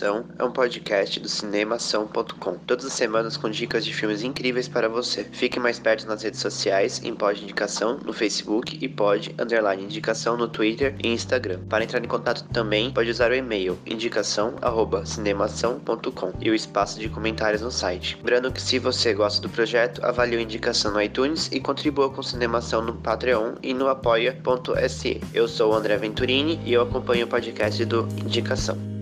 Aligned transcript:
é 0.00 0.44
um 0.44 0.50
podcast 0.50 1.20
do 1.20 1.28
cinemação.com. 1.28 2.56
Todas 2.66 2.86
as 2.86 2.94
semanas 2.94 3.36
com 3.36 3.50
dicas 3.50 3.84
de 3.84 3.92
filmes 3.92 4.22
incríveis 4.22 4.66
para 4.66 4.88
você. 4.88 5.24
Fique 5.32 5.60
mais 5.60 5.78
perto 5.78 6.06
nas 6.06 6.22
redes 6.22 6.40
sociais, 6.40 7.02
em 7.04 7.14
Pod 7.14 7.42
Indicação, 7.42 8.00
no 8.02 8.14
Facebook 8.14 8.78
e 8.80 8.88
Pod 8.88 9.34
Underline 9.38 9.82
Indicação 9.82 10.38
no 10.38 10.48
Twitter 10.48 10.94
e 11.02 11.08
Instagram. 11.08 11.60
Para 11.68 11.84
entrar 11.84 12.02
em 12.02 12.08
contato 12.08 12.42
também, 12.52 12.90
pode 12.90 13.10
usar 13.10 13.30
o 13.30 13.34
e-mail 13.34 13.78
indicação@cinemação.com 13.84 16.32
e 16.40 16.50
o 16.50 16.54
espaço 16.54 16.98
de 16.98 17.10
comentários 17.10 17.60
no 17.60 17.70
site. 17.70 18.16
Lembrando 18.16 18.50
que 18.50 18.62
se 18.62 18.78
você 18.78 19.12
gosta 19.12 19.42
do 19.42 19.50
projeto, 19.50 20.02
avalie 20.04 20.38
o 20.38 20.40
Indicação 20.40 20.92
no 20.92 21.02
iTunes 21.02 21.50
e 21.52 21.60
contribua 21.60 22.08
com 22.08 22.22
Cinemação 22.22 22.80
no 22.80 22.94
Patreon 22.94 23.56
e 23.62 23.74
no 23.74 23.88
apoia.se. 23.88 25.20
Eu 25.34 25.46
sou 25.46 25.72
o 25.72 25.74
André 25.74 25.98
Venturini 25.98 26.58
e 26.64 26.72
eu 26.72 26.80
acompanho 26.82 27.26
o 27.26 27.28
podcast 27.28 27.84
do 27.84 28.08
Indicação. 28.24 29.01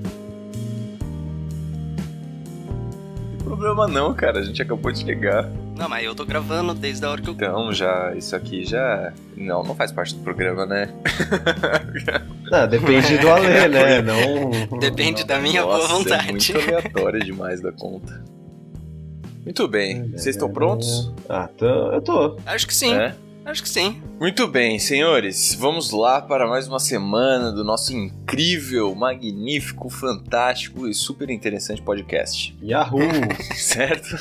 Problema 3.50 3.88
não, 3.88 4.14
cara. 4.14 4.38
A 4.38 4.42
gente 4.44 4.62
acabou 4.62 4.92
de 4.92 5.00
chegar. 5.00 5.50
Não, 5.76 5.88
mas 5.88 6.04
eu 6.04 6.14
tô 6.14 6.24
gravando 6.24 6.72
desde 6.72 7.04
a 7.04 7.10
hora 7.10 7.20
que 7.20 7.28
eu. 7.28 7.34
Então, 7.34 7.72
já, 7.72 8.14
isso 8.14 8.36
aqui 8.36 8.64
já. 8.64 9.12
Não, 9.36 9.64
não 9.64 9.74
faz 9.74 9.90
parte 9.90 10.14
do 10.14 10.22
programa, 10.22 10.64
né? 10.64 10.88
Ah, 12.52 12.66
depende 12.66 13.16
do 13.18 13.28
Alê, 13.28 13.68
né? 13.68 14.02
Não. 14.02 14.78
Depende 14.80 15.22
da 15.22 15.38
minha 15.38 15.62
boa 15.62 15.78
Nossa, 15.78 15.94
vontade. 15.94 16.28
É 16.28 16.32
muito 16.32 16.52
aleatório 16.52 17.20
demais 17.24 17.60
da 17.60 17.70
conta. 17.70 18.24
Muito 19.44 19.68
bem. 19.68 20.10
Vocês 20.10 20.34
estão 20.34 20.50
prontos? 20.50 21.12
Ah, 21.28 21.48
tô, 21.56 21.92
eu 21.92 22.02
tô. 22.02 22.36
Acho 22.44 22.66
que 22.66 22.74
sim. 22.74 22.92
É? 22.92 23.14
Acho 23.50 23.64
que 23.64 23.68
sim. 23.68 24.00
Muito 24.20 24.46
bem, 24.46 24.78
senhores, 24.78 25.56
vamos 25.58 25.90
lá 25.90 26.22
para 26.22 26.46
mais 26.46 26.68
uma 26.68 26.78
semana 26.78 27.50
do 27.50 27.64
nosso 27.64 27.92
incrível, 27.92 28.94
magnífico, 28.94 29.90
fantástico 29.90 30.86
e 30.86 30.94
super 30.94 31.28
interessante 31.30 31.82
podcast, 31.82 32.56
Yahoo! 32.62 33.00
certo? 33.56 34.14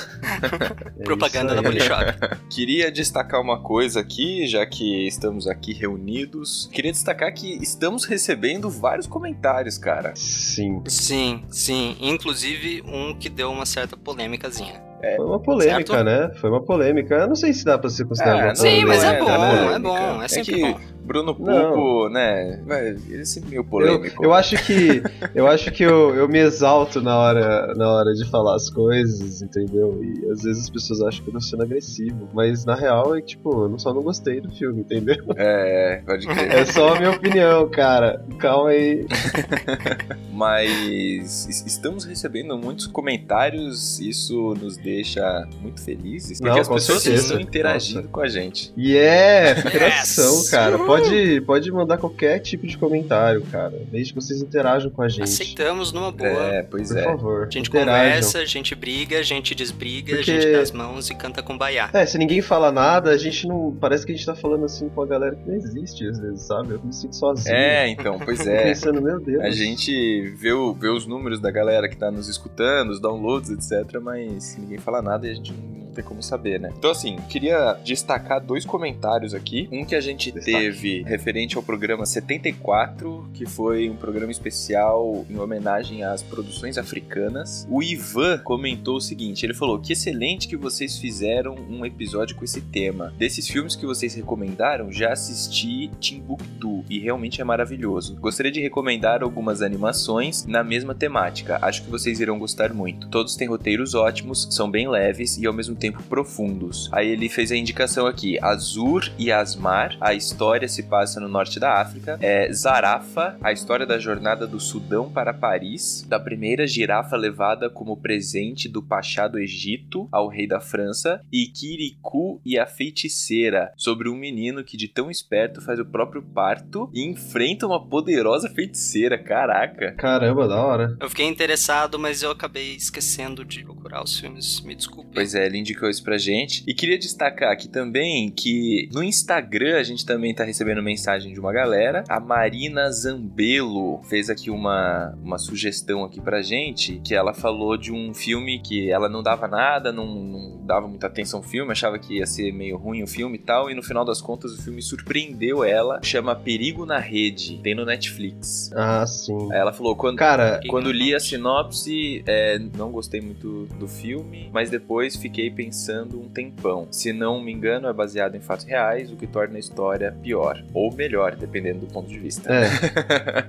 É 0.99 1.03
Propaganda 1.03 1.53
da. 1.53 1.61
Polishop. 1.61 2.05
Queria 2.49 2.91
destacar 2.91 3.39
uma 3.39 3.61
coisa 3.61 3.99
aqui, 3.99 4.47
já 4.47 4.65
que 4.65 5.05
estamos 5.05 5.45
aqui 5.45 5.73
reunidos. 5.73 6.67
Queria 6.73 6.91
destacar 6.91 7.31
que 7.31 7.61
estamos 7.61 8.05
recebendo 8.05 8.67
vários 8.67 9.05
comentários, 9.05 9.77
cara. 9.77 10.13
Sim. 10.15 10.81
sim, 10.87 11.43
sim. 11.51 11.95
Inclusive 12.01 12.81
um 12.83 13.13
que 13.13 13.29
deu 13.29 13.51
uma 13.51 13.67
certa 13.67 13.95
polêmicazinha. 13.95 14.88
Foi 15.15 15.25
uma 15.25 15.39
polêmica, 15.39 15.93
Certo? 15.93 16.03
né? 16.05 16.31
Foi 16.39 16.49
uma 16.49 16.61
polêmica. 16.61 17.15
Eu 17.15 17.27
não 17.27 17.35
sei 17.35 17.53
se 17.53 17.63
dá 17.63 17.77
pra 17.77 17.89
ser 17.89 18.05
considerado 18.05 18.39
Ah, 18.41 18.45
uma 18.47 18.55
Sim, 18.55 18.85
mas 18.85 19.03
é 19.03 19.19
bom, 19.19 19.25
né? 19.27 19.75
é 19.75 19.79
bom, 19.79 20.21
é 20.23 20.27
sempre 20.27 20.53
que 20.53 20.61
bom. 20.61 20.79
Bruno 21.09 21.35
Não. 21.39 21.73
Pupo, 21.73 22.09
né? 22.09 22.61
Ele 23.09 23.21
é 23.21 23.25
sempre 23.25 23.49
meio 23.49 23.61
Eu, 23.61 23.63
polêmico. 23.63 24.23
eu 24.23 24.31
acho 24.31 24.55
que 24.63 25.01
eu 25.33 25.47
acho 25.47 25.71
que 25.71 25.81
eu, 25.83 26.15
eu 26.15 26.27
me 26.29 26.37
exalto 26.37 27.01
na 27.01 27.17
hora, 27.17 27.73
na 27.75 27.89
hora 27.91 28.13
de 28.13 28.29
falar 28.29 28.55
as 28.55 28.69
coisas, 28.69 29.41
entendeu? 29.41 29.99
E 30.03 30.31
às 30.31 30.43
vezes 30.43 30.63
as 30.65 30.69
pessoas 30.69 31.01
acham 31.01 31.23
que 31.23 31.29
eu 31.29 31.33
tô 31.33 31.41
sendo 31.41 31.63
agressivo, 31.63 32.29
mas 32.31 32.63
na 32.63 32.75
real 32.75 33.15
é 33.15 33.21
que, 33.21 33.29
tipo, 33.29 33.63
eu 33.63 33.69
não- 33.69 33.79
só 33.79 33.91
não 33.93 34.03
gostei 34.03 34.39
do 34.39 34.51
filme, 34.51 34.81
entendeu? 34.81 35.15
É, 35.35 36.01
pode 36.05 36.27
crer. 36.27 36.51
É 36.51 36.65
só 36.65 36.93
a 36.93 36.97
minha 36.99 37.11
opinião, 37.11 37.67
cara. 37.69 38.23
Calma 38.37 38.69
aí. 38.69 39.05
Mas 40.31 41.45
es- 41.47 41.65
estamos 41.65 42.05
recebendo 42.05 42.57
muitos 42.57 42.87
comentários, 42.87 43.99
isso 43.99 44.53
nos 44.61 44.77
deixa 44.77 45.47
muito 45.61 45.81
felizes, 45.81 46.37
porque 46.39 46.53
Não, 46.53 46.61
as 46.61 46.67
pessoas 46.67 47.03
certeza. 47.03 47.23
estão 47.25 47.39
interagindo 47.39 47.99
Nossa. 48.01 48.11
com 48.11 48.21
a 48.21 48.27
gente. 48.27 48.73
E 48.77 48.95
é, 48.95 49.51
interação, 49.59 50.35
Yes! 50.37 50.49
cara. 50.49 50.77
Pode, 50.79 50.98
pode 51.45 51.71
mandar 51.71 51.97
qualquer 51.97 52.39
tipo 52.39 52.65
de 52.67 52.77
comentário, 52.77 53.41
cara. 53.51 53.73
Desde 53.91 54.13
que 54.13 54.21
vocês 54.21 54.41
interajam 54.41 54.89
com 54.91 55.01
a 55.01 55.09
gente. 55.09 55.23
Aceitamos 55.23 55.91
numa 55.91 56.11
boa. 56.11 56.29
É, 56.29 56.63
pois 56.63 56.89
Por 56.89 56.97
é. 56.97 57.03
favor. 57.03 57.41
A 57.47 57.49
gente 57.49 57.67
interajam. 57.69 57.93
conversa, 58.05 58.39
a 58.39 58.45
gente 58.45 58.75
briga, 58.75 59.19
a 59.19 59.23
gente 59.23 59.53
desbriga, 59.55 60.15
Porque- 60.15 60.31
a 60.31 60.33
gente 60.41 60.51
dá 60.51 60.59
as 60.59 60.71
mãos 60.71 61.09
e 61.09 61.15
canta 61.15 61.41
com 61.43 61.57
baiá. 61.57 61.89
É, 61.93 62.05
se 62.05 62.17
ninguém 62.17 62.41
fala 62.41 62.71
nada, 62.71 63.11
a 63.11 63.17
gente 63.17 63.47
não. 63.47 63.75
Parece 63.79 64.05
que 64.05 64.11
a 64.11 64.15
gente 64.15 64.25
tá 64.25 64.35
falando 64.35 64.65
assim 64.65 64.89
com 64.89 65.01
a 65.01 65.05
galera 65.05 65.35
que 65.35 65.47
não 65.47 65.55
existe, 65.55 66.07
às 66.07 66.19
vezes, 66.19 66.41
sabe? 66.41 66.73
Eu 66.73 66.81
me 66.83 66.93
sinto 66.93 67.15
sozinho. 67.15 67.55
É, 67.55 67.87
então, 67.89 68.19
pois 68.19 68.39
é. 68.47 68.63
Pensando, 68.63 69.01
meu 69.01 69.19
Deus. 69.19 69.43
A 69.43 69.49
gente 69.49 70.29
vê, 70.37 70.51
o- 70.51 70.73
vê 70.73 70.89
os 70.89 71.05
números 71.05 71.39
da 71.39 71.51
galera 71.51 71.87
que 71.89 71.95
tá 71.97 72.11
nos 72.11 72.27
escutando, 72.27 72.89
os 72.91 72.99
downloads, 72.99 73.49
etc, 73.49 73.99
mas 74.01 74.57
ninguém 74.57 74.77
fala 74.77 75.01
nada 75.01 75.27
e 75.27 75.31
a 75.31 75.33
gente 75.33 75.51
não 75.53 75.79
não 75.89 75.95
tem 75.95 76.03
como 76.03 76.21
saber, 76.21 76.59
né? 76.59 76.69
Então, 76.77 76.91
assim, 76.91 77.15
queria 77.27 77.73
destacar 77.83 78.39
dois 78.39 78.63
comentários 78.63 79.33
aqui. 79.33 79.67
Um 79.71 79.83
que 79.83 79.95
a 79.95 79.99
gente 79.99 80.31
Destaque. 80.31 80.55
teve 80.55 80.78
referente 81.05 81.57
ao 81.57 81.63
programa 81.63 82.05
74, 82.05 83.29
que 83.33 83.45
foi 83.45 83.89
um 83.89 83.95
programa 83.95 84.31
especial 84.31 85.25
em 85.29 85.37
homenagem 85.37 86.03
às 86.03 86.23
produções 86.23 86.77
africanas. 86.77 87.67
O 87.69 87.83
Ivan 87.83 88.37
comentou 88.39 88.97
o 88.97 89.01
seguinte: 89.01 89.45
ele 89.45 89.53
falou 89.53 89.79
que 89.79 89.93
excelente 89.93 90.47
que 90.47 90.55
vocês 90.55 90.97
fizeram 90.97 91.55
um 91.69 91.85
episódio 91.85 92.35
com 92.35 92.45
esse 92.45 92.61
tema. 92.61 93.13
Desses 93.17 93.47
filmes 93.47 93.75
que 93.75 93.85
vocês 93.85 94.13
recomendaram, 94.15 94.91
já 94.91 95.11
assisti 95.11 95.89
Timbuktu 95.99 96.83
e 96.89 96.99
realmente 96.99 97.41
é 97.41 97.43
maravilhoso. 97.43 98.15
Gostaria 98.15 98.51
de 98.51 98.61
recomendar 98.61 99.23
algumas 99.23 99.61
animações 99.61 100.45
na 100.45 100.63
mesma 100.63 100.95
temática. 100.95 101.59
Acho 101.61 101.83
que 101.83 101.89
vocês 101.89 102.19
irão 102.19 102.39
gostar 102.39 102.73
muito. 102.73 103.09
Todos 103.09 103.35
têm 103.35 103.47
roteiros 103.47 103.93
ótimos, 103.93 104.47
são 104.51 104.69
bem 104.69 104.87
leves 104.87 105.37
e 105.37 105.45
ao 105.45 105.53
mesmo 105.53 105.75
tempo 105.75 106.01
profundos. 106.03 106.89
Aí 106.91 107.09
ele 107.09 107.27
fez 107.27 107.51
a 107.51 107.57
indicação 107.57 108.05
aqui: 108.07 108.37
Azur 108.41 109.11
e 109.17 109.31
Asmar. 109.31 109.97
A 109.99 110.13
história 110.13 110.68
se 110.69 110.83
passa 110.83 111.19
no 111.19 111.27
norte 111.27 111.59
da 111.59 111.81
África. 111.81 112.17
É 112.21 112.51
Zarafa, 112.51 113.37
a 113.41 113.51
história 113.51 113.85
da 113.85 113.99
jornada 113.99 114.47
do 114.47 114.59
Sudão 114.59 115.11
para 115.11 115.33
Paris, 115.33 116.05
da 116.07 116.19
primeira 116.19 116.67
girafa 116.67 117.15
levada 117.15 117.69
como 117.69 117.97
presente 117.97 118.67
do 118.67 118.81
Pachá 118.81 119.27
do 119.27 119.39
Egito 119.39 120.07
ao 120.11 120.27
rei 120.27 120.47
da 120.47 120.59
França, 120.59 121.21
e 121.31 121.47
Kirikou 121.47 122.41
e 122.45 122.57
a 122.57 122.65
feiticeira, 122.65 123.71
sobre 123.75 124.09
um 124.09 124.15
menino 124.15 124.63
que 124.63 124.77
de 124.77 124.87
tão 124.87 125.09
esperto 125.09 125.61
faz 125.61 125.79
o 125.79 125.85
próprio 125.85 126.21
parto 126.21 126.89
e 126.93 127.03
enfrenta 127.03 127.65
uma 127.65 127.83
poderosa 127.83 128.49
feiticeira. 128.49 129.17
Caraca. 129.17 129.93
Caramba, 129.93 130.47
da 130.47 130.61
hora. 130.61 130.97
Eu 130.99 131.09
fiquei 131.09 131.27
interessado, 131.27 131.97
mas 131.97 132.23
eu 132.23 132.31
acabei 132.31 132.75
esquecendo 132.75 133.43
de 133.43 133.63
procurar 133.63 134.03
os 134.03 134.19
filmes. 134.19 134.61
Me 134.61 134.75
desculpe. 134.75 135.09
Pois 135.13 135.33
é, 135.33 135.45
ele 135.45 135.57
indicou 135.57 135.89
isso 135.89 136.03
pra 136.03 136.17
gente. 136.17 136.63
E 136.67 136.73
queria 136.73 136.97
destacar 136.97 137.51
aqui 137.51 137.67
também 137.67 138.29
que 138.29 138.89
no 138.91 139.03
Instagram 139.03 139.77
a 139.77 139.83
gente 139.83 140.05
também 140.05 140.33
tá 140.33 140.43
recebendo 140.43 140.58
mensagem 140.65 141.33
de 141.33 141.39
uma 141.39 141.51
galera. 141.51 142.03
A 142.07 142.19
Marina 142.19 142.91
Zambelo 142.91 144.01
fez 144.03 144.29
aqui 144.29 144.49
uma, 144.49 145.15
uma 145.23 145.37
sugestão 145.37 146.03
aqui 146.03 146.21
pra 146.21 146.41
gente, 146.41 146.99
que 147.03 147.13
ela 147.13 147.33
falou 147.33 147.77
de 147.77 147.91
um 147.91 148.13
filme 148.13 148.59
que 148.59 148.91
ela 148.91 149.09
não 149.09 149.21
dava 149.21 149.47
nada, 149.47 149.91
não, 149.91 150.05
não 150.05 150.65
dava 150.65 150.87
muita 150.87 151.07
atenção 151.07 151.39
ao 151.39 151.43
filme, 151.43 151.71
achava 151.71 151.97
que 151.97 152.17
ia 152.17 152.25
ser 152.25 152.51
meio 152.51 152.77
ruim 152.77 153.03
o 153.03 153.07
filme 153.07 153.37
e 153.37 153.41
tal, 153.41 153.69
e 153.69 153.75
no 153.75 153.83
final 153.83 154.05
das 154.05 154.21
contas 154.21 154.53
o 154.53 154.61
filme 154.61 154.81
surpreendeu 154.81 155.63
ela. 155.63 155.99
Chama 156.03 156.35
Perigo 156.35 156.85
na 156.85 156.99
Rede, 156.99 157.59
tem 157.61 157.73
no 157.75 157.85
Netflix. 157.85 158.71
Ah, 158.75 159.05
sim. 159.05 159.51
Aí 159.51 159.59
ela 159.59 159.73
falou, 159.73 159.95
quando, 159.95 160.17
Cara, 160.17 160.59
quando 160.67 160.91
li 160.91 161.13
a 161.15 161.19
sinopse, 161.19 162.23
é, 162.25 162.59
não 162.77 162.91
gostei 162.91 163.21
muito 163.21 163.65
do 163.79 163.87
filme, 163.87 164.49
mas 164.53 164.69
depois 164.69 165.15
fiquei 165.15 165.49
pensando 165.49 166.19
um 166.19 166.29
tempão. 166.29 166.87
Se 166.91 167.11
não 167.11 167.41
me 167.41 167.51
engano, 167.51 167.87
é 167.87 167.93
baseado 167.93 168.35
em 168.35 168.41
fatos 168.41 168.65
reais, 168.65 169.11
o 169.11 169.15
que 169.15 169.27
torna 169.27 169.57
a 169.57 169.59
história 169.59 170.15
pior. 170.21 170.48
Ou 170.73 170.93
melhor, 170.93 171.35
dependendo 171.35 171.79
do 171.79 171.87
ponto 171.87 172.07
de 172.09 172.19
vista. 172.19 172.51
é. 172.51 172.69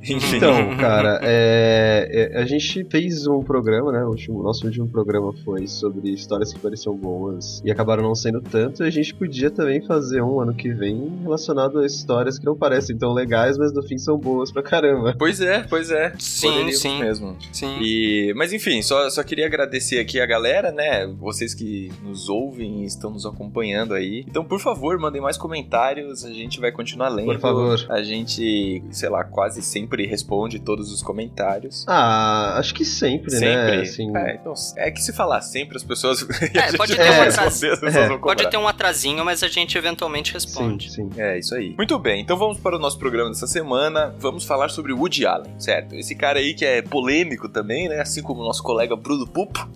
Enfim. 0.02 0.36
Então, 0.36 0.76
cara, 0.76 1.20
é, 1.22 2.30
é, 2.34 2.38
a 2.38 2.44
gente 2.44 2.84
fez 2.90 3.26
um 3.26 3.42
programa, 3.42 3.92
né? 3.92 4.04
O 4.04 4.08
último, 4.08 4.42
nosso 4.42 4.66
último 4.66 4.88
programa 4.88 5.32
foi 5.44 5.66
sobre 5.66 6.10
histórias 6.10 6.52
que 6.52 6.58
pareciam 6.58 6.96
boas 6.96 7.60
e 7.64 7.70
acabaram 7.70 8.02
não 8.02 8.14
sendo 8.14 8.40
tanto. 8.40 8.82
E 8.82 8.86
a 8.86 8.90
gente 8.90 9.14
podia 9.14 9.50
também 9.50 9.80
fazer 9.80 10.22
um 10.22 10.40
ano 10.40 10.54
que 10.54 10.72
vem 10.72 11.20
relacionado 11.22 11.78
a 11.78 11.86
histórias 11.86 12.38
que 12.38 12.44
não 12.44 12.56
parecem 12.56 12.96
tão 12.96 13.12
legais, 13.12 13.56
mas 13.56 13.72
no 13.72 13.82
fim 13.82 13.98
são 13.98 14.18
boas 14.18 14.50
pra 14.50 14.62
caramba. 14.62 15.14
Pois 15.18 15.40
é, 15.40 15.64
pois 15.68 15.90
é. 15.90 16.12
Sim, 16.18 16.48
Poderíamos 16.48 16.80
sim. 16.80 17.00
mesmo. 17.00 17.36
Sim. 17.52 17.78
E, 17.80 18.32
mas 18.36 18.52
enfim, 18.52 18.82
só, 18.82 19.08
só 19.10 19.22
queria 19.22 19.46
agradecer 19.46 19.98
aqui 19.98 20.20
a 20.20 20.26
galera, 20.26 20.70
né? 20.70 21.06
Vocês 21.18 21.54
que 21.54 21.90
nos 22.02 22.28
ouvem 22.28 22.82
e 22.82 22.84
estão 22.86 23.10
nos 23.10 23.26
acompanhando 23.26 23.94
aí. 23.94 24.24
Então, 24.28 24.44
por 24.44 24.60
favor, 24.60 24.98
mandem 24.98 25.20
mais 25.20 25.36
comentários, 25.36 26.24
a 26.24 26.32
gente 26.32 26.60
vai 26.60 26.72
continuar 26.72 26.89
lendo. 26.96 27.26
Por 27.26 27.38
favor. 27.38 27.84
A 27.88 28.02
gente, 28.02 28.82
sei 28.90 29.08
lá, 29.08 29.24
quase 29.24 29.62
sempre 29.62 30.06
responde 30.06 30.58
todos 30.58 30.92
os 30.92 31.02
comentários. 31.02 31.84
Ah, 31.88 32.56
acho 32.58 32.74
que 32.74 32.84
sempre, 32.84 33.30
Sempre. 33.30 33.46
né? 33.76 33.80
Assim, 33.82 34.16
É, 34.16 34.34
então, 34.34 34.54
é 34.76 34.90
que 34.90 35.00
se 35.02 35.12
falar 35.12 35.40
sempre, 35.40 35.76
as 35.76 35.84
pessoas. 35.84 36.20
É, 36.54 36.76
pode 36.76 36.94
ter 36.96 37.02
um 37.02 37.06
vai 37.16 37.28
atraso. 37.28 37.40
responder, 37.66 37.72
as 37.72 37.80
pessoas 37.80 38.10
É. 38.10 38.18
Pode 38.18 38.50
ter 38.50 38.56
um 38.56 38.68
atrasinho, 38.68 39.24
mas 39.24 39.42
a 39.42 39.48
gente 39.48 39.76
eventualmente 39.78 40.28
sim, 40.28 40.34
responde. 40.34 40.90
sim. 40.92 41.08
É, 41.16 41.38
isso 41.38 41.54
aí. 41.54 41.74
Muito 41.76 41.98
bem, 41.98 42.20
então 42.20 42.36
vamos 42.36 42.58
para 42.58 42.76
o 42.76 42.78
nosso 42.78 42.98
programa 42.98 43.30
dessa 43.30 43.46
semana. 43.46 44.14
Vamos 44.18 44.44
falar 44.44 44.68
sobre 44.70 44.92
Woody 44.92 45.26
Allen, 45.26 45.52
certo? 45.58 45.94
Esse 45.94 46.14
cara 46.14 46.38
aí 46.38 46.54
que 46.54 46.64
é 46.64 46.82
polêmico 46.82 47.48
também, 47.48 47.88
né? 47.88 48.00
Assim 48.00 48.22
como 48.22 48.40
o 48.42 48.44
nosso 48.44 48.62
colega 48.62 48.94
Bruno 48.96 49.26
Pupo. 49.26 49.68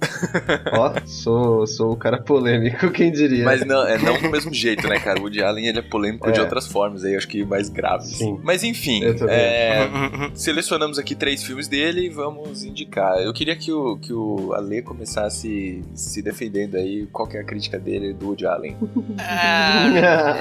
Ó, 0.73 0.93
sou, 1.07 1.67
sou 1.67 1.93
o 1.93 1.97
cara 1.97 2.19
polêmico, 2.21 2.91
quem 2.91 3.11
diria? 3.13 3.45
Mas 3.45 3.65
não, 3.65 3.87
é 3.87 3.99
não 3.99 4.21
do 4.21 4.31
mesmo 4.31 4.53
jeito, 4.53 4.87
né, 4.89 4.99
cara? 4.99 5.19
O 5.19 5.23
Woody 5.23 5.43
Allen 5.43 5.67
ele 5.67 5.79
é 5.79 5.83
polêmico 5.83 6.29
É. 6.29 6.33
de 6.33 6.41
outras 6.41 6.67
formas 6.67 7.04
aí, 7.05 7.17
acho 7.17 7.29
que 7.29 7.45
mais 7.45 7.69
graves. 7.69 8.17
Sim. 8.17 8.39
Mas 8.43 8.62
enfim, 8.62 9.03
Eu 9.03 9.17
também 9.17 9.35
é, 9.35 9.89
selecionamos 10.35 10.99
aqui 10.99 11.15
três 11.15 11.43
filmes 11.43 11.69
dele 11.69 12.06
e 12.06 12.09
vamos 12.09 12.65
indicar. 12.65 13.19
Eu 13.19 13.33
queria 13.33 13.56
que 13.56 13.73
o, 13.73 13.97
que 13.97 14.12
o 14.12 14.53
Ale 14.53 14.83
começasse 14.83 15.83
se 15.95 16.23
defendendo 16.23 16.77
aí. 16.77 17.06
Qual 17.12 17.29
que 17.29 17.37
é 17.37 17.41
a 17.41 17.45
crítica 17.45 17.79
dele 17.79 18.12
do 18.12 18.29
Woody 18.29 18.47
Allen? 18.47 18.77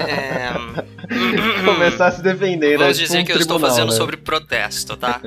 É, 0.04 1.64
Começar 1.64 2.10
se 2.12 2.22
defendendo. 2.22 2.78
Vamos 2.78 2.98
é 2.98 3.02
tipo 3.02 3.06
dizer 3.06 3.20
um 3.20 3.24
que 3.24 3.32
eu 3.32 3.36
estou 3.36 3.56
tribunal, 3.56 3.70
fazendo 3.70 3.90
né? 3.90 3.96
sobre 3.96 4.16
protesto, 4.16 4.96
tá? 4.96 5.20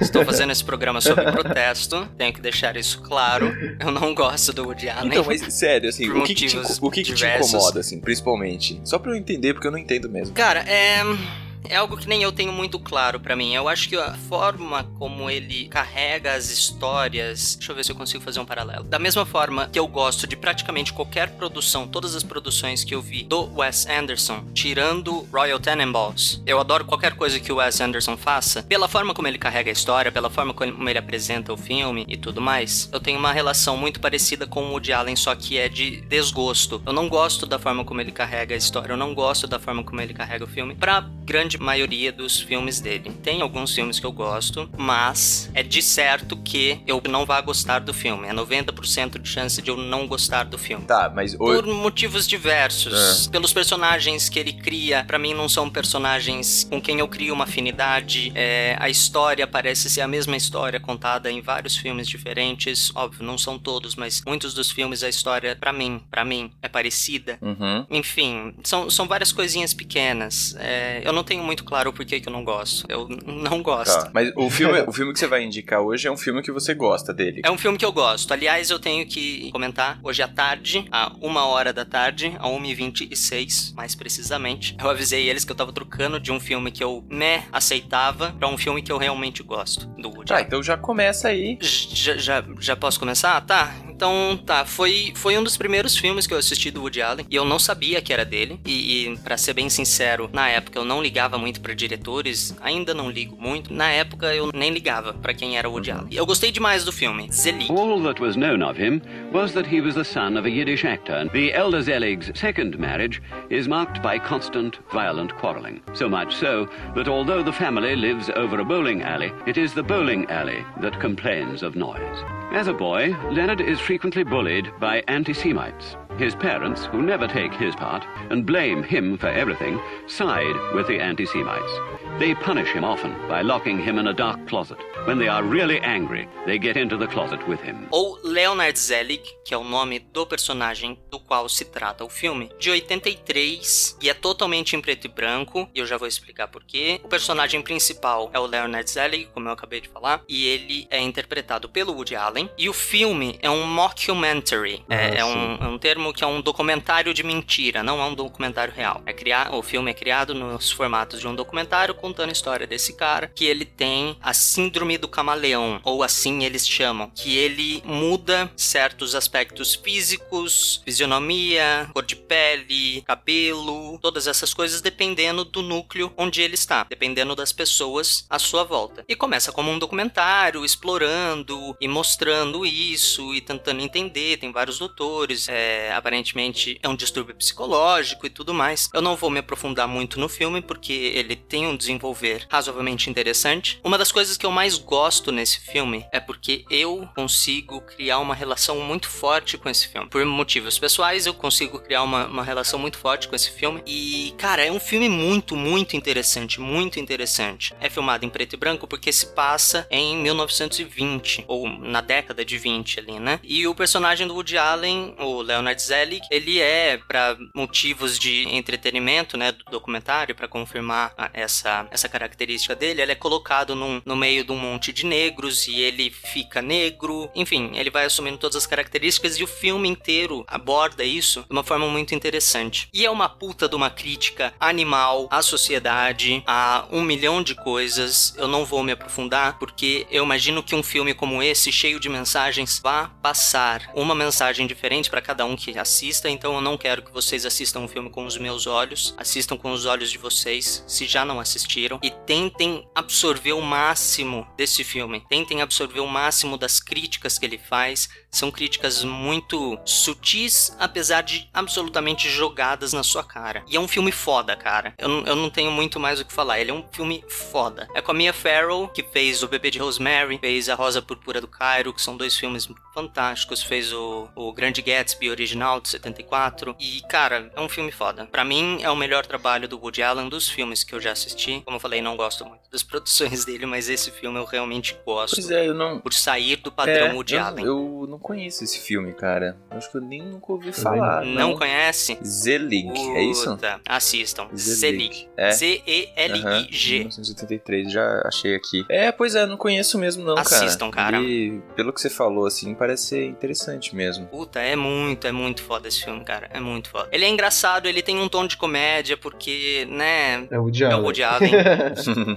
estou 0.00 0.24
fazendo 0.24 0.50
esse 0.50 0.64
programa 0.64 1.00
sobre 1.00 1.24
protesto, 1.32 2.08
tenho 2.16 2.32
que 2.32 2.40
deixar 2.40 2.76
isso 2.76 3.00
claro. 3.02 3.52
Eu 3.78 3.90
não 3.90 4.14
gosto 4.14 4.52
do 4.52 4.64
Woody 4.64 4.88
Allen. 4.88 5.10
Então, 5.10 5.24
mas 5.24 5.40
sério, 5.52 5.88
assim, 5.88 6.08
o 6.08 6.22
que, 6.22 6.34
que 6.34 6.46
te, 6.46 6.56
o 6.80 6.90
que, 6.90 7.02
que 7.02 7.14
te 7.14 7.26
incomoda, 7.26 7.80
assim, 7.80 8.00
principalmente? 8.00 8.80
Só 8.84 8.98
pra 8.98 9.12
eu 9.12 9.16
entender, 9.16 9.54
porque 9.54 9.66
eu 9.66 9.72
não 9.72 9.78
entendo 9.78 10.08
mesmo. 10.08 10.34
Cara, 10.34 10.64
é. 10.70 11.49
É 11.68 11.76
algo 11.76 11.96
que 11.96 12.08
nem 12.08 12.22
eu 12.22 12.32
tenho 12.32 12.52
muito 12.52 12.78
claro 12.78 13.20
pra 13.20 13.36
mim. 13.36 13.54
Eu 13.54 13.68
acho 13.68 13.88
que 13.88 13.96
a 13.96 14.14
forma 14.28 14.84
como 14.98 15.30
ele 15.30 15.68
carrega 15.68 16.34
as 16.34 16.50
histórias. 16.50 17.56
Deixa 17.56 17.72
eu 17.72 17.76
ver 17.76 17.84
se 17.84 17.92
eu 17.92 17.96
consigo 17.96 18.24
fazer 18.24 18.40
um 18.40 18.44
paralelo. 18.44 18.84
Da 18.84 18.98
mesma 18.98 19.24
forma 19.24 19.68
que 19.68 19.78
eu 19.78 19.86
gosto 19.86 20.26
de 20.26 20.36
praticamente 20.36 20.92
qualquer 20.92 21.30
produção, 21.30 21.86
todas 21.86 22.14
as 22.14 22.22
produções 22.22 22.84
que 22.84 22.94
eu 22.94 23.02
vi 23.02 23.22
do 23.22 23.52
Wes 23.56 23.86
Anderson, 23.86 24.44
tirando 24.54 25.26
Royal 25.32 25.58
Tenenbaums, 25.58 26.42
eu 26.46 26.58
adoro 26.58 26.84
qualquer 26.84 27.14
coisa 27.14 27.38
que 27.38 27.52
o 27.52 27.56
Wes 27.56 27.80
Anderson 27.80 28.16
faça. 28.16 28.62
Pela 28.62 28.88
forma 28.88 29.14
como 29.14 29.28
ele 29.28 29.38
carrega 29.38 29.70
a 29.70 29.72
história, 29.72 30.10
pela 30.12 30.30
forma 30.30 30.52
como 30.54 30.88
ele 30.88 30.98
apresenta 30.98 31.52
o 31.52 31.56
filme 31.56 32.04
e 32.08 32.16
tudo 32.16 32.40
mais, 32.40 32.88
eu 32.92 33.00
tenho 33.00 33.18
uma 33.18 33.32
relação 33.32 33.76
muito 33.76 34.00
parecida 34.00 34.46
com 34.46 34.64
o 34.64 34.70
Woody 34.70 34.92
Allen, 34.92 35.16
só 35.16 35.34
que 35.34 35.58
é 35.58 35.68
de 35.68 36.00
desgosto. 36.02 36.82
Eu 36.86 36.92
não 36.92 37.08
gosto 37.08 37.46
da 37.46 37.58
forma 37.58 37.84
como 37.84 38.00
ele 38.00 38.12
carrega 38.12 38.54
a 38.54 38.58
história, 38.58 38.92
eu 38.92 38.96
não 38.96 39.14
gosto 39.14 39.46
da 39.46 39.58
forma 39.58 39.84
como 39.84 40.00
ele 40.00 40.14
carrega 40.14 40.44
o 40.44 40.48
filme. 40.48 40.74
Pra 40.74 41.00
grande 41.24 41.49
maioria 41.58 42.12
dos 42.12 42.40
filmes 42.40 42.80
dele. 42.80 43.10
Tem 43.22 43.42
alguns 43.42 43.74
filmes 43.74 43.98
que 43.98 44.06
eu 44.06 44.12
gosto, 44.12 44.68
mas 44.76 45.50
é 45.54 45.62
de 45.62 45.82
certo 45.82 46.36
que 46.36 46.80
eu 46.86 47.02
não 47.08 47.24
vá 47.24 47.40
gostar 47.40 47.80
do 47.80 47.92
filme. 47.92 48.26
É 48.28 48.32
90% 48.32 49.18
de 49.18 49.28
chance 49.28 49.60
de 49.60 49.70
eu 49.70 49.76
não 49.76 50.06
gostar 50.06 50.44
do 50.44 50.58
filme. 50.58 50.84
Tá, 50.84 51.10
mas 51.14 51.34
Por 51.34 51.66
motivos 51.66 52.26
diversos. 52.26 53.28
Pelos 53.28 53.52
personagens 53.52 54.28
que 54.28 54.38
ele 54.38 54.52
cria, 54.52 55.04
pra 55.04 55.18
mim 55.18 55.34
não 55.34 55.48
são 55.48 55.68
personagens 55.68 56.64
com 56.64 56.80
quem 56.80 56.98
eu 56.98 57.08
crio 57.08 57.34
uma 57.34 57.44
afinidade. 57.44 58.32
É, 58.34 58.76
a 58.78 58.88
história 58.88 59.46
parece 59.46 59.88
ser 59.90 60.00
a 60.00 60.08
mesma 60.08 60.36
história 60.36 60.80
contada 60.80 61.30
em 61.30 61.40
vários 61.40 61.76
filmes 61.76 62.08
diferentes. 62.08 62.92
Óbvio, 62.94 63.24
não 63.24 63.38
são 63.38 63.58
todos, 63.58 63.94
mas 63.96 64.22
muitos 64.26 64.54
dos 64.54 64.70
filmes 64.70 65.02
a 65.02 65.08
história, 65.08 65.56
pra 65.56 65.72
mim, 65.72 66.00
para 66.10 66.24
mim, 66.24 66.50
é 66.62 66.68
parecida. 66.68 67.38
Uhum. 67.40 67.86
Enfim, 67.90 68.54
são, 68.64 68.90
são 68.90 69.06
várias 69.06 69.32
coisinhas 69.32 69.74
pequenas. 69.74 70.54
É, 70.58 71.02
eu 71.04 71.12
não 71.12 71.24
tenho 71.24 71.39
muito 71.42 71.64
claro 71.64 71.90
o 71.90 71.92
porquê 71.92 72.20
que 72.20 72.28
eu 72.28 72.32
não 72.32 72.44
gosto. 72.44 72.86
Eu 72.88 73.08
não 73.26 73.62
gosto. 73.62 74.04
Tá. 74.04 74.10
Mas 74.12 74.32
o 74.36 74.50
filme, 74.50 74.80
o 74.86 74.92
filme 74.92 75.12
que 75.12 75.18
você 75.18 75.26
vai 75.26 75.42
indicar 75.42 75.80
hoje 75.80 76.08
é 76.08 76.10
um 76.10 76.16
filme 76.16 76.42
que 76.42 76.52
você 76.52 76.74
gosta 76.74 77.12
dele. 77.12 77.40
É 77.44 77.50
um 77.50 77.58
filme 77.58 77.78
que 77.78 77.84
eu 77.84 77.92
gosto. 77.92 78.32
Aliás, 78.32 78.70
eu 78.70 78.78
tenho 78.78 79.06
que 79.06 79.50
comentar 79.52 79.98
hoje 80.02 80.22
à 80.22 80.28
tarde, 80.28 80.84
a 80.90 81.12
uma 81.20 81.46
hora 81.46 81.72
da 81.72 81.84
tarde, 81.84 82.34
a 82.38 82.48
1h26, 82.48 83.74
mais 83.74 83.94
precisamente. 83.94 84.76
Eu 84.80 84.88
avisei 84.88 85.28
eles 85.28 85.44
que 85.44 85.52
eu 85.52 85.56
tava 85.56 85.72
trocando 85.72 86.18
de 86.20 86.32
um 86.32 86.40
filme 86.40 86.70
que 86.70 86.82
eu 86.82 87.04
me 87.08 87.42
aceitava 87.52 88.32
pra 88.38 88.48
um 88.48 88.58
filme 88.58 88.82
que 88.82 88.92
eu 88.92 88.98
realmente 88.98 89.42
gosto, 89.42 89.86
do 89.98 90.08
Woody 90.08 90.26
Tá, 90.26 90.40
então 90.40 90.62
já 90.62 90.76
começa 90.76 91.28
aí. 91.28 91.58
Já, 91.60 92.16
já, 92.16 92.44
já 92.58 92.76
posso 92.76 92.98
começar? 92.98 93.40
Tá. 93.42 93.74
Então, 94.00 94.34
tá. 94.46 94.64
Foi, 94.64 95.12
foi 95.14 95.36
um 95.36 95.44
dos 95.44 95.58
primeiros 95.58 95.94
filmes 95.94 96.26
que 96.26 96.32
eu 96.32 96.38
assisti 96.38 96.70
do 96.70 96.80
Woody 96.80 97.02
Allen. 97.02 97.26
E 97.28 97.36
eu 97.36 97.44
não 97.44 97.58
sabia 97.58 98.00
que 98.00 98.14
era 98.14 98.24
dele. 98.24 98.58
E, 98.64 99.08
e 99.08 99.18
para 99.18 99.36
ser 99.36 99.52
bem 99.52 99.68
sincero, 99.68 100.30
na 100.32 100.48
época 100.48 100.78
eu 100.78 100.86
não 100.86 101.02
ligava 101.02 101.36
muito 101.36 101.60
pra 101.60 101.74
diretores. 101.74 102.56
Ainda 102.62 102.94
não 102.94 103.10
ligo 103.10 103.36
muito. 103.38 103.70
Na 103.74 103.90
época 103.90 104.34
eu 104.34 104.50
nem 104.54 104.70
ligava 104.70 105.12
pra 105.12 105.34
quem 105.34 105.58
era 105.58 105.68
o 105.68 105.72
Woody 105.72 105.90
Allen. 105.90 106.08
Eu 106.10 106.24
gostei 106.24 106.50
demais 106.50 106.82
do 106.82 106.90
filme. 106.90 107.30
Zelig. 107.30 107.70
All 107.70 108.02
that 108.02 108.22
was 108.22 108.36
known 108.36 108.62
of 108.62 108.82
him 108.82 109.02
was 109.34 109.52
that 109.52 109.68
he 109.68 109.82
was 109.82 109.94
the 109.94 110.04
son 110.04 110.38
of 110.38 110.46
a 110.46 110.50
Yiddish 110.50 110.86
actor. 110.86 111.28
The 111.28 111.52
elder 111.52 111.82
Zelig's 111.82 112.32
second 112.34 112.78
marriage 112.78 113.20
is 113.50 113.68
marked 113.68 114.00
by 114.00 114.18
constant 114.18 114.78
violent 114.90 115.34
quarreling. 115.34 115.82
So 115.92 116.08
much 116.08 116.34
so 116.36 116.70
that 116.94 117.06
although 117.06 117.42
the 117.42 117.52
family 117.52 117.96
lives 117.96 118.30
over 118.34 118.60
a 118.60 118.64
bowling 118.64 119.02
alley, 119.02 119.30
it 119.46 119.58
is 119.58 119.74
the 119.74 119.82
bowling 119.82 120.24
alley 120.30 120.64
that 120.80 120.98
complains 121.00 121.62
of 121.62 121.76
noise. 121.76 122.39
As 122.52 122.66
a 122.66 122.72
boy, 122.72 123.16
Leonard 123.30 123.60
is 123.60 123.78
frequently 123.78 124.24
bullied 124.24 124.72
by 124.80 125.04
anti 125.06 125.32
Semites. 125.32 125.96
His 126.18 126.34
parents, 126.34 126.86
who 126.86 127.00
never 127.00 127.28
take 127.28 127.54
his 127.54 127.76
part 127.76 128.04
and 128.28 128.44
blame 128.44 128.82
him 128.82 129.16
for 129.16 129.28
everything, 129.28 129.80
side 130.08 130.74
with 130.74 130.88
the 130.88 130.98
anti 130.98 131.26
Semites. 131.26 131.72
They 132.18 132.34
punish 132.34 132.70
him 132.74 132.84
often 132.84 133.12
by 133.28 133.40
locking 133.42 133.78
him 133.78 133.98
in 133.98 134.06
a 134.08 134.12
dark 134.12 134.46
closet. 134.46 134.76
When 135.06 135.18
they 135.18 135.28
are 135.28 135.42
really 135.42 135.80
angry, 135.82 136.28
they 136.44 136.58
get 136.58 136.76
into 136.76 136.98
the 136.98 137.06
closet 137.06 137.40
with 137.48 137.60
him. 137.64 137.86
Ou 137.90 138.18
Leonard 138.22 138.78
Zelig, 138.78 139.22
que 139.42 139.54
é 139.54 139.56
o 139.56 139.64
nome 139.64 139.98
do 140.00 140.26
personagem 140.26 140.98
do 141.10 141.18
qual 141.18 141.48
se 141.48 141.64
trata 141.64 142.04
o 142.04 142.10
filme, 142.10 142.50
de 142.58 142.70
83 142.70 143.96
e 144.02 144.10
é 144.10 144.14
totalmente 144.14 144.76
em 144.76 144.82
preto 144.82 145.06
e 145.06 145.08
branco, 145.08 145.66
e 145.74 145.78
eu 145.78 145.86
já 145.86 145.96
vou 145.96 146.06
explicar 146.06 146.48
porquê. 146.48 147.00
O 147.02 147.08
personagem 147.08 147.62
principal 147.62 148.30
é 148.34 148.38
o 148.38 148.44
Leonard 148.44 148.90
Zelig, 148.90 149.30
como 149.32 149.48
eu 149.48 149.52
acabei 149.52 149.80
de 149.80 149.88
falar, 149.88 150.22
e 150.28 150.46
ele 150.46 150.86
é 150.90 151.00
interpretado 151.00 151.70
pelo 151.70 151.94
Woody 151.94 152.16
Allen. 152.16 152.50
E 152.58 152.68
o 152.68 152.74
filme 152.74 153.38
é 153.40 153.48
um 153.48 153.64
mockumentary, 153.66 154.84
é, 154.90 154.94
Ah, 154.94 155.00
é 155.00 155.16
sim. 155.16 155.22
um, 155.24 155.64
é 155.64 155.68
um 155.68 155.78
termo 155.78 156.12
que 156.12 156.22
é 156.22 156.26
um 156.26 156.42
documentário 156.42 157.14
de 157.14 157.22
mentira, 157.22 157.82
não 157.82 157.98
é 157.98 158.04
um 158.04 158.14
documentário 158.14 158.74
real. 158.74 159.00
É 159.06 159.12
criar, 159.14 159.54
o 159.54 159.62
filme 159.62 159.90
é 159.90 159.94
criado 159.94 160.34
nos 160.34 160.70
formatos 160.70 161.18
de 161.20 161.26
um 161.26 161.34
documentário 161.34 161.94
contando 162.00 162.30
a 162.30 162.32
história 162.32 162.66
desse 162.66 162.94
cara, 162.94 163.28
que 163.28 163.44
ele 163.44 163.64
tem 163.64 164.16
a 164.20 164.32
síndrome 164.32 164.98
do 164.98 165.08
camaleão, 165.08 165.80
ou 165.84 166.02
assim 166.02 166.44
eles 166.44 166.66
chamam, 166.66 167.10
que 167.14 167.36
ele 167.36 167.82
muda 167.84 168.50
certos 168.56 169.14
aspectos 169.14 169.74
físicos, 169.74 170.80
fisionomia, 170.84 171.88
cor 171.92 172.04
de 172.04 172.16
pele, 172.16 173.02
cabelo, 173.02 173.98
todas 174.00 174.26
essas 174.26 174.54
coisas 174.54 174.80
dependendo 174.80 175.44
do 175.44 175.62
núcleo 175.62 176.12
onde 176.16 176.40
ele 176.40 176.54
está, 176.54 176.84
dependendo 176.84 177.36
das 177.36 177.52
pessoas 177.52 178.24
à 178.28 178.38
sua 178.38 178.64
volta. 178.64 179.04
E 179.08 179.14
começa 179.14 179.52
como 179.52 179.70
um 179.70 179.78
documentário 179.78 180.64
explorando 180.64 181.76
e 181.80 181.88
mostrando 181.88 182.64
isso 182.64 183.34
e 183.34 183.40
tentando 183.40 183.82
entender. 183.82 184.38
Tem 184.38 184.52
vários 184.52 184.78
doutores, 184.78 185.48
é, 185.48 185.92
aparentemente 185.92 186.78
é 186.82 186.88
um 186.88 186.96
distúrbio 186.96 187.34
psicológico 187.34 188.26
e 188.26 188.30
tudo 188.30 188.54
mais. 188.54 188.88
Eu 188.94 189.02
não 189.02 189.16
vou 189.16 189.30
me 189.30 189.38
aprofundar 189.40 189.86
muito 189.86 190.18
no 190.18 190.28
filme 190.28 190.62
porque 190.62 190.92
ele 190.92 191.36
tem 191.36 191.66
um 191.66 191.76
desenvolver 191.90 192.46
razoavelmente 192.48 193.10
interessante. 193.10 193.80
Uma 193.82 193.98
das 193.98 194.12
coisas 194.12 194.36
que 194.36 194.46
eu 194.46 194.50
mais 194.50 194.78
gosto 194.78 195.32
nesse 195.32 195.60
filme 195.60 196.06
é 196.12 196.20
porque 196.20 196.64
eu 196.70 197.08
consigo 197.14 197.80
criar 197.80 198.18
uma 198.18 198.34
relação 198.34 198.78
muito 198.80 199.08
forte 199.08 199.58
com 199.58 199.68
esse 199.68 199.88
filme. 199.88 200.08
Por 200.08 200.24
motivos 200.24 200.78
pessoais, 200.78 201.26
eu 201.26 201.34
consigo 201.34 201.78
criar 201.80 202.02
uma, 202.02 202.26
uma 202.26 202.44
relação 202.44 202.78
muito 202.78 202.96
forte 202.98 203.28
com 203.28 203.34
esse 203.34 203.50
filme. 203.50 203.82
E, 203.86 204.32
cara, 204.38 204.64
é 204.64 204.70
um 204.70 204.78
filme 204.80 205.08
muito, 205.08 205.56
muito 205.56 205.96
interessante. 205.96 206.60
Muito 206.60 207.00
interessante. 207.00 207.74
É 207.80 207.90
filmado 207.90 208.24
em 208.24 208.28
preto 208.28 208.54
e 208.54 208.56
branco 208.56 208.86
porque 208.86 209.12
se 209.12 209.26
passa 209.34 209.86
em 209.90 210.16
1920, 210.16 211.44
ou 211.48 211.68
na 211.68 212.00
década 212.00 212.44
de 212.44 212.56
20 212.58 213.00
ali, 213.00 213.18
né? 213.18 213.40
E 213.42 213.66
o 213.66 213.74
personagem 213.74 214.26
do 214.26 214.34
Woody 214.34 214.56
Allen, 214.56 215.14
o 215.18 215.42
Leonard 215.42 215.80
Zelig, 215.80 216.22
ele 216.30 216.60
é, 216.60 216.98
para 216.98 217.36
motivos 217.54 218.18
de 218.18 218.48
entretenimento, 218.54 219.36
né, 219.36 219.52
do 219.52 219.64
documentário, 219.70 220.34
para 220.34 220.46
confirmar 220.48 221.12
a- 221.16 221.30
essa 221.32 221.79
essa, 221.90 222.08
característica 222.08 222.74
dele, 222.74 223.02
ele 223.02 223.12
é 223.12 223.14
colocado 223.14 223.74
num, 223.74 224.02
no 224.04 224.16
meio 224.16 224.44
de 224.44 224.52
um 224.52 224.58
monte 224.58 224.92
de 224.92 225.06
negros 225.06 225.68
e 225.68 225.80
ele 225.80 226.10
fica 226.10 226.60
negro. 226.60 227.30
Enfim, 227.34 227.72
ele 227.74 227.90
vai 227.90 228.04
assumindo 228.04 228.38
todas 228.38 228.56
as 228.56 228.66
características 228.66 229.38
e 229.38 229.44
o 229.44 229.46
filme 229.46 229.88
inteiro 229.88 230.44
aborda 230.46 231.04
isso 231.04 231.42
de 231.42 231.52
uma 231.52 231.62
forma 231.62 231.86
muito 231.88 232.14
interessante. 232.14 232.88
E 232.92 233.04
é 233.04 233.10
uma 233.10 233.28
puta 233.28 233.68
de 233.68 233.76
uma 233.76 233.90
crítica 233.90 234.52
animal 234.58 235.28
à 235.30 235.40
sociedade, 235.40 236.42
a 236.46 236.86
um 236.90 237.02
milhão 237.02 237.42
de 237.42 237.54
coisas. 237.54 238.34
Eu 238.36 238.48
não 238.48 238.64
vou 238.64 238.82
me 238.82 238.92
aprofundar 238.92 239.58
porque 239.58 240.06
eu 240.10 240.24
imagino 240.24 240.62
que 240.62 240.74
um 240.74 240.82
filme 240.82 241.14
como 241.14 241.42
esse, 241.42 241.72
cheio 241.72 242.00
de 242.00 242.08
mensagens, 242.08 242.80
vá 242.82 243.08
passar 243.22 243.90
uma 243.94 244.14
mensagem 244.14 244.66
diferente 244.66 245.10
para 245.10 245.22
cada 245.22 245.44
um 245.44 245.56
que 245.56 245.78
assista. 245.78 246.28
Então 246.28 246.54
eu 246.54 246.60
não 246.60 246.76
quero 246.76 247.02
que 247.02 247.12
vocês 247.12 247.46
assistam 247.46 247.80
o 247.80 247.84
um 247.84 247.88
filme 247.88 248.10
com 248.10 248.26
os 248.26 248.36
meus 248.36 248.66
olhos, 248.66 249.14
assistam 249.16 249.56
com 249.56 249.72
os 249.72 249.86
olhos 249.86 250.10
de 250.10 250.18
vocês, 250.18 250.84
se 250.86 251.06
já 251.06 251.24
não 251.24 251.40
assistiram, 251.40 251.69
e 252.02 252.10
tentem 252.10 252.88
absorver 252.94 253.52
o 253.52 253.60
máximo 253.60 254.46
desse 254.56 254.82
filme. 254.84 255.24
Tentem 255.28 255.62
absorver 255.62 256.00
o 256.00 256.06
máximo 256.06 256.56
das 256.56 256.80
críticas 256.80 257.38
que 257.38 257.46
ele 257.46 257.58
faz. 257.58 258.08
São 258.30 258.50
críticas 258.50 259.02
muito 259.04 259.78
sutis, 259.84 260.74
apesar 260.78 261.22
de 261.22 261.48
absolutamente 261.52 262.28
jogadas 262.28 262.92
na 262.92 263.02
sua 263.02 263.24
cara. 263.24 263.62
E 263.68 263.76
é 263.76 263.80
um 263.80 263.88
filme 263.88 264.12
foda, 264.12 264.56
cara. 264.56 264.94
Eu, 264.98 265.24
eu 265.26 265.36
não 265.36 265.50
tenho 265.50 265.70
muito 265.70 265.98
mais 265.98 266.20
o 266.20 266.24
que 266.24 266.32
falar. 266.32 266.60
Ele 266.60 266.70
é 266.70 266.74
um 266.74 266.84
filme 266.92 267.24
foda. 267.28 267.88
É 267.94 268.00
com 268.00 268.12
a 268.12 268.14
Mia 268.14 268.32
Farrow, 268.32 268.88
que 268.88 269.02
fez 269.02 269.42
O 269.42 269.48
Bebê 269.48 269.70
de 269.70 269.78
Rosemary, 269.78 270.38
fez 270.38 270.68
A 270.68 270.74
Rosa 270.74 271.02
Púrpura 271.02 271.40
do 271.40 271.48
Cairo, 271.48 271.92
que 271.92 272.00
são 272.00 272.16
dois 272.16 272.36
filmes 272.36 272.68
fantásticos. 272.94 273.62
Fez 273.62 273.92
o, 273.92 274.28
o 274.34 274.52
Grande 274.52 274.80
Gatsby 274.82 275.28
original 275.30 275.80
de 275.80 275.88
74. 275.88 276.76
E, 276.78 277.00
cara, 277.08 277.50
é 277.54 277.60
um 277.60 277.68
filme 277.68 277.90
foda. 277.90 278.26
Para 278.26 278.44
mim, 278.44 278.78
é 278.82 278.90
o 278.90 278.96
melhor 278.96 279.26
trabalho 279.26 279.68
do 279.68 279.78
Woody 279.78 280.02
Allen 280.02 280.28
dos 280.28 280.48
filmes 280.48 280.84
que 280.84 280.94
eu 280.94 281.00
já 281.00 281.12
assisti. 281.12 281.62
Como 281.64 281.76
eu 281.76 281.80
falei, 281.80 282.00
não 282.00 282.16
gosto 282.16 282.44
muito 282.44 282.60
das 282.70 282.82
produções 282.84 283.44
dele, 283.44 283.66
mas 283.66 283.88
esse 283.88 284.10
filme 284.10 284.38
eu 284.38 284.44
realmente 284.44 284.96
gosto. 285.04 285.34
Pois 285.34 285.50
é, 285.50 285.66
eu 285.68 285.74
não. 285.74 286.00
Por 286.00 286.12
sair 286.14 286.56
do 286.56 286.70
padrão 286.70 287.08
É, 287.08 287.12
Woody 287.12 287.34
eu, 287.34 287.44
Allen. 287.44 287.64
eu 287.64 288.06
não 288.08 288.19
conheço 288.20 288.62
esse 288.64 288.78
filme, 288.80 289.12
cara. 289.12 289.56
Acho 289.70 289.90
que 289.90 289.96
eu 289.96 290.00
nem 290.00 290.22
nunca 290.22 290.52
ouvi 290.52 290.72
falar. 290.72 291.24
não, 291.24 291.56
conhece? 291.56 292.18
Zelig, 292.24 292.88
é 293.16 293.22
isso? 293.24 293.50
Puta, 293.50 293.80
Assistam. 293.86 294.48
Zelig. 294.54 294.80
Zelig. 294.80 295.28
É. 295.36 295.50
Z-E-L-I-G. 295.52 296.98
1983, 296.98 297.92
já 297.92 298.22
achei 298.24 298.54
aqui. 298.54 298.84
É, 298.88 299.10
pois 299.12 299.34
é, 299.34 299.46
não 299.46 299.56
conheço 299.56 299.98
mesmo 299.98 300.24
não, 300.24 300.34
cara. 300.36 300.46
Assistam, 300.48 300.90
cara. 300.90 301.20
E 301.20 301.60
pelo 301.74 301.92
que 301.92 302.00
você 302.00 302.10
falou, 302.10 302.46
assim, 302.46 302.74
parece 302.74 303.06
ser 303.06 303.24
interessante 303.26 303.94
mesmo. 303.94 304.26
Puta, 304.26 304.60
é 304.60 304.76
muito, 304.76 305.26
é 305.26 305.32
muito 305.32 305.62
foda 305.62 305.88
esse 305.88 306.04
filme, 306.04 306.24
cara. 306.24 306.48
É 306.52 306.60
muito 306.60 306.90
foda. 306.90 307.08
Ele 307.12 307.24
é 307.24 307.28
engraçado, 307.28 307.86
ele 307.86 308.02
tem 308.02 308.18
um 308.18 308.28
tom 308.28 308.46
de 308.46 308.56
comédia, 308.56 309.16
porque, 309.16 309.86
né, 309.90 310.46
É 310.50 310.58
o 310.58 310.68
é 310.68 310.70
diálogo. 310.70 311.08
o 311.18 311.24
Allen. 311.24 311.52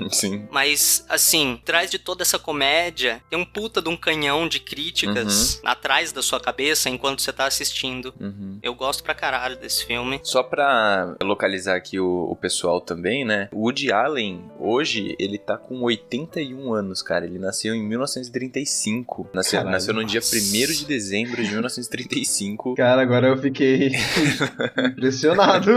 Sim. 0.09 0.47
Mas, 0.51 1.05
assim, 1.09 1.59
atrás 1.61 1.89
de 1.91 1.99
toda 1.99 2.23
essa 2.23 2.39
comédia, 2.39 3.21
tem 3.29 3.37
um 3.37 3.45
puta 3.45 3.81
de 3.81 3.89
um 3.89 3.97
canhão 3.97 4.47
de 4.47 4.59
críticas 4.59 5.59
atrás 5.73 6.11
da 6.11 6.21
sua 6.21 6.39
cabeça 6.39 6.89
enquanto 6.89 7.21
você 7.21 7.33
tá 7.33 7.45
assistindo. 7.45 8.13
Uhum. 8.19 8.59
Eu 8.63 8.73
gosto 8.73 9.03
pra 9.03 9.13
caralho 9.13 9.57
desse 9.57 9.85
filme. 9.85 10.19
Só 10.23 10.41
pra 10.41 11.15
localizar 11.21 11.75
aqui 11.75 11.99
o, 11.99 12.27
o 12.31 12.35
pessoal 12.35 12.79
também, 12.81 13.25
né? 13.25 13.49
O 13.51 13.63
Woody 13.63 13.91
Allen, 13.91 14.43
hoje, 14.59 15.15
ele 15.19 15.37
tá 15.37 15.57
com 15.57 15.81
81 15.81 16.73
anos, 16.73 17.01
cara. 17.01 17.25
Ele 17.25 17.37
nasceu 17.39 17.75
em 17.75 17.83
1935. 17.83 19.29
Nasceu, 19.33 19.59
Caralho. 19.59 19.71
nasceu 19.73 19.93
no 19.93 20.03
dia 20.05 20.19
Nossa. 20.19 20.35
1 20.35 20.39
de 20.73 20.85
dezembro 20.85 21.43
de 21.43 21.49
1935. 21.51 22.75
Cara, 22.75 23.01
agora 23.01 23.27
eu 23.27 23.37
fiquei 23.37 23.91
impressionado. 24.91 25.69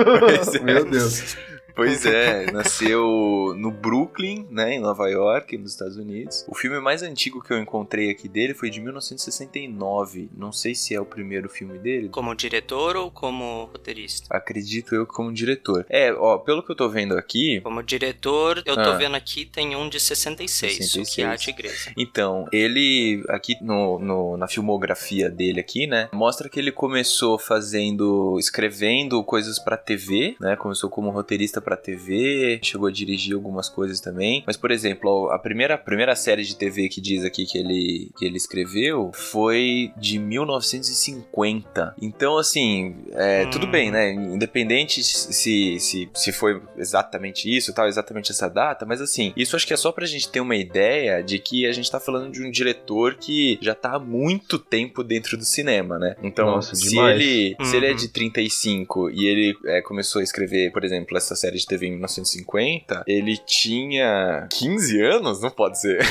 Meu 0.62 0.84
Deus. 0.88 1.36
Pois 1.76 2.06
é, 2.06 2.46
nasceu 2.50 3.54
no 3.56 3.70
Brooklyn, 3.70 4.46
né, 4.50 4.74
em 4.74 4.80
Nova 4.80 5.08
York, 5.10 5.56
nos 5.58 5.72
Estados 5.72 5.96
Unidos. 5.98 6.44
O 6.48 6.54
filme 6.54 6.80
mais 6.80 7.02
antigo 7.02 7.42
que 7.42 7.52
eu 7.52 7.58
encontrei 7.60 8.10
aqui 8.10 8.28
dele 8.28 8.54
foi 8.54 8.70
de 8.70 8.80
1969. 8.80 10.30
Não 10.36 10.50
sei 10.52 10.74
se 10.74 10.94
é 10.94 11.00
o 11.00 11.04
primeiro 11.04 11.48
filme 11.48 11.78
dele. 11.78 12.08
Como 12.08 12.34
diretor 12.34 12.96
ou 12.96 13.10
como 13.10 13.64
roteirista? 13.72 14.26
Acredito 14.34 14.94
eu 14.94 15.06
como 15.06 15.32
diretor. 15.32 15.84
É, 15.90 16.12
ó, 16.12 16.38
pelo 16.38 16.62
que 16.62 16.72
eu 16.72 16.76
tô 16.76 16.88
vendo 16.88 17.16
aqui, 17.16 17.60
Como 17.60 17.82
diretor, 17.82 18.62
eu 18.64 18.74
tô 18.74 18.80
Ah. 18.80 18.96
vendo 18.96 19.14
aqui, 19.14 19.44
tem 19.44 19.76
um 19.76 19.88
de 19.88 20.00
66, 20.00 20.72
o 20.72 20.82
66. 20.82 21.14
que 21.14 21.22
é 21.22 21.24
Arte 21.26 21.50
Igreja. 21.50 21.92
Então, 21.96 22.46
ele, 22.52 23.22
aqui 23.28 23.54
no, 23.60 23.98
no- 23.98 24.36
na 24.38 24.48
filmografia 24.48 25.28
dele 25.28 25.60
aqui, 25.60 25.86
né, 25.86 26.08
mostra 26.12 26.48
que 26.48 26.58
ele 26.58 26.72
começou 26.72 27.38
fazendo, 27.38 28.38
escrevendo 28.38 29.22
coisas 29.24 29.58
pra 29.58 29.76
TV, 29.76 30.36
né, 30.40 30.56
começou 30.56 30.88
como 30.88 31.10
roteirista 31.10 31.60
pra 31.66 31.76
TV, 31.76 32.60
chegou 32.62 32.86
a 32.86 32.92
dirigir 32.92 33.34
algumas 33.34 33.68
coisas 33.68 34.00
também, 34.00 34.44
mas, 34.46 34.56
por 34.56 34.70
exemplo, 34.70 35.28
a 35.32 35.38
primeira, 35.38 35.74
a 35.74 35.78
primeira 35.78 36.14
série 36.14 36.44
de 36.44 36.54
TV 36.54 36.88
que 36.88 37.00
diz 37.00 37.24
aqui 37.24 37.44
que 37.44 37.58
ele, 37.58 38.10
que 38.16 38.24
ele 38.24 38.36
escreveu 38.36 39.10
foi 39.12 39.90
de 39.98 40.16
1950. 40.20 41.94
Então, 42.00 42.38
assim, 42.38 42.94
é, 43.12 43.44
Hum. 43.46 43.50
tudo 43.50 43.66
bem, 43.66 43.90
né, 43.90 44.12
independente 44.12 45.02
se, 45.02 45.78
se, 45.80 46.08
se 46.14 46.32
foi 46.32 46.62
exatamente 46.76 47.54
isso, 47.54 47.72
tal, 47.74 47.88
exatamente 47.88 48.30
essa 48.30 48.48
data, 48.48 48.86
mas 48.86 49.00
assim, 49.00 49.32
isso 49.36 49.56
acho 49.56 49.66
que 49.66 49.74
é 49.74 49.76
só 49.76 49.90
pra 49.90 50.06
gente 50.06 50.28
ter 50.28 50.40
uma 50.40 50.54
ideia 50.56 51.22
de 51.22 51.38
que 51.40 51.66
a 51.66 51.72
gente 51.72 51.90
tá 51.90 51.98
falando 51.98 52.30
de 52.32 52.42
um 52.42 52.50
diretor 52.50 53.16
que 53.16 53.58
já 53.60 53.74
tá 53.74 53.94
há 53.94 53.98
muito 53.98 54.58
tempo 54.58 55.02
dentro 55.02 55.36
do 55.36 55.44
cinema, 55.44 55.98
né? 55.98 56.14
Então, 56.22 56.46
Nossa, 56.46 56.74
se, 56.76 56.90
demais. 56.90 57.20
ele, 57.20 57.56
se 57.64 57.76
ele 57.76 57.86
é 57.86 57.90
Uhum. 57.90 57.96
de 57.96 58.08
35 58.08 59.10
e 59.10 59.26
ele 59.26 59.56
é, 59.66 59.80
começou 59.80 60.20
a 60.20 60.22
escrever, 60.22 60.70
por 60.72 60.84
exemplo, 60.84 61.16
essa 61.16 61.34
série 61.34 61.55
de 61.58 61.66
TV 61.66 61.86
em 61.86 61.90
1950, 61.90 63.04
ele 63.06 63.36
tinha 63.36 64.46
15 64.50 65.00
anos? 65.02 65.40
Não 65.40 65.50
pode 65.50 65.80
ser. 65.80 65.98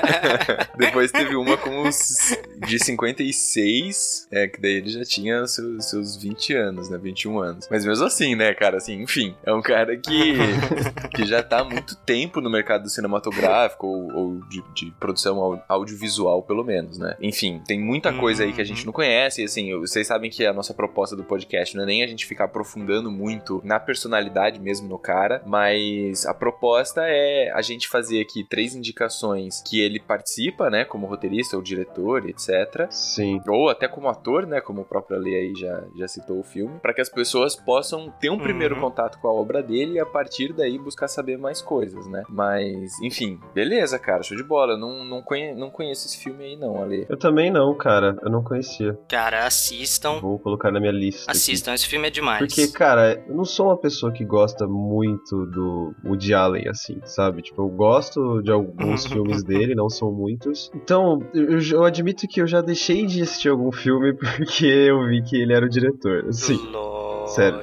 Depois 0.81 1.11
teve 1.11 1.35
uma 1.35 1.55
com 1.57 1.87
os 1.87 2.35
de 2.67 2.77
56, 2.83 4.27
é, 4.31 4.47
que 4.47 4.59
daí 4.59 4.73
ele 4.73 4.89
já 4.89 5.03
tinha 5.05 5.45
seus, 5.47 5.89
seus 5.89 6.15
20 6.15 6.53
anos, 6.55 6.89
né? 6.89 6.97
21 6.97 7.39
anos. 7.39 7.67
Mas 7.69 7.85
mesmo 7.85 8.05
assim, 8.05 8.35
né, 8.35 8.53
cara, 8.53 8.77
assim, 8.77 9.01
enfim, 9.01 9.35
é 9.45 9.53
um 9.53 9.61
cara 9.61 9.95
que, 9.97 10.33
que 11.15 11.25
já 11.25 11.41
tá 11.43 11.59
há 11.59 11.63
muito 11.63 11.95
tempo 11.97 12.41
no 12.41 12.49
mercado 12.49 12.89
cinematográfico 12.89 13.85
ou, 13.87 14.11
ou 14.13 14.41
de, 14.49 14.63
de 14.73 14.91
produção 14.99 15.37
au- 15.39 15.63
audiovisual, 15.67 16.41
pelo 16.43 16.63
menos, 16.63 16.97
né? 16.97 17.15
Enfim, 17.21 17.61
tem 17.67 17.79
muita 17.79 18.11
coisa 18.13 18.43
aí 18.43 18.51
que 18.53 18.61
a 18.61 18.65
gente 18.65 18.85
não 18.85 18.93
conhece, 18.93 19.41
e 19.41 19.45
assim, 19.45 19.77
vocês 19.79 20.07
sabem 20.07 20.29
que 20.29 20.45
a 20.45 20.53
nossa 20.53 20.73
proposta 20.73 21.15
do 21.15 21.23
podcast 21.23 21.75
não 21.75 21.83
é 21.83 21.85
nem 21.85 22.03
a 22.03 22.07
gente 22.07 22.25
ficar 22.25 22.45
aprofundando 22.45 23.11
muito 23.11 23.61
na 23.63 23.79
personalidade 23.79 24.59
mesmo 24.59 24.87
no 24.87 24.97
cara, 24.97 25.41
mas 25.45 26.25
a 26.25 26.33
proposta 26.33 27.01
é 27.05 27.51
a 27.53 27.61
gente 27.61 27.87
fazer 27.87 28.21
aqui 28.21 28.43
três 28.49 28.73
indicações 28.75 29.61
que 29.61 29.79
ele 29.79 29.99
participa, 29.99 30.69
né, 30.71 30.85
como 30.85 31.05
roteirista 31.05 31.55
ou 31.55 31.61
diretor, 31.61 32.27
etc. 32.27 32.87
Sim. 32.89 33.39
Ou 33.47 33.69
até 33.69 33.87
como 33.87 34.07
ator, 34.07 34.47
né, 34.47 34.59
como 34.61 34.81
o 34.81 34.85
próprio 34.85 35.17
Ale 35.17 35.35
aí 35.35 35.53
já, 35.55 35.83
já 35.95 36.07
citou 36.07 36.39
o 36.39 36.43
filme, 36.43 36.79
para 36.81 36.93
que 36.93 37.01
as 37.01 37.09
pessoas 37.09 37.55
possam 37.55 38.09
ter 38.19 38.29
um 38.31 38.39
primeiro 38.39 38.75
Uhum. 38.75 38.81
contato 38.81 39.19
com 39.19 39.27
a 39.27 39.33
obra 39.33 39.61
dele 39.61 39.93
e 39.95 39.99
a 39.99 40.05
partir 40.05 40.53
daí 40.53 40.79
buscar 40.79 41.07
saber 41.09 41.37
mais 41.37 41.61
coisas, 41.61 42.07
né? 42.07 42.23
Mas, 42.29 42.99
enfim, 43.01 43.37
beleza, 43.53 43.99
cara, 43.99 44.23
show 44.23 44.37
de 44.37 44.43
bola. 44.43 44.73
Eu 44.73 44.77
Não, 44.77 45.03
não, 45.03 45.21
conhe, 45.21 45.53
não 45.53 45.69
conheço 45.69 46.07
esse 46.07 46.17
filme 46.17 46.43
aí 46.45 46.55
não, 46.55 46.81
Ale. 46.81 47.05
Eu 47.09 47.17
também 47.17 47.51
não, 47.51 47.75
cara. 47.75 48.15
Eu 48.23 48.31
não 48.31 48.41
conhecia. 48.43 48.97
Cara, 49.09 49.45
assistam. 49.45 50.19
Vou 50.21 50.39
colocar 50.39 50.71
na 50.71 50.79
minha 50.79 50.91
lista. 50.91 51.23
aqui. 51.29 51.37
Assistam, 51.37 51.73
esse 51.73 51.87
filme 51.87 52.07
é 52.07 52.11
demais. 52.11 52.39
Porque, 52.39 52.67
cara, 52.71 53.21
eu 53.27 53.35
não 53.35 53.43
sou 53.43 53.67
uma 53.67 53.77
pessoa 53.77 54.11
que 54.11 54.23
gosta 54.23 54.65
muito 54.67 55.45
do 55.47 55.93
Woody 56.05 56.33
Allen, 56.33 56.67
assim, 56.69 56.99
sabe? 57.03 57.41
Tipo, 57.41 57.63
eu 57.63 57.67
gosto 57.69 58.41
de 58.41 58.51
alguns 58.51 59.05
filmes 59.07 59.43
dele, 59.43 59.75
não 59.75 59.89
são 59.89 60.11
muitos. 60.11 60.60
Então, 60.73 61.19
eu, 61.33 61.59
eu 61.59 61.83
admito 61.83 62.27
que 62.27 62.41
eu 62.41 62.47
já 62.47 62.61
deixei 62.61 63.05
de 63.05 63.21
assistir 63.21 63.49
algum 63.49 63.71
filme 63.71 64.13
porque 64.17 64.65
eu 64.65 65.07
vi 65.07 65.21
que 65.23 65.35
ele 65.35 65.53
era 65.53 65.65
o 65.65 65.69
diretor, 65.69 66.25
assim. 66.27 66.55
Lógico, 66.55 67.00
sério. 67.35 67.61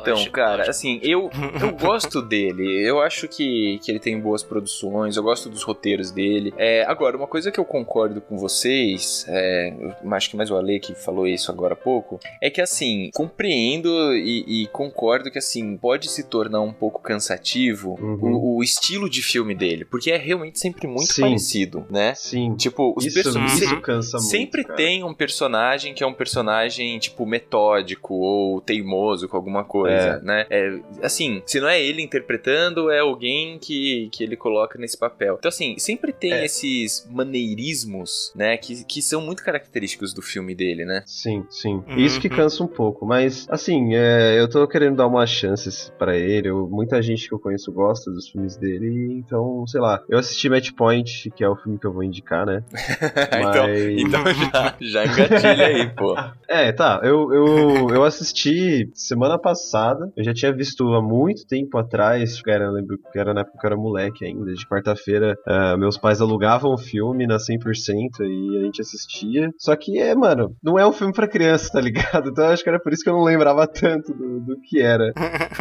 Então, 0.00 0.24
cara, 0.30 0.68
assim, 0.68 1.00
eu, 1.02 1.30
eu 1.60 1.72
gosto 1.78 2.20
dele. 2.22 2.86
Eu 2.86 3.00
acho 3.00 3.28
que, 3.28 3.78
que 3.82 3.90
ele 3.90 3.98
tem 3.98 4.18
boas 4.20 4.42
produções, 4.42 5.16
eu 5.16 5.22
gosto 5.22 5.48
dos 5.48 5.62
roteiros 5.62 6.10
dele. 6.10 6.52
É, 6.56 6.84
agora, 6.86 7.16
uma 7.16 7.26
coisa 7.26 7.50
que 7.50 7.58
eu 7.58 7.64
concordo 7.64 8.20
com 8.20 8.36
vocês, 8.36 9.24
é, 9.28 9.72
acho 10.12 10.30
que 10.30 10.36
mais 10.36 10.50
o 10.50 10.56
Ale 10.56 10.80
que 10.80 10.94
falou 10.94 11.26
isso 11.26 11.50
agora 11.50 11.74
há 11.74 11.76
pouco, 11.76 12.18
é 12.40 12.50
que, 12.50 12.60
assim, 12.60 13.10
compreendo 13.14 14.14
e, 14.14 14.62
e 14.62 14.66
concordo 14.68 15.30
que, 15.30 15.38
assim, 15.38 15.76
pode 15.76 16.08
se 16.10 16.24
tornar 16.24 16.60
um 16.60 16.72
pouco 16.72 17.00
cansativo 17.02 17.64
Uhum. 18.00 18.18
o, 18.34 18.56
o 18.58 18.62
estilo 18.62 19.08
de 19.08 19.22
filme 19.22 19.54
dele, 19.54 19.84
porque 19.84 20.10
é 20.10 20.16
realmente 20.16 20.58
sempre 20.58 20.86
muito 20.86 21.12
Sim. 21.12 21.22
parecido, 21.22 21.86
né? 21.90 22.14
Sim. 22.14 22.54
Tipo, 22.56 22.94
os 22.96 23.04
Isso, 23.04 23.14
personagens. 23.14 23.60
isso 23.60 23.80
cansa 23.80 24.16
muito. 24.18 24.30
Sempre 24.30 24.64
cara. 24.64 24.76
tem 24.76 25.04
um 25.04 25.14
personagem 25.14 25.94
que 25.94 26.02
é 26.02 26.06
um 26.06 26.14
personagem, 26.14 26.98
tipo, 26.98 27.26
metódico 27.26 28.14
ou 28.14 28.60
famoso, 28.94 29.28
com 29.28 29.36
alguma 29.36 29.64
coisa, 29.64 30.20
né? 30.22 30.46
É, 30.48 30.78
assim, 31.02 31.42
se 31.46 31.60
não 31.60 31.68
é 31.68 31.82
ele 31.82 32.00
interpretando, 32.02 32.90
é 32.90 33.00
alguém 33.00 33.58
que, 33.58 34.08
que 34.12 34.22
ele 34.22 34.36
coloca 34.36 34.78
nesse 34.78 34.96
papel. 34.96 35.36
Então, 35.38 35.48
assim, 35.48 35.76
sempre 35.78 36.12
tem 36.12 36.32
É. 36.32 36.44
esses 36.44 37.06
maneirismos, 37.10 38.32
né? 38.34 38.56
Que, 38.56 38.84
que 38.84 39.02
são 39.02 39.20
muito 39.20 39.42
característicos 39.42 40.12
do 40.14 40.22
filme 40.22 40.54
dele, 40.54 40.84
né? 40.84 41.02
Sim, 41.06 41.44
sim. 41.50 41.82
Uhum. 41.86 41.96
Isso 41.96 42.20
que 42.20 42.28
cansa 42.28 42.62
um 42.62 42.66
pouco, 42.68 43.04
mas 43.04 43.46
assim, 43.50 43.94
é, 43.94 44.38
eu 44.40 44.48
tô 44.48 44.66
querendo 44.68 44.96
dar 44.96 45.06
uma 45.06 45.26
chance 45.26 45.90
pra 45.98 46.16
ele. 46.16 46.48
eu- 46.48 46.68
muita 46.68 47.00
gente 47.02 47.28
que 47.28 47.34
eu 47.34 47.38
conheço 47.38 47.72
gosta 47.72 48.10
dos 48.10 48.28
filmes 48.28 48.56
dele, 48.56 49.12
então, 49.12 49.66
sei 49.66 49.80
lá. 49.80 50.00
Eu 50.08 50.18
assisti 50.18 50.48
Match 50.48 50.70
Point, 50.72 51.30
que 51.34 51.42
é 51.42 51.48
o 51.48 51.56
filme 51.56 51.78
que 51.78 51.86
eu 51.86 51.92
vou 51.92 52.02
indicar, 52.02 52.46
né? 52.46 52.62
então, 53.32 53.66
Mas- 53.66 53.98
então 53.98 54.24
já, 54.50 54.76
já 54.80 55.06
engatilha 55.06 55.66
aí, 55.66 55.88
pô. 55.90 56.14
É, 56.48 56.72
tá. 56.72 57.00
Eu, 57.02 57.32
eu, 57.32 57.88
eu 57.94 58.04
assisti 58.04 58.73
semana 58.94 59.38
passada. 59.38 60.10
Eu 60.16 60.24
já 60.24 60.32
tinha 60.32 60.54
visto 60.54 60.84
há 60.94 61.02
muito 61.02 61.46
tempo 61.46 61.78
atrás. 61.78 62.40
Era, 62.46 62.64
eu 62.64 62.72
lembro 62.72 62.98
que 63.12 63.18
era 63.18 63.32
na 63.32 63.40
época 63.40 63.58
que 63.58 63.66
eu 63.66 63.70
era 63.70 63.76
moleque 63.76 64.24
ainda. 64.24 64.52
De 64.52 64.66
quarta-feira, 64.66 65.34
ah, 65.46 65.76
meus 65.76 65.98
pais 65.98 66.20
alugavam 66.20 66.72
o 66.72 66.78
filme 66.78 67.26
na 67.26 67.36
100% 67.36 68.20
e 68.20 68.58
a 68.58 68.64
gente 68.64 68.80
assistia. 68.80 69.50
Só 69.58 69.74
que, 69.76 69.98
é, 69.98 70.14
mano, 70.14 70.54
não 70.62 70.78
é 70.78 70.86
um 70.86 70.92
filme 70.92 71.12
pra 71.12 71.28
criança, 71.28 71.70
tá 71.72 71.80
ligado? 71.80 72.24
Então 72.34 72.46
eu 72.46 72.52
acho 72.52 72.64
que 72.64 72.68
era 72.68 72.80
por 72.80 72.92
isso 72.92 73.04
que 73.04 73.08
eu 73.08 73.14
não 73.14 73.22
lembrava 73.22 73.64
tanto 73.66 74.12
do, 74.12 74.40
do 74.40 74.60
que 74.60 74.80
era 74.80 75.12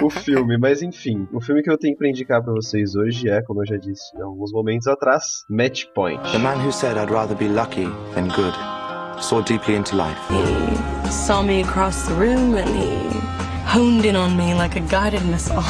o 0.02 0.10
filme. 0.10 0.58
Mas 0.58 0.82
enfim, 0.82 1.28
o 1.32 1.40
filme 1.40 1.62
que 1.62 1.70
eu 1.70 1.78
tenho 1.78 1.96
pra 1.96 2.10
indicar 2.10 2.44
pra 2.44 2.52
vocês 2.52 2.96
hoje 2.96 3.30
é, 3.30 3.44
como 3.44 3.62
eu 3.62 3.66
já 3.68 3.78
disse 3.78 4.16
em 4.18 4.22
alguns 4.22 4.52
momentos 4.52 4.88
atrás, 4.88 5.24
Match 5.50 5.86
Point. 5.94 6.20
The 6.32 6.40
man 6.40 6.58
who 6.66 6.72
said 6.72 6.98
I'd 6.98 7.12
rather 7.12 7.36
be 7.38 7.48
lucky 7.48 7.86
than 8.16 8.28
good 8.30 8.54
saw 9.22 9.42
deeply 9.42 9.76
into 9.76 9.96
life. 9.96 11.03
He 11.14 11.20
saw 11.28 11.44
me 11.44 11.62
across 11.62 12.08
the 12.08 12.16
room 12.16 12.56
and 12.56 12.68
he 12.76 13.20
honed 13.66 14.04
in 14.04 14.16
on 14.16 14.36
me 14.36 14.56
like 14.56 14.76
a 14.76 14.80
guided 14.80 15.24
missile. 15.28 15.64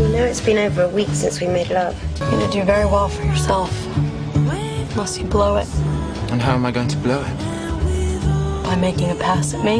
You 0.00 0.08
know 0.08 0.24
it's 0.24 0.40
been 0.40 0.58
over 0.58 0.82
a 0.82 0.88
week 0.88 1.08
since 1.08 1.40
we 1.40 1.48
made 1.48 1.70
love. 1.70 2.00
You're 2.20 2.30
gonna 2.30 2.52
do 2.52 2.62
very 2.62 2.84
well 2.84 3.08
for 3.08 3.24
yourself. 3.24 3.70
Unless 4.36 5.18
you 5.18 5.24
blow 5.24 5.56
it 5.56 5.68
And 6.30 6.40
how 6.40 6.54
am 6.54 6.64
I 6.64 6.70
going 6.70 6.86
to 6.88 6.96
blow 6.98 7.20
it? 7.20 8.62
by 8.64 8.76
making 8.76 9.10
a 9.10 9.16
pass 9.16 9.54
at 9.54 9.64
me. 9.64 9.78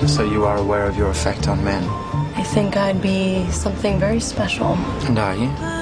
Just 0.00 0.16
so 0.16 0.24
you 0.24 0.46
are 0.46 0.56
aware 0.56 0.86
of 0.86 0.96
your 0.96 1.10
effect 1.10 1.48
on 1.48 1.62
men. 1.62 1.84
I 2.36 2.42
think 2.42 2.78
I'd 2.78 3.02
be 3.02 3.48
something 3.50 3.98
very 4.00 4.18
special. 4.18 4.76
And 5.06 5.18
are 5.18 5.36
you? 5.36 5.81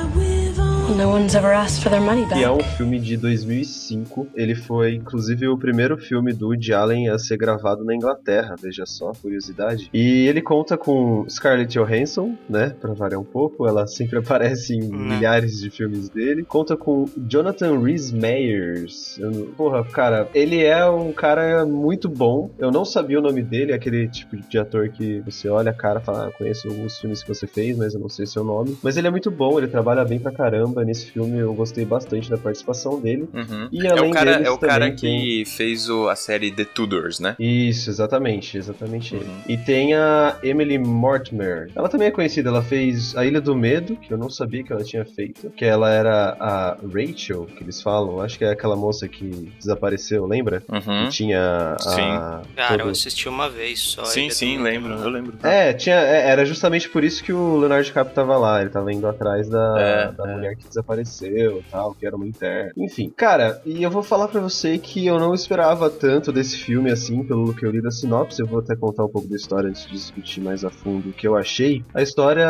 No 0.96 1.08
one's 1.08 1.34
ever 1.34 1.52
asked 1.54 1.82
for 1.82 1.88
their 1.90 2.00
money 2.02 2.26
Que 2.26 2.44
é 2.44 2.48
back. 2.48 2.62
um 2.62 2.76
filme 2.76 2.98
de 2.98 3.16
2005. 3.16 4.26
Ele 4.34 4.54
foi, 4.54 4.94
inclusive, 4.96 5.46
o 5.48 5.56
primeiro 5.56 5.96
filme 5.96 6.32
do 6.32 6.48
Woody 6.48 6.72
Allen 6.74 7.08
a 7.08 7.18
ser 7.18 7.36
gravado 7.36 7.84
na 7.84 7.94
Inglaterra, 7.94 8.54
veja 8.60 8.84
só, 8.84 9.12
curiosidade. 9.22 9.88
E 9.94 10.26
ele 10.26 10.42
conta 10.42 10.76
com 10.76 11.24
Scarlett 11.28 11.72
Johansson, 11.78 12.34
né, 12.48 12.74
pra 12.80 12.92
variar 12.92 13.20
um 13.20 13.24
pouco, 13.24 13.66
ela 13.66 13.86
sempre 13.86 14.18
aparece 14.20 14.74
em 14.74 14.80
Né. 14.90 15.14
milhares 15.16 15.60
de 15.60 15.70
filmes 15.70 16.08
dele. 16.08 16.44
Conta 16.44 16.76
com 16.76 17.06
Jonathan 17.28 17.78
Rhys 17.78 18.10
Meyers. 18.12 19.18
Eu 19.18 19.30
Porra, 19.56 19.84
cara, 19.84 20.28
ele 20.34 20.62
é 20.64 20.84
um 20.86 21.12
cara 21.12 21.64
muito 21.64 22.08
bom. 22.08 22.50
Eu 22.58 22.70
não 22.70 22.84
sabia 22.84 23.18
o 23.18 23.22
nome 23.22 23.42
dele, 23.42 23.72
é 23.72 23.74
aquele 23.74 24.08
tipo 24.08 24.36
de 24.36 24.58
ator 24.58 24.88
que 24.88 25.20
você 25.20 25.48
olha 25.48 25.70
a 25.70 25.74
cara 25.74 26.00
e 26.00 26.04
fala, 26.04 26.26
ah, 26.28 26.30
conheço 26.36 26.68
alguns 26.68 26.98
filmes 26.98 27.22
que 27.22 27.28
você 27.28 27.46
fez, 27.46 27.76
mas 27.78 27.94
eu 27.94 28.00
não 28.00 28.08
sei 28.08 28.26
seu 28.26 28.44
nome. 28.44 28.76
Mas 28.82 28.96
ele 28.96 29.06
é 29.06 29.10
muito 29.10 29.30
bom, 29.30 29.56
ele 29.58 29.68
trabalha 29.68 30.04
bem 30.04 30.18
pra 30.18 30.32
caramba 30.32 30.79
nesse 30.84 31.10
filme, 31.10 31.38
eu 31.38 31.52
gostei 31.54 31.84
bastante 31.84 32.30
da 32.30 32.36
participação 32.38 33.00
dele. 33.00 33.28
Uhum. 33.32 33.68
E 33.72 33.86
É 33.86 33.90
além 33.90 34.10
o 34.10 34.14
cara, 34.14 34.32
deles, 34.32 34.46
é 34.46 34.50
o 34.50 34.58
cara 34.58 34.72
também 34.86 34.96
tem- 34.96 35.20
que 35.20 35.44
fez 35.44 35.88
o- 35.88 36.08
a 36.08 36.16
série 36.16 36.50
The 36.50 36.64
Tudors, 36.64 37.20
né? 37.20 37.36
Isso, 37.38 37.90
exatamente, 37.90 38.56
exatamente 38.56 39.14
ele. 39.14 39.24
Uhum. 39.24 39.40
E 39.48 39.56
tem 39.56 39.94
a 39.94 40.36
Emily 40.42 40.78
Mortimer. 40.78 41.70
Ela 41.74 41.88
também 41.88 42.08
é 42.08 42.10
conhecida, 42.10 42.48
ela 42.50 42.62
fez 42.62 43.16
A 43.16 43.24
Ilha 43.24 43.40
do 43.40 43.54
Medo, 43.54 43.96
que 43.96 44.12
eu 44.12 44.18
não 44.18 44.30
sabia 44.30 44.62
que 44.62 44.72
ela 44.72 44.82
tinha 44.84 45.04
feito. 45.04 45.50
Que 45.50 45.64
ela 45.64 45.90
era 45.90 46.36
a 46.38 46.76
Rachel, 46.92 47.46
que 47.46 47.62
eles 47.64 47.80
falam. 47.82 48.20
Acho 48.20 48.38
que 48.38 48.44
é 48.44 48.50
aquela 48.50 48.76
moça 48.76 49.08
que 49.08 49.52
desapareceu, 49.58 50.26
lembra? 50.26 50.62
Uhum. 50.68 51.04
Que 51.04 51.10
tinha 51.10 51.74
a. 51.74 51.78
Sim. 51.80 52.54
Cara, 52.56 52.74
eu 52.74 52.78
todo- 52.80 52.90
assisti 52.90 53.28
uma 53.28 53.48
vez 53.48 53.80
só. 53.80 54.04
Sim, 54.04 54.24
Ilha 54.26 54.34
sim, 54.34 54.56
do- 54.58 54.62
lembro, 54.62 54.92
eu 54.94 55.08
lembro. 55.08 55.34
É, 55.42 55.72
tinha, 55.72 55.96
é, 55.96 56.28
era 56.28 56.44
justamente 56.44 56.88
por 56.88 57.02
isso 57.04 57.22
que 57.24 57.32
o 57.32 57.56
Leonardo 57.58 57.84
DiCaprio 57.84 58.14
tava 58.14 58.36
lá. 58.36 58.60
Ele 58.60 58.70
tava 58.70 58.92
indo 58.92 59.06
atrás 59.06 59.48
da, 59.48 59.76
É, 59.78 60.12
da 60.12 60.30
é. 60.30 60.34
mulher 60.34 60.56
que 60.56 60.64
desapareceu 60.70 61.58
e 61.58 61.64
tal, 61.70 61.94
que 61.94 62.06
era 62.06 62.16
uma 62.16 62.26
interna. 62.26 62.72
Enfim, 62.76 63.12
cara, 63.14 63.60
e 63.66 63.82
eu 63.82 63.90
vou 63.90 64.02
falar 64.02 64.28
pra 64.28 64.40
você 64.40 64.78
que 64.78 65.06
eu 65.06 65.18
não 65.18 65.34
esperava 65.34 65.90
tanto 65.90 66.32
desse 66.32 66.56
filme 66.56 66.90
assim, 66.90 67.22
pelo 67.24 67.54
que 67.54 67.64
eu 67.66 67.70
li 67.70 67.82
da 67.82 67.90
sinopse. 67.90 68.40
Eu 68.40 68.46
vou 68.46 68.60
até 68.60 68.74
contar 68.74 69.04
um 69.04 69.08
pouco 69.08 69.28
da 69.28 69.36
história 69.36 69.68
antes 69.68 69.86
de 69.86 69.92
discutir 69.92 70.40
mais 70.40 70.64
a 70.64 70.70
fundo 70.70 71.10
o 71.10 71.12
que 71.12 71.26
eu 71.28 71.36
achei. 71.36 71.84
A 71.94 72.02
história 72.02 72.46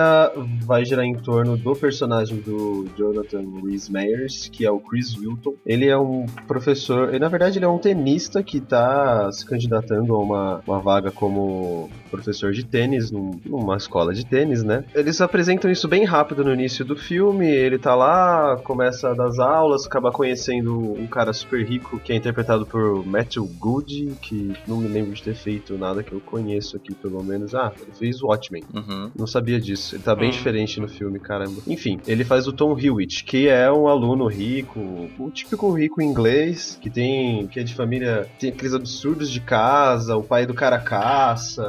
vai 0.64 0.84
girar 0.84 1.04
em 1.04 1.14
torno 1.14 1.56
do 1.56 1.74
personagem 1.74 2.38
do 2.38 2.86
Jonathan 2.96 3.42
Rhys 3.64 3.88
Meyers, 3.88 4.48
que 4.52 4.64
é 4.64 4.70
o 4.70 4.78
Chris 4.78 5.16
Wilton. 5.16 5.54
Ele 5.66 5.86
é 5.88 5.98
um 5.98 6.26
professor, 6.46 7.08
ele, 7.10 7.18
na 7.18 7.28
verdade 7.28 7.58
ele 7.58 7.64
é 7.64 7.68
um 7.68 7.78
tenista 7.78 8.42
que 8.42 8.60
tá 8.60 9.30
se 9.32 9.44
candidatando 9.44 10.14
a 10.14 10.18
uma, 10.18 10.62
uma 10.66 10.80
vaga 10.80 11.10
como 11.10 11.88
professor 12.10 12.52
de 12.52 12.64
tênis 12.64 13.10
num- 13.10 13.40
numa 13.46 13.76
escola 13.76 14.12
de 14.12 14.24
tênis, 14.26 14.62
né? 14.62 14.84
Eles 14.94 15.20
apresentam 15.20 15.70
isso 15.70 15.88
bem 15.88 16.04
rápido 16.04 16.44
no 16.44 16.52
início 16.52 16.84
do 16.84 16.96
filme. 16.96 17.46
Ele 17.48 17.78
tá 17.78 17.94
lá, 18.00 18.56
começa 18.64 19.10
a 19.10 19.14
dar 19.14 19.26
as 19.26 19.38
aulas, 19.38 19.86
acaba 19.86 20.10
conhecendo 20.10 20.76
um 20.78 21.06
cara 21.06 21.32
super 21.32 21.64
rico 21.64 21.98
que 21.98 22.12
é 22.12 22.16
interpretado 22.16 22.66
por 22.66 23.04
Matthew 23.06 23.46
Good, 23.58 24.16
que 24.22 24.52
não 24.66 24.78
me 24.78 24.88
lembro 24.88 25.12
de 25.14 25.22
ter 25.22 25.34
feito 25.34 25.76
nada 25.78 26.02
que 26.02 26.12
eu 26.12 26.20
conheço 26.20 26.76
aqui, 26.76 26.94
pelo 26.94 27.22
menos. 27.22 27.54
Ah, 27.54 27.72
ele 27.80 27.92
fez 27.92 28.22
Watchmen. 28.22 28.62
Uhum. 28.74 29.10
Não 29.16 29.26
sabia 29.26 29.60
disso. 29.60 29.94
Ele 29.96 30.02
tá 30.02 30.14
bem 30.14 30.28
Hum. 30.28 30.32
diferente 30.32 30.80
no 30.80 30.88
filme, 30.88 31.18
caramba. 31.20 31.60
Enfim, 31.66 32.00
ele 32.06 32.24
faz 32.24 32.46
o 32.46 32.52
Tom 32.52 32.76
Hewitt, 32.78 33.24
que 33.24 33.48
é 33.48 33.70
um 33.70 33.86
aluno 33.88 34.26
rico, 34.26 34.80
o 35.18 35.30
típico 35.30 35.70
rico 35.72 36.00
inglês, 36.02 36.78
que 36.80 36.88
tem. 36.90 37.46
que 37.48 37.60
é 37.60 37.62
de 37.62 37.74
família. 37.74 38.26
tem 38.38 38.50
aqueles 38.50 38.72
absurdos 38.74 39.30
de 39.30 39.40
casa, 39.40 40.16
o 40.16 40.22
pai 40.22 40.46
do 40.46 40.54
cara 40.54 40.78
caça. 40.78 41.62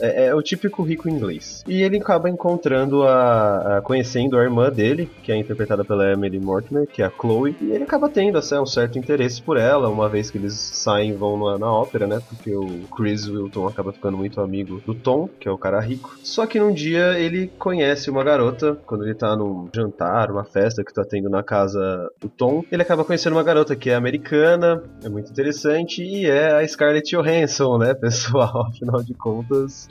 É, 0.00 0.24
é- 0.24 0.26
é 0.26 0.34
o 0.34 0.42
típico 0.42 0.82
rico 0.82 1.08
inglês. 1.08 1.62
E 1.66 1.82
ele 1.82 1.96
acaba 1.98 2.28
encontrando 2.28 3.02
a, 3.04 3.78
a- 3.78 3.82
conhecendo 3.82 4.36
a 4.38 4.42
irmã 4.42 4.70
dele, 4.70 5.08
que 5.22 5.32
é 5.32 5.36
interpretada 5.40 5.84
pela 5.84 6.10
Emily 6.10 6.40
Mortimer, 6.40 6.86
que 6.86 7.02
é 7.02 7.06
a 7.06 7.10
Chloe, 7.10 7.56
e 7.60 7.72
ele 7.72 7.84
acaba 7.84 8.08
tendo 8.08 8.38
assim, 8.38 8.56
um 8.56 8.66
certo 8.66 8.98
interesse 8.98 9.40
por 9.40 9.56
ela, 9.56 9.88
uma 9.88 10.08
vez 10.08 10.30
que 10.30 10.38
eles 10.38 10.54
saem 10.54 11.10
e 11.10 11.14
vão 11.14 11.38
na, 11.38 11.58
na 11.58 11.72
ópera, 11.72 12.06
né? 12.06 12.20
Porque 12.28 12.54
o 12.54 12.84
Chris 12.96 13.26
Wilton 13.28 13.66
acaba 13.66 13.92
ficando 13.92 14.16
muito 14.16 14.40
amigo 14.40 14.82
do 14.86 14.94
Tom, 14.94 15.28
que 15.38 15.48
é 15.48 15.50
o 15.50 15.58
cara 15.58 15.80
rico. 15.80 16.18
Só 16.22 16.46
que 16.46 16.58
num 16.58 16.72
dia 16.72 17.18
ele 17.18 17.48
conhece 17.58 18.10
uma 18.10 18.24
garota, 18.24 18.78
quando 18.86 19.04
ele 19.04 19.14
tá 19.14 19.36
num 19.36 19.68
jantar, 19.74 20.30
uma 20.30 20.44
festa 20.44 20.84
que 20.84 20.92
tá 20.92 21.04
tendo 21.04 21.28
na 21.28 21.42
casa 21.42 22.10
do 22.20 22.28
Tom, 22.28 22.64
ele 22.70 22.82
acaba 22.82 23.04
conhecendo 23.04 23.34
uma 23.34 23.42
garota 23.42 23.76
que 23.76 23.90
é 23.90 23.94
americana, 23.94 24.82
é 25.02 25.08
muito 25.08 25.30
interessante, 25.30 26.02
e 26.02 26.26
é 26.26 26.54
a 26.54 26.66
Scarlett 26.66 27.16
Johansson, 27.16 27.78
né, 27.78 27.94
pessoal? 27.98 28.66
Afinal 28.68 29.02
de 29.02 29.14
contas, 29.14 29.88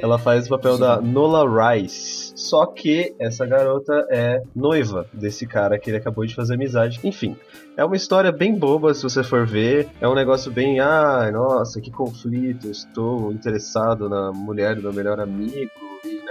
ela 0.00 0.18
faz 0.18 0.46
o 0.46 0.50
papel 0.50 0.78
da 0.78 1.00
Nola 1.00 1.72
Rice. 1.72 2.27
Só 2.38 2.64
que 2.66 3.16
essa 3.18 3.44
garota 3.44 4.06
é 4.08 4.40
noiva 4.54 5.04
desse 5.12 5.44
cara 5.44 5.76
que 5.76 5.90
ele 5.90 5.96
acabou 5.96 6.24
de 6.24 6.36
fazer 6.36 6.54
amizade. 6.54 7.00
Enfim, 7.02 7.36
é 7.76 7.84
uma 7.84 7.96
história 7.96 8.30
bem 8.30 8.56
boba 8.56 8.94
se 8.94 9.02
você 9.02 9.24
for 9.24 9.44
ver. 9.44 9.88
É 10.00 10.06
um 10.06 10.14
negócio 10.14 10.48
bem, 10.48 10.78
ah, 10.78 11.28
nossa, 11.32 11.80
que 11.80 11.90
conflito. 11.90 12.70
Estou 12.70 13.32
interessado 13.32 14.08
na 14.08 14.30
mulher 14.30 14.76
do 14.76 14.82
meu 14.82 14.92
melhor 14.92 15.18
amigo 15.18 15.87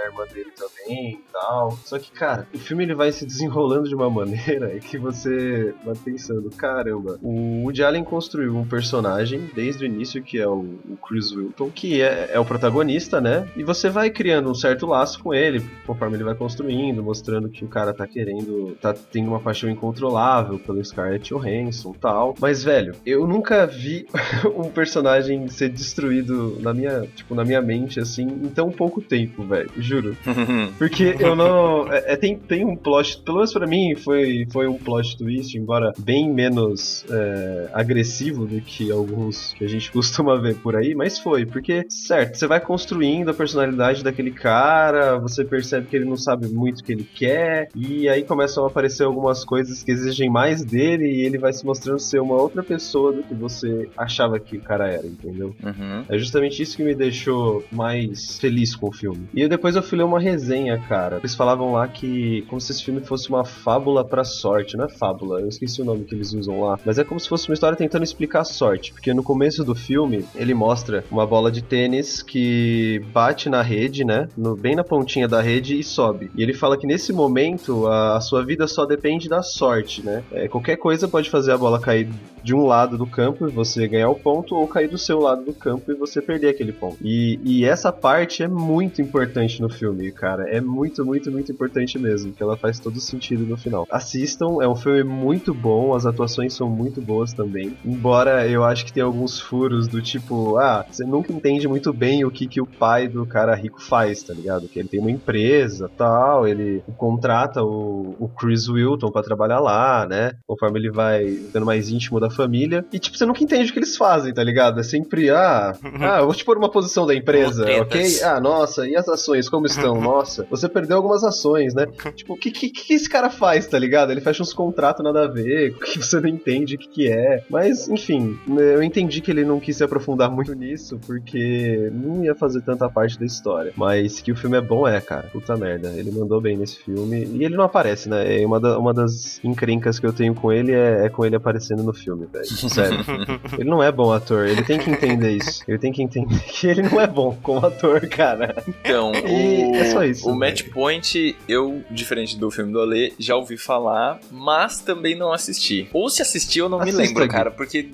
irmã 0.08 0.24
dele 0.32 0.50
também 0.56 1.14
e 1.14 1.20
tal. 1.32 1.78
Só 1.84 1.98
que, 1.98 2.10
cara, 2.10 2.46
o 2.54 2.58
filme 2.58 2.84
ele 2.84 2.94
vai 2.94 3.12
se 3.12 3.24
desenrolando 3.24 3.88
de 3.88 3.94
uma 3.94 4.08
maneira 4.10 4.78
que 4.80 4.98
você 4.98 5.74
vai 5.84 5.94
pensando, 5.94 6.50
caramba, 6.50 7.18
o 7.22 7.62
Woody 7.64 7.82
Allen 7.82 8.04
construiu 8.04 8.56
um 8.56 8.66
personagem 8.66 9.50
desde 9.54 9.84
o 9.84 9.86
início 9.86 10.22
que 10.22 10.38
é 10.38 10.48
o, 10.48 10.78
Chris 11.06 11.32
Wilton, 11.32 11.70
que 11.70 12.02
é, 12.02 12.30
é 12.32 12.38
o 12.38 12.44
protagonista, 12.44 13.20
né? 13.20 13.48
E 13.56 13.62
você 13.62 13.88
vai 13.88 14.10
criando 14.10 14.50
um 14.50 14.54
certo 14.54 14.86
laço 14.86 15.22
com 15.22 15.32
ele, 15.32 15.64
conforme 15.86 16.16
ele 16.16 16.24
vai 16.24 16.34
construindo, 16.34 17.02
mostrando 17.02 17.48
que 17.48 17.64
o 17.64 17.68
cara 17.68 17.92
tá 17.92 18.06
querendo, 18.06 18.76
tá 18.80 18.92
tendo 18.92 19.28
uma 19.28 19.40
paixão 19.40 19.70
incontrolável 19.70 20.58
pelo 20.58 20.84
Scarlett 20.84 21.28
Johansson 21.28 21.92
e 21.94 21.98
tal. 21.98 22.34
Mas, 22.40 22.62
velho, 22.62 22.94
eu 23.04 23.26
nunca 23.26 23.66
vi 23.66 24.06
um 24.56 24.70
personagem 24.70 25.48
ser 25.48 25.68
destruído 25.68 26.58
na 26.60 26.72
minha, 26.74 27.02
tipo, 27.14 27.34
na 27.34 27.44
minha 27.44 27.60
mente, 27.60 28.00
assim, 28.00 28.24
em 28.24 28.48
tão 28.48 28.70
pouco 28.70 29.00
tempo, 29.00 29.44
velho. 29.44 29.70
Juro. 29.76 29.97
Juro. 29.98 30.16
Porque 30.78 31.16
eu 31.18 31.34
não. 31.34 31.92
É, 31.92 32.12
é, 32.12 32.16
tem, 32.16 32.38
tem 32.38 32.64
um 32.64 32.76
plot, 32.76 33.22
pelo 33.22 33.38
menos 33.38 33.52
pra 33.52 33.66
mim 33.66 33.94
foi, 33.96 34.46
foi 34.50 34.66
um 34.66 34.78
plot 34.78 35.16
twist, 35.16 35.56
embora 35.56 35.92
bem 35.98 36.32
menos 36.32 37.04
é, 37.10 37.68
agressivo 37.72 38.46
do 38.46 38.60
que 38.60 38.90
alguns 38.90 39.52
que 39.54 39.64
a 39.64 39.68
gente 39.68 39.90
costuma 39.92 40.36
ver 40.36 40.56
por 40.56 40.76
aí, 40.76 40.94
mas 40.94 41.18
foi, 41.18 41.44
porque, 41.44 41.84
certo, 41.88 42.36
você 42.36 42.46
vai 42.46 42.60
construindo 42.60 43.30
a 43.30 43.34
personalidade 43.34 44.02
daquele 44.02 44.30
cara, 44.30 45.18
você 45.18 45.44
percebe 45.44 45.86
que 45.86 45.96
ele 45.96 46.04
não 46.04 46.16
sabe 46.16 46.48
muito 46.48 46.80
o 46.80 46.84
que 46.84 46.92
ele 46.92 47.04
quer, 47.14 47.68
e 47.74 48.08
aí 48.08 48.22
começam 48.22 48.64
a 48.64 48.68
aparecer 48.68 49.04
algumas 49.04 49.44
coisas 49.44 49.82
que 49.82 49.90
exigem 49.90 50.30
mais 50.30 50.64
dele, 50.64 51.10
e 51.10 51.20
ele 51.22 51.38
vai 51.38 51.52
se 51.52 51.64
mostrando 51.64 51.98
ser 51.98 52.20
uma 52.20 52.36
outra 52.36 52.62
pessoa 52.62 53.12
do 53.12 53.22
que 53.22 53.34
você 53.34 53.88
achava 53.96 54.38
que 54.38 54.56
o 54.56 54.60
cara 54.60 54.88
era, 54.88 55.06
entendeu? 55.06 55.54
Uhum. 55.62 56.04
É 56.08 56.18
justamente 56.18 56.62
isso 56.62 56.76
que 56.76 56.82
me 56.82 56.94
deixou 56.94 57.64
mais 57.70 58.38
feliz 58.38 58.74
com 58.74 58.88
o 58.88 58.92
filme. 58.92 59.28
E 59.34 59.48
depois 59.48 59.76
eu 59.76 59.82
fui 59.88 59.98
ler 59.98 60.04
uma 60.04 60.20
resenha, 60.20 60.78
cara. 60.88 61.16
Eles 61.16 61.34
falavam 61.34 61.72
lá 61.72 61.88
que 61.88 62.42
como 62.42 62.60
se 62.60 62.72
esse 62.72 62.84
filme 62.84 63.00
fosse 63.00 63.28
uma 63.28 63.44
fábula 63.44 64.04
pra 64.04 64.24
sorte, 64.24 64.76
não 64.76 64.84
é 64.84 64.88
fábula, 64.88 65.40
eu 65.40 65.48
esqueci 65.48 65.80
o 65.80 65.84
nome 65.84 66.04
que 66.04 66.14
eles 66.14 66.32
usam 66.32 66.60
lá, 66.60 66.78
mas 66.84 66.98
é 66.98 67.04
como 67.04 67.18
se 67.18 67.28
fosse 67.28 67.48
uma 67.48 67.54
história 67.54 67.76
tentando 67.76 68.04
explicar 68.04 68.40
a 68.40 68.44
sorte, 68.44 68.92
porque 68.92 69.12
no 69.14 69.22
começo 69.22 69.64
do 69.64 69.74
filme 69.74 70.24
ele 70.34 70.54
mostra 70.54 71.04
uma 71.10 71.26
bola 71.26 71.50
de 71.50 71.62
tênis 71.62 72.22
que 72.22 73.02
bate 73.12 73.48
na 73.48 73.62
rede, 73.62 74.04
né, 74.04 74.28
no, 74.36 74.56
bem 74.56 74.76
na 74.76 74.84
pontinha 74.84 75.26
da 75.26 75.40
rede 75.40 75.78
e 75.78 75.84
sobe. 75.84 76.30
E 76.34 76.42
ele 76.42 76.54
fala 76.54 76.76
que 76.76 76.86
nesse 76.86 77.12
momento 77.12 77.86
a, 77.86 78.16
a 78.16 78.20
sua 78.20 78.44
vida 78.44 78.66
só 78.66 78.84
depende 78.84 79.28
da 79.28 79.42
sorte, 79.42 80.04
né? 80.04 80.22
É, 80.32 80.48
qualquer 80.48 80.76
coisa 80.76 81.08
pode 81.08 81.30
fazer 81.30 81.52
a 81.52 81.58
bola 81.58 81.80
cair 81.80 82.08
de 82.42 82.54
um 82.54 82.66
lado 82.66 82.96
do 82.96 83.06
campo 83.06 83.46
e 83.46 83.50
você 83.50 83.86
ganhar 83.86 84.08
o 84.08 84.14
ponto, 84.14 84.54
ou 84.54 84.66
cair 84.66 84.88
do 84.88 84.98
seu 84.98 85.18
lado 85.20 85.44
do 85.44 85.52
campo 85.52 85.90
e 85.90 85.94
você 85.94 86.22
perder 86.22 86.48
aquele 86.48 86.72
ponto. 86.72 86.96
E, 87.02 87.38
e 87.44 87.64
essa 87.64 87.92
parte 87.92 88.42
é 88.42 88.48
muito 88.48 89.02
importante 89.02 89.60
no 89.60 89.67
filme, 89.68 90.10
cara. 90.12 90.48
É 90.48 90.60
muito, 90.60 91.04
muito, 91.04 91.30
muito 91.30 91.52
importante 91.52 91.98
mesmo, 91.98 92.32
que 92.32 92.42
ela 92.42 92.56
faz 92.56 92.78
todo 92.78 93.00
sentido 93.00 93.46
no 93.46 93.56
final. 93.56 93.86
Assistam, 93.90 94.62
é 94.62 94.68
um 94.68 94.76
filme 94.76 95.04
muito 95.04 95.52
bom, 95.54 95.94
as 95.94 96.06
atuações 96.06 96.54
são 96.54 96.68
muito 96.68 97.00
boas 97.00 97.32
também. 97.32 97.76
Embora 97.84 98.46
eu 98.48 98.64
acho 98.64 98.84
que 98.84 98.92
tem 98.92 99.02
alguns 99.02 99.40
furos 99.40 99.88
do 99.88 100.00
tipo, 100.02 100.56
ah, 100.58 100.84
você 100.88 101.04
nunca 101.04 101.32
entende 101.32 101.66
muito 101.68 101.92
bem 101.92 102.24
o 102.24 102.30
que, 102.30 102.46
que 102.46 102.60
o 102.60 102.66
pai 102.66 103.08
do 103.08 103.26
cara 103.26 103.54
rico 103.54 103.80
faz, 103.82 104.22
tá 104.22 104.34
ligado? 104.34 104.68
Que 104.68 104.78
ele 104.78 104.88
tem 104.88 105.00
uma 105.00 105.10
empresa 105.10 105.90
tal, 105.96 106.46
ele 106.46 106.82
contrata 106.96 107.62
o, 107.62 108.16
o 108.18 108.28
Chris 108.28 108.68
Wilton 108.68 109.10
para 109.10 109.22
trabalhar 109.22 109.60
lá, 109.60 110.06
né? 110.06 110.32
Conforme 110.46 110.78
ele 110.78 110.90
vai 110.90 111.26
ficando 111.26 111.66
mais 111.66 111.90
íntimo 111.90 112.20
da 112.20 112.30
família. 112.30 112.84
E, 112.92 112.98
tipo, 112.98 113.16
você 113.16 113.26
nunca 113.26 113.42
entende 113.42 113.70
o 113.70 113.72
que 113.72 113.78
eles 113.78 113.96
fazem, 113.96 114.32
tá 114.32 114.42
ligado? 114.42 114.80
É 114.80 114.82
sempre, 114.82 115.30
ah, 115.30 115.74
ah, 116.00 116.18
eu 116.20 116.26
vou 116.26 116.34
te 116.34 116.44
pôr 116.44 116.56
uma 116.56 116.70
posição 116.70 117.06
da 117.06 117.14
empresa, 117.14 117.64
ok? 117.80 118.22
Ah, 118.22 118.40
nossa, 118.40 118.88
e 118.88 118.96
as 118.96 119.08
ações, 119.08 119.48
como 119.48 119.57
estão? 119.66 119.98
Nossa, 120.00 120.46
você 120.50 120.68
perdeu 120.68 120.96
algumas 120.96 121.24
ações, 121.24 121.74
né? 121.74 121.86
tipo, 122.14 122.34
o 122.34 122.36
que, 122.36 122.50
que, 122.50 122.70
que 122.70 122.94
esse 122.94 123.08
cara 123.08 123.30
faz, 123.30 123.66
tá 123.66 123.78
ligado? 123.78 124.10
Ele 124.10 124.20
fecha 124.20 124.42
uns 124.42 124.52
contratos 124.52 125.04
nada 125.04 125.24
a 125.24 125.28
ver, 125.28 125.74
que 125.84 125.98
você 125.98 126.20
não 126.20 126.28
entende 126.28 126.76
o 126.76 126.78
que, 126.78 126.88
que 126.88 127.08
é. 127.08 127.42
Mas, 127.50 127.88
enfim, 127.88 128.38
eu 128.48 128.82
entendi 128.82 129.20
que 129.20 129.30
ele 129.30 129.44
não 129.44 129.60
quis 129.60 129.76
se 129.76 129.84
aprofundar 129.84 130.30
muito 130.30 130.54
nisso, 130.54 130.98
porque 131.06 131.90
não 131.92 132.24
ia 132.24 132.34
fazer 132.34 132.60
tanta 132.62 132.88
parte 132.88 133.18
da 133.18 133.26
história. 133.26 133.72
Mas 133.76 134.20
que 134.20 134.32
o 134.32 134.36
filme 134.36 134.56
é 134.56 134.60
bom, 134.60 134.86
é, 134.86 135.00
cara. 135.00 135.28
Puta 135.32 135.56
merda. 135.56 135.92
Ele 135.96 136.10
mandou 136.10 136.40
bem 136.40 136.56
nesse 136.56 136.76
filme. 136.76 137.24
E 137.24 137.44
ele 137.44 137.56
não 137.56 137.64
aparece, 137.64 138.08
né? 138.08 138.40
É 138.40 138.46
uma, 138.46 138.60
da, 138.60 138.78
uma 138.78 138.94
das 138.94 139.42
encrencas 139.44 139.98
que 139.98 140.06
eu 140.06 140.12
tenho 140.12 140.34
com 140.34 140.52
ele 140.52 140.72
é, 140.72 141.06
é 141.06 141.08
com 141.08 141.24
ele 141.24 141.36
aparecendo 141.36 141.82
no 141.82 141.92
filme, 141.92 142.26
velho. 142.32 142.46
Sério. 142.46 142.98
ele 143.58 143.68
não 143.68 143.82
é 143.82 143.90
bom 143.90 144.12
ator. 144.12 144.46
Ele 144.46 144.62
tem 144.62 144.78
que 144.78 144.90
entender 144.90 145.32
isso. 145.32 145.62
Ele 145.66 145.78
tem 145.78 145.92
que 145.92 146.02
entender 146.02 146.40
que 146.40 146.66
ele 146.66 146.82
não 146.82 147.00
é 147.00 147.06
bom 147.06 147.36
como 147.42 147.64
ator, 147.64 148.06
cara. 148.08 148.62
Então, 148.68 149.12
E 149.48 149.76
é 149.76 149.84
só 149.84 150.04
isso, 150.04 150.28
o 150.28 150.34
né? 150.34 150.48
Match 150.48 150.62
Point, 150.70 151.36
eu, 151.48 151.82
diferente 151.90 152.36
do 152.36 152.50
filme 152.50 152.72
do 152.72 152.80
Ale, 152.80 153.14
já 153.18 153.36
ouvi 153.36 153.56
falar, 153.56 154.20
mas 154.30 154.80
também 154.80 155.14
não 155.16 155.32
assisti. 155.32 155.88
Ou 155.92 156.08
se 156.10 156.22
assisti, 156.22 156.58
eu 156.58 156.68
não 156.68 156.80
Assista, 156.80 157.00
me 157.00 157.06
lembro, 157.06 157.22
Gui. 157.24 157.30
cara, 157.30 157.50
porque 157.50 157.88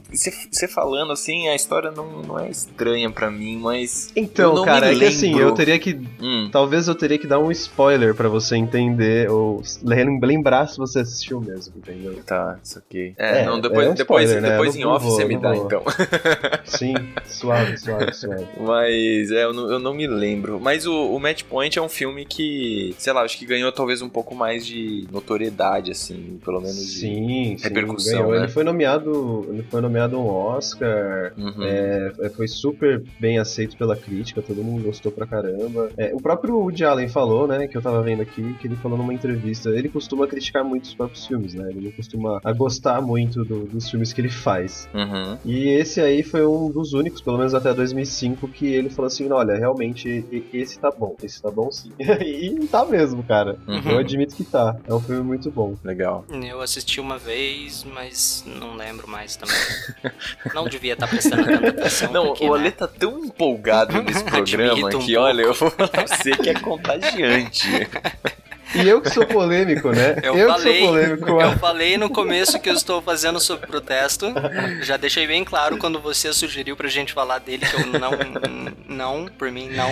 você 0.51 0.67
falando 0.69 1.13
assim, 1.13 1.49
a 1.49 1.55
história 1.55 1.91
não, 1.91 2.23
não 2.23 2.39
é 2.39 2.49
estranha 2.51 3.11
pra 3.11 3.31
mim, 3.31 3.57
mas. 3.59 4.11
Então, 4.17 4.55
não 4.55 4.65
cara, 4.65 4.89
me 4.89 4.95
é 4.95 4.99
que 4.99 5.05
assim, 5.05 5.39
eu 5.39 5.53
teria 5.53 5.79
que. 5.79 5.99
Hum, 6.21 6.49
Talvez 6.53 6.89
eu 6.89 6.95
teria 6.95 7.19
que 7.19 7.27
dar 7.27 7.39
um 7.39 7.51
spoiler 7.51 8.15
pra 8.15 8.29
você 8.29 8.57
entender, 8.57 9.31
ou 9.31 9.63
lem- 9.83 10.21
lembrar 10.21 10.67
se 10.69 10.77
você 10.79 11.01
assistiu 11.01 11.41
mesmo, 11.41 11.75
entendeu? 11.77 12.15
tá, 12.25 12.59
isso 12.63 12.79
aqui. 12.79 13.15
É, 13.17 13.41
É, 13.41 13.45
não, 13.45 13.61
depois, 13.61 13.87
é 13.87 13.91
um 13.91 13.95
depois, 13.95 14.25
spoiler, 14.31 14.43
né? 14.43 14.51
depois 14.57 14.75
Eu 14.75 14.81
em 14.81 14.85
não 14.85 14.91
off 14.93 15.05
vou, 15.05 15.15
você 15.17 15.25
me 15.25 15.35
não 15.35 15.41
dá, 15.41 15.53
vou. 15.55 15.65
então. 15.67 15.83
Sim, 16.65 16.95
suave, 17.27 17.77
suave, 17.79 18.13
suave. 18.13 18.47
Mas 18.61 19.31
é, 19.31 19.45
eu 19.45 19.53
não, 19.53 19.71
eu 19.73 19.79
não 19.79 19.95
me 19.95 20.07
lembro. 20.07 20.59
Mas 20.61 20.87
o, 20.87 20.93
o 21.15 21.19
Match 21.21 21.44
Point 21.49 21.79
é 21.79 21.83
um 21.83 21.89
filme 21.89 22.25
que, 22.25 22.95
sei 22.99 23.13
lá, 23.13 23.23
acho 23.23 23.39
que 23.39 23.47
ganhou 23.47 23.71
talvez 23.73 24.03
um 24.03 24.09
pouco 24.09 24.35
mais 24.35 24.67
de 24.67 25.07
notoriedade, 25.13 25.91
assim, 25.91 26.39
pelo 26.45 26.61
menos 26.61 26.77
de 26.77 27.01
Sim, 27.01 27.57
sim, 27.59 27.65
repercussão, 27.65 28.13
ganhou. 28.19 28.33
né? 28.33 28.39
Ele 28.45 28.49
foi 28.49 28.65
nomeado, 28.65 29.47
ele 29.51 29.63
foi 29.65 29.81
nomeado 29.81 30.19
um 30.19 30.27
Oscar. 30.27 31.33
Uhum. 31.37 31.63
É, 31.63 32.13
foi 32.35 32.49
super 32.49 33.03
bem 33.21 33.39
aceito 33.39 33.77
pela 33.77 33.97
crítica, 33.97 34.43
todo 34.43 34.63
mundo 34.63 34.85
gostou 34.85 35.13
pra 35.13 35.27
caramba. 35.27 35.91
É, 35.97 36.13
o 36.15 36.21
próprio 36.21 36.57
Woody 36.59 36.85
Allen 36.85 37.09
falou, 37.09 37.47
né, 37.47 37.67
que 37.69 37.77
eu 37.77 37.83
tava 37.83 38.03
vendo 38.03 38.23
aqui, 38.23 38.55
que 38.61 38.67
ele 38.67 38.77
falou 38.77 38.97
numa 38.99 39.13
entrevista, 39.15 39.71
ele 39.71 39.89
costuma 39.89 40.27
criticar 40.27 40.65
muito 40.65 40.85
os 40.85 40.95
próprios 40.95 41.27
filmes, 41.27 41.55
né, 41.55 41.71
ele 41.71 41.81
não 41.87 41.93
costuma 41.93 42.41
a 42.43 42.53
gostar 42.53 43.01
muito 43.01 43.45
do- 43.45 43.65
dos 43.67 43.89
filmes 43.91 44.13
que 44.13 44.21
ele 44.21 44.29
faz. 44.31 44.89
Uhum. 44.95 45.37
E 45.45 45.69
esse 45.69 46.01
aí 46.01 46.23
foi 46.23 46.45
um 46.47 46.71
dos 46.71 46.93
únicos, 46.93 47.21
pelo 47.21 47.39
menos 47.39 47.55
até 47.55 47.73
2005, 47.75 48.49
que 48.49 48.67
ele 48.67 48.89
falou 48.91 49.07
assim, 49.07 49.31
olha, 49.31 49.55
realmente, 49.55 50.25
esse 50.53 50.79
tá 50.79 50.91
bom, 50.91 51.15
esse 51.23 51.34
tá 51.41 51.51
bom 51.51 51.71
sim. 51.71 51.93
e 51.99 52.67
tá 52.67 52.85
mesmo, 52.85 53.23
cara. 53.23 53.59
Uhum. 53.67 53.91
Eu 53.91 53.99
admito 53.99 54.35
que 54.35 54.45
tá. 54.45 54.77
É 54.87 54.95
um 54.95 55.01
filme 55.01 55.23
muito 55.23 55.51
bom. 55.51 55.77
Legal. 55.83 56.25
Eu 56.31 56.61
assisti 56.61 57.01
uma 57.01 57.19
vez, 57.19 57.85
mas 57.85 58.45
não 58.47 58.77
lembro 58.77 59.09
mais 59.09 59.37
também. 59.37 59.57
não 60.55 60.69
devia 60.69 60.95
estar 60.95 61.07
prestando 61.07 61.45
tanta 61.45 61.69
atenção. 61.69 62.13
Não, 62.13 62.27
porque, 62.27 62.45
o 62.49 62.55
né? 62.55 62.61
Ale 62.61 62.71
tá 62.73 62.87
tão 62.87 63.25
empolgado 63.25 64.03
nesse 64.03 64.25
programa 64.25 64.89
um 64.89 64.99
que, 64.99 65.17
olha, 65.17 65.43
eu 65.43 65.55
vou 65.55 65.71
falar 65.71 65.89
pra 65.89 66.07
você 66.07 66.33
que 66.37 66.51
é 66.51 66.55
contagiante. 66.55 67.69
E 68.75 68.89
eu 68.89 69.01
que 69.01 69.11
sou 69.11 69.27
polêmico, 69.27 69.91
né? 69.91 70.17
Eu, 70.25 70.35
que 70.35 70.47
falei, 70.47 70.79
sou 70.81 70.89
polêmico. 70.89 71.41
eu 71.41 71.53
falei 71.59 71.97
no 71.97 72.09
começo 72.11 72.59
que 72.61 72.69
eu 72.69 72.75
estou 72.75 73.01
fazendo 73.03 73.39
sobre 73.41 73.67
protesto. 73.67 74.27
Já 74.83 74.97
deixei 74.97 75.27
bem 75.27 75.45
claro 75.45 75.77
quando 75.79 76.01
você 76.01 76.33
sugeriu 76.33 76.77
pra 76.77 76.89
gente 76.89 77.13
falar 77.13 77.39
dele 77.39 77.65
que 77.67 77.75
eu 77.75 77.87
não, 77.87 78.11
não, 78.89 79.27
por 79.39 79.51
mim 79.51 79.69
não. 79.71 79.91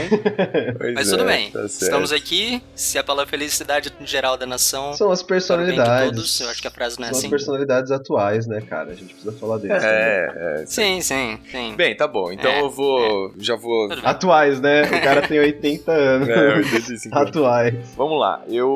Pois 0.78 0.94
Mas 0.94 1.08
é, 1.08 1.10
tudo 1.10 1.24
bem. 1.26 1.50
tá. 1.50 1.64
Estamos 1.64 2.12
aqui. 2.12 2.62
Se 2.74 2.98
é 2.98 3.02
pela 3.02 3.26
felicidade 3.26 3.92
geral 4.04 4.36
da 4.36 4.46
nação, 4.46 4.92
São 4.94 5.10
as 5.10 5.22
personalidades. 5.22 6.10
todos. 6.10 6.40
Eu 6.40 6.48
acho 6.50 6.60
que 6.62 6.68
a 6.68 6.70
frase 6.70 6.98
não 6.98 7.06
é 7.06 7.10
São 7.10 7.18
assim. 7.18 7.26
as 7.26 7.30
personalidades 7.30 7.90
atuais, 7.92 8.46
né, 8.46 8.60
cara? 8.62 8.90
A 8.90 8.94
gente 8.94 9.14
precisa 9.14 9.32
falar 9.32 9.58
deles. 9.58 9.76
também. 9.82 9.92
É, 9.96 10.32
é. 10.62 10.66
Sim, 10.66 11.00
sim, 11.00 11.38
sim. 11.50 11.74
Bem, 11.76 11.94
tá 11.94 12.06
bom. 12.08 12.32
Então 12.32 12.50
É, 12.50 12.60
eu 12.60 12.70
vou. 12.70 13.32
Já 13.38 13.54
vou. 13.56 13.88
Atuais, 14.02 14.60
né? 14.60 14.82
O 14.84 15.02
cara 15.02 15.22
tem 15.26 15.38
80 15.38 15.92
anos. 15.92 16.28
É, 16.28 16.54
85. 16.56 17.16
Atuais. 17.18 17.74
Vamos 17.96 18.18
lá, 18.18 18.42
eu 18.48 18.71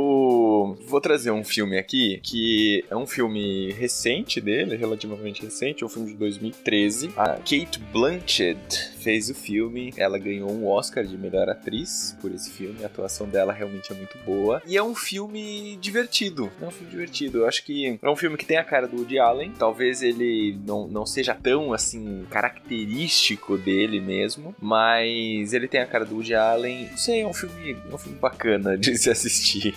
vou 0.86 1.00
trazer 1.00 1.30
um 1.30 1.44
filme 1.44 1.78
aqui 1.78 2.20
que 2.22 2.84
é 2.90 2.96
um 2.96 3.06
filme 3.06 3.72
recente 3.72 4.40
dele, 4.40 4.76
relativamente 4.76 5.42
recente, 5.42 5.82
é 5.82 5.86
um 5.86 5.88
filme 5.88 6.08
de 6.08 6.14
2013. 6.14 7.10
A 7.16 7.34
Kate 7.34 7.78
Blanchett 7.92 8.95
fez 9.06 9.30
o 9.30 9.34
filme, 9.34 9.94
ela 9.96 10.18
ganhou 10.18 10.50
um 10.50 10.66
Oscar 10.66 11.04
de 11.04 11.16
melhor 11.16 11.48
atriz 11.48 12.18
por 12.20 12.32
esse 12.32 12.50
filme, 12.50 12.82
a 12.82 12.86
atuação 12.86 13.28
dela 13.28 13.52
realmente 13.52 13.92
é 13.92 13.94
muito 13.94 14.18
boa. 14.26 14.60
E 14.66 14.76
é 14.76 14.82
um 14.82 14.96
filme 14.96 15.78
divertido, 15.80 16.50
é 16.60 16.66
um 16.66 16.72
filme 16.72 16.90
divertido. 16.90 17.38
Eu 17.38 17.46
acho 17.46 17.64
que 17.64 18.00
é 18.02 18.10
um 18.10 18.16
filme 18.16 18.36
que 18.36 18.44
tem 18.44 18.56
a 18.56 18.64
cara 18.64 18.88
do 18.88 18.96
Woody 18.96 19.20
Allen, 19.20 19.52
talvez 19.56 20.02
ele 20.02 20.58
não, 20.66 20.88
não 20.88 21.06
seja 21.06 21.36
tão 21.40 21.72
assim 21.72 22.24
característico 22.28 23.56
dele 23.56 24.00
mesmo, 24.00 24.52
mas 24.60 25.52
ele 25.52 25.68
tem 25.68 25.80
a 25.80 25.86
cara 25.86 26.04
do 26.04 26.16
Woody 26.16 26.34
Allen. 26.34 26.88
Não 26.90 26.98
sei, 26.98 27.20
é 27.20 27.26
um 27.28 27.32
filme, 27.32 27.76
é 27.88 27.94
um 27.94 27.98
filme 27.98 28.18
bacana 28.18 28.76
de 28.76 28.98
se 28.98 29.08
assistir. 29.08 29.72